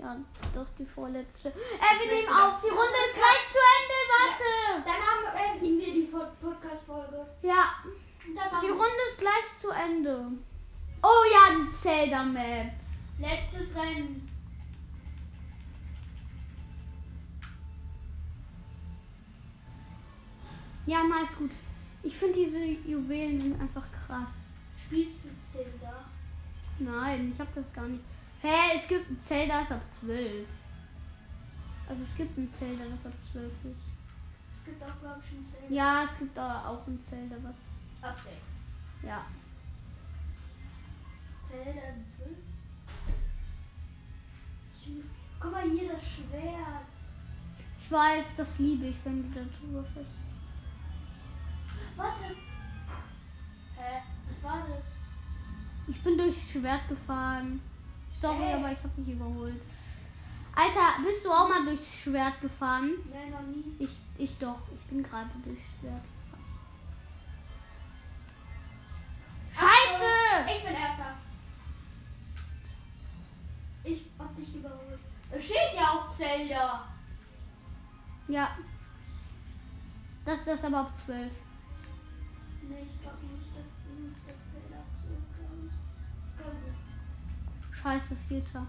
Ja, 0.00 0.16
doch 0.54 0.66
die 0.78 0.86
vorletzte. 0.86 1.48
Äh, 1.50 1.52
wir 1.52 2.14
nehmen 2.14 2.28
auf. 2.32 2.60
Die 2.62 2.68
Runde 2.68 3.00
ist 3.06 3.16
gleich 3.16 3.44
zu 3.52 3.60
Ende. 3.76 3.98
Warte. 4.16 4.84
Dann 4.86 5.00
haben, 5.06 5.52
enden 5.60 5.78
wir 5.78 5.92
die 5.92 6.08
Pod- 6.10 6.40
Podcast-Folge. 6.40 7.26
Ja, 7.42 7.74
die 8.62 8.66
Runde 8.68 9.02
ist 9.08 9.18
gleich 9.20 9.56
zu 9.56 9.70
Ende. 9.70 10.26
Oh 11.02 11.24
ja, 11.32 11.54
die 11.54 11.76
Zelda-Map. 11.76 12.72
letztes 13.18 13.74
Rennen. 13.76 14.26
Ja, 20.86 21.02
mal 21.04 21.24
ist 21.24 21.36
gut. 21.38 21.50
Ich 22.02 22.16
finde 22.16 22.34
diese 22.38 22.64
Juwelen 22.64 23.40
sind 23.40 23.60
einfach 23.60 23.84
krass. 24.06 24.28
Spielst 24.76 25.18
du 25.24 25.28
Zelda? 25.40 26.04
Nein, 26.78 27.32
ich 27.34 27.40
habe 27.40 27.50
das 27.54 27.72
gar 27.72 27.86
nicht. 27.86 28.02
Hä, 28.42 28.74
es 28.74 28.88
gibt 28.88 29.10
ein 29.10 29.20
Zelda, 29.20 29.60
das 29.60 29.72
ab 29.72 29.82
12. 30.00 30.48
Also 31.88 32.02
es 32.02 32.16
gibt 32.16 32.38
ein 32.38 32.50
Zelda, 32.50 32.84
das 32.84 33.12
ab 33.12 33.18
12 33.32 33.52
ist. 33.64 33.76
Es 34.56 34.64
gibt 34.64 34.82
auch, 34.82 35.00
glaube 35.00 35.20
ich, 35.24 35.38
ein 35.38 35.44
Zelda. 35.44 35.74
Ja, 35.74 36.04
es 36.10 36.18
gibt 36.18 36.36
da 36.36 36.66
auch 36.66 36.86
ein 36.86 37.02
Zelda, 37.02 37.36
was. 37.42 38.10
Ab 38.10 38.18
6. 38.22 38.34
Ja. 39.02 39.26
Zelda 41.42 41.80
5. 42.18 42.38
Guck 45.38 45.52
mal 45.52 45.70
hier 45.70 45.92
das 45.92 46.02
Schwert. 46.02 46.92
Ich 47.78 47.90
weiß, 47.90 48.36
das 48.36 48.58
liebe 48.58 48.86
ich, 48.86 48.96
wenn 49.04 49.22
du 49.22 49.38
da 49.38 49.44
drüber 49.58 49.84
fährst. 49.92 50.12
Warte. 51.96 52.24
Hä? 53.76 54.02
Was 54.30 54.42
war 54.42 54.66
das? 54.68 54.86
Ich 55.88 56.02
bin 56.02 56.16
durchs 56.16 56.50
Schwert 56.50 56.88
gefahren. 56.88 57.60
Sorry, 58.20 58.44
Hey. 58.44 58.54
aber 58.54 58.72
ich 58.72 58.78
habe 58.78 59.02
dich 59.02 59.14
überholt. 59.14 59.60
Alter, 60.54 61.02
bist 61.02 61.24
du 61.24 61.30
auch 61.30 61.48
mal 61.48 61.64
durchs 61.64 62.00
Schwert 62.00 62.40
gefahren? 62.40 62.90
Nein, 63.10 63.30
noch 63.30 63.42
nie. 63.42 63.64
Ich, 63.78 63.90
ich 64.18 64.38
doch. 64.38 64.58
Ich 64.74 64.80
bin 64.90 65.02
gerade 65.02 65.30
durchs 65.44 65.62
Schwert 65.80 66.02
gefahren. 66.02 66.44
Scheiße! 69.52 70.56
Ich 70.58 70.64
bin 70.64 70.74
Erster. 70.74 71.14
Ich 73.84 74.04
hab 74.18 74.36
dich 74.36 74.54
überholt. 74.54 74.98
Es 75.30 75.44
steht 75.44 75.74
ja 75.74 75.82
auch 75.92 76.10
Zelda. 76.10 76.84
Ja. 78.28 78.50
Das 80.24 80.40
ist 80.40 80.48
das 80.48 80.64
aber 80.64 80.80
ab 80.80 80.92
12. 81.06 81.30
Nee, 82.62 82.76
ich 82.82 83.00
glaube 83.00 83.18
nicht 83.26 83.39
Scheiße, 87.82 88.14
Vierter. 88.28 88.66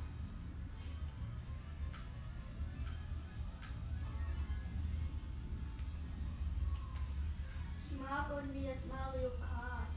Ich 7.86 8.00
mag 8.00 8.26
irgendwie 8.30 8.68
jetzt 8.68 8.88
Mario 8.88 9.32
Kart. 9.32 9.90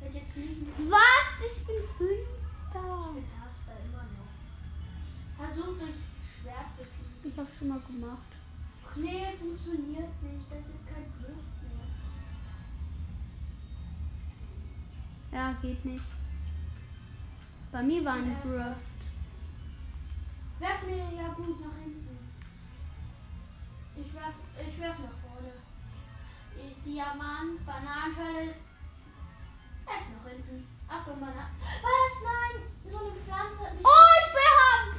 Wird 0.00 0.14
jetzt 0.14 0.36
mehr. 0.36 0.46
Was? 0.90 1.46
Ich 1.50 1.66
bin 1.66 1.76
Fünfter. 1.96 3.08
Ich 3.08 3.14
bin 3.14 3.24
Erster 3.40 3.76
immer 3.86 4.04
noch. 4.12 4.32
Versuch 5.38 5.78
durch 5.78 5.96
Schwert 6.42 6.74
zu 6.74 6.82
kriegen. 6.82 7.32
Ich 7.32 7.38
hab's 7.38 7.56
schon 7.56 7.68
mal 7.68 7.80
gemacht. 7.80 8.18
Ach 8.86 8.96
nee, 8.96 9.34
funktioniert 9.40 10.22
nicht. 10.22 10.50
Das 10.50 10.58
ist 10.58 10.74
jetzt 10.74 10.86
kein 10.86 11.10
Griff 11.18 11.46
mehr. 11.62 11.88
Ja, 15.32 15.54
geht 15.62 15.82
nicht. 15.86 16.21
Bei 17.72 17.82
mir 17.82 18.04
war 18.04 18.12
ein 18.14 18.36
Griff. 18.42 18.76
Werf 20.58 20.82
mir 20.86 20.96
ja 20.96 21.28
gut 21.32 21.58
nach 21.58 21.76
hinten. 21.82 22.18
Ich 23.96 24.14
werf, 24.14 24.34
ich 24.60 24.78
werf 24.78 24.98
nach 24.98 25.18
vorne. 25.24 25.52
Diamant, 26.84 27.64
Bananenschale. 27.64 28.54
Werf 29.86 30.04
nach 30.14 30.30
hinten. 30.30 30.68
Achtung, 30.86 31.18
Banan. 31.18 31.50
Was? 31.60 32.14
Nein! 32.22 32.62
So 32.90 32.98
eine 32.98 33.16
Pflanze 33.16 33.64
hat 33.64 33.74
mich. 33.74 33.86
Oh, 33.86 34.10
ich 34.20 34.32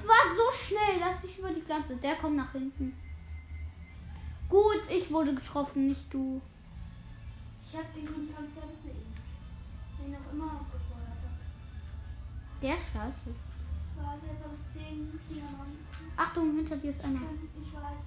bin, 0.01 0.07
war 0.09 0.35
so 0.35 0.51
schnell, 0.65 0.99
dass 0.99 1.23
ich 1.23 1.37
über 1.37 1.51
die 1.51 1.61
Pflanze. 1.61 1.95
Der 1.97 2.15
kommt 2.15 2.37
nach 2.37 2.51
hinten. 2.53 2.97
Gut, 4.49 4.81
ich 4.89 5.11
wurde 5.11 5.35
getroffen, 5.35 5.87
nicht 5.89 6.11
du. 6.11 6.41
Ich 7.65 7.77
hab 7.77 7.93
den 7.93 8.07
grünen 8.07 8.33
Panzer 8.33 8.61
gesehen. 8.61 9.13
Den 9.99 10.15
auch 10.15 10.33
immer. 10.33 10.65
Der 12.63 12.75
ist 12.75 12.93
scheiße. 12.93 13.35
Warte, 13.97 14.25
jetzt 14.25 14.41
habe 14.41 14.55
ich 14.55 14.65
10 14.71 15.19
Diamanten. 15.29 15.85
Achtung, 16.15 16.55
hinter 16.55 16.77
dir 16.77 16.91
ist 16.91 17.03
einer. 17.03 17.19
Ich 17.61 17.73
weiß. 17.73 18.03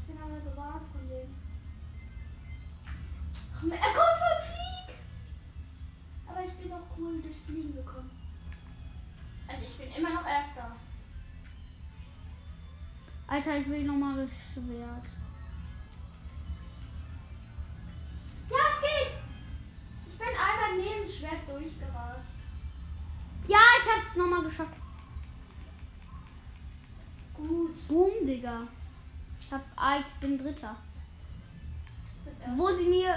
Ich 0.00 0.06
bin 0.06 0.16
aber 0.22 0.40
gewarnt 0.40 0.88
von 0.90 1.06
dem. 1.06 1.28
Er 3.70 3.92
kommt 3.92 4.16
vom 4.24 4.38
Flieg! 4.48 4.96
Aber 6.26 6.42
ich 6.44 6.52
bin 6.52 6.72
auch 6.72 6.86
cool 6.96 7.20
durchs 7.20 7.44
Fliegen 7.44 7.74
gekommen. 7.74 8.10
Also 9.48 9.62
ich 9.66 9.76
bin 9.76 9.92
immer 9.92 10.14
noch 10.14 10.26
Erster. 10.26 10.74
Alter, 13.26 13.58
ich 13.58 13.68
will 13.68 13.84
nochmal 13.84 14.16
das 14.16 14.30
Schwert. 14.30 15.06
Ja, 18.48 18.56
es 18.70 18.80
geht! 18.80 19.12
Ich 20.06 20.16
bin 20.16 20.28
einmal 20.28 20.78
neben 20.78 21.04
das 21.04 21.16
Schwert 21.16 21.46
durchgerast. 21.46 22.33
Ja, 23.46 23.58
ich 23.80 23.92
hab's 23.92 24.16
nochmal 24.16 24.42
geschafft. 24.42 24.72
Gut. 27.34 27.88
Boom, 27.88 28.26
Digga. 28.26 28.66
Ich 29.40 29.52
hab. 29.52 29.62
Ah, 29.76 29.98
ich 29.98 30.06
bin 30.20 30.38
Dritter. 30.38 30.74
Wo 32.56 32.68
sie 32.68 32.88
mir. 32.88 33.14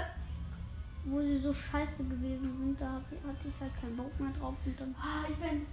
Wo 1.04 1.20
sie 1.22 1.38
so 1.38 1.54
scheiße 1.54 2.04
gewesen 2.04 2.58
sind, 2.58 2.80
da 2.80 2.86
hab- 2.86 3.10
hatte 3.10 3.48
ich 3.48 3.60
halt 3.60 3.72
keinen 3.80 3.96
Bock 3.96 4.18
mehr 4.20 4.32
drauf 4.32 4.54
und 4.66 4.78
dann. 4.78 4.94
Ah, 4.98 5.24
ich 5.28 5.36
bin. 5.36 5.66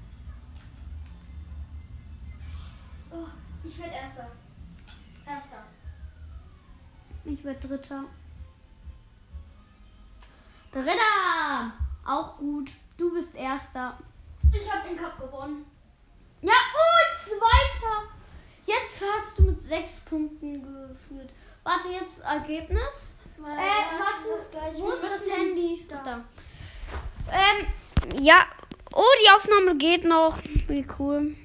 Oh, 3.12 3.28
ich 3.64 3.78
werde 3.80 3.93
Erster. 3.95 4.28
Erster. 5.26 5.64
Ich 7.26 7.43
werd 7.43 7.62
Dritter. 7.64 8.06
Dritter! 10.72 11.72
Auch 12.06 12.38
gut. 12.38 12.70
Du 12.97 13.12
bist 13.14 13.36
Erster. 13.36 13.97
Ich 14.62 14.72
habe 14.74 14.88
den 14.88 14.97
Cup 14.97 15.20
gewonnen. 15.20 15.66
Ja, 16.41 16.51
und 16.51 17.20
Zweiter! 17.24 18.03
Jetzt 18.66 19.01
hast 19.01 19.38
du 19.39 19.43
mit 19.43 19.64
sechs 19.64 19.99
Punkten 20.01 20.62
geführt. 20.62 21.30
Warte, 21.64 21.89
jetzt 21.89 22.22
Ergebnis. 22.22 23.16
Weil 23.38 23.58
Äh, 23.58 23.97
das 23.97 24.08
warte, 24.56 24.80
wo 24.80 24.91
ist 24.91 25.03
das 25.03 25.30
Handy? 25.32 25.86
Da. 25.89 26.24
Ähm, 27.32 27.68
ja. 28.24 28.45
Oh, 28.93 29.03
die 29.24 29.30
Aufnahme 29.32 29.76
geht 29.78 30.03
noch. 30.06 30.39
Wie 30.68 30.86
cool. 30.99 31.36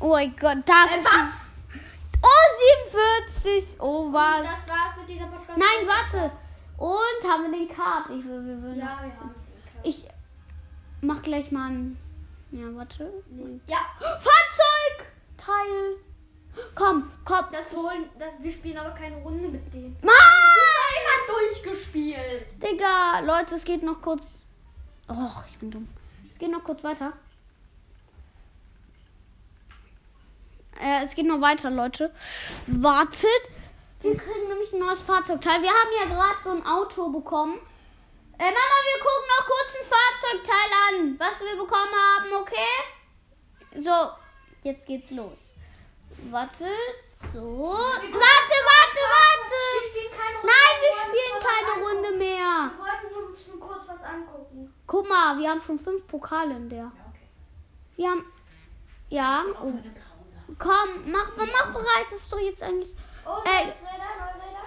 Oh 0.00 0.08
mein 0.08 0.34
Gott, 0.36 0.58
da. 0.64 0.86
Äh, 0.86 1.04
was? 1.04 1.50
Oh, 2.22 2.92
47. 3.52 3.80
Oh, 3.80 4.12
was? 4.12 4.42
Das 4.46 4.68
war's 4.68 4.96
mit 4.98 5.08
dieser 5.08 5.26
Podcast. 5.26 5.58
Nein, 5.58 5.86
warte. 5.86 6.32
Und 6.78 7.28
haben 7.28 7.50
wir 7.50 7.58
den 7.58 7.68
Cup? 7.68 8.08
Ich 8.08 8.24
will, 8.24 8.46
wir 8.46 8.62
würden. 8.62 8.78
Ja, 8.78 9.00
wir 9.02 9.16
haben 9.18 9.34
den 9.34 9.64
Cup. 9.74 9.84
Ich 9.84 10.04
mach 11.00 11.20
gleich 11.22 11.50
mal 11.50 11.70
ein. 11.70 11.98
Ja, 12.52 12.74
warte. 12.74 13.12
Ja, 13.66 13.78
Fahrzeugteil. 13.98 15.96
Komm, 16.74 17.10
komm. 17.24 17.44
das 17.52 17.74
holen. 17.74 18.08
Das, 18.18 18.28
wir 18.40 18.50
spielen 18.50 18.78
aber 18.78 18.90
keine 18.90 19.16
Runde 19.16 19.48
mit 19.48 19.72
denen. 19.74 19.96
Mann! 20.02 20.14
Immer 20.98 21.38
durchgespielt. 21.38 22.46
Digga, 22.62 23.20
Leute, 23.20 23.56
es 23.56 23.64
geht 23.64 23.82
noch 23.82 24.00
kurz. 24.00 24.38
Och, 25.08 25.44
ich 25.48 25.58
bin 25.58 25.70
dumm. 25.70 25.88
Es 26.30 26.38
geht 26.38 26.50
noch 26.50 26.64
kurz 26.64 26.82
weiter. 26.84 27.12
Äh, 30.80 31.02
es 31.02 31.14
geht 31.14 31.26
noch 31.26 31.40
weiter, 31.40 31.70
Leute. 31.70 32.12
Wartet. 32.66 33.28
Wir 34.00 34.16
kriegen 34.16 34.48
nämlich 34.48 34.72
ein 34.72 34.78
neues 34.78 35.02
Fahrzeugteil. 35.02 35.60
Wir 35.60 35.70
haben 35.70 35.90
ja 35.98 36.14
gerade 36.14 36.42
so 36.44 36.50
ein 36.50 36.64
Auto 36.64 37.10
bekommen. 37.10 37.58
Äh, 38.38 38.44
Mama, 38.44 38.76
wir 38.86 39.00
gucken 39.00 39.28
noch 39.28 39.46
kurz 39.46 39.74
ein 39.74 39.86
Fahrzeugteil 39.88 40.70
an, 40.88 41.18
was 41.18 41.40
wir 41.40 41.56
bekommen 41.60 41.92
haben, 41.92 42.32
okay? 42.40 43.82
So, 43.82 44.12
jetzt 44.62 44.86
geht's 44.86 45.10
los. 45.10 45.38
Wartet. 46.30 47.04
So. 47.32 47.70
Warte, 47.72 48.12
warte, 48.12 49.00
warte. 49.16 49.58
Wir 49.74 49.88
spielen 49.88 50.12
keine 50.12 50.36
Runde. 50.38 50.52
Nein, 50.52 50.74
wir 50.80 50.92
spielen 51.02 51.40
keine. 51.40 51.58
Runde 51.84 52.18
mehr. 52.18 52.70
Wir 52.70 52.78
wollten 52.78 53.30
uns 53.30 53.46
nur 53.48 53.60
kurz 53.60 53.88
was 53.88 54.02
angucken. 54.04 54.74
Guck 54.86 55.08
mal, 55.08 55.38
wir 55.38 55.50
haben 55.50 55.60
schon 55.60 55.78
fünf 55.78 56.06
Pokale 56.06 56.54
in 56.54 56.68
der. 56.68 56.92
Wir 57.96 58.10
haben. 58.10 58.24
Ja. 59.08 59.44
Oh. 59.62 59.72
Komm, 60.58 61.10
mach, 61.10 61.36
mach 61.36 61.72
bereit. 61.72 62.12
Ist 62.12 62.32
doch 62.32 62.38
jetzt 62.38 62.62
eigentlich. 62.62 62.90
Oh, 63.28 63.42
Äh, 63.44 63.58
Räder, 63.58 63.72
Räder. 64.34 64.64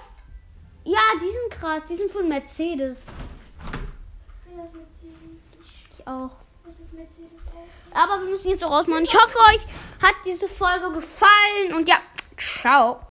Ja, 0.84 0.99
die 1.16 1.32
sind 1.32 1.51
krass. 1.59 1.84
Die 1.89 1.95
sind 1.95 2.12
von 2.12 2.28
Mercedes. 2.28 3.05
Ich 5.97 6.07
auch. 6.07 6.30
Aber 7.93 8.22
wir 8.22 8.30
müssen 8.30 8.49
jetzt 8.49 8.64
auch 8.64 8.72
ausmachen. 8.72 9.03
Ich 9.03 9.14
hoffe, 9.16 9.38
euch 9.49 9.66
hat 10.01 10.16
diese 10.26 10.47
Folge 10.47 10.91
gefallen. 10.91 11.74
Und 11.76 11.89
ja, 11.89 11.97
ciao. 12.38 12.99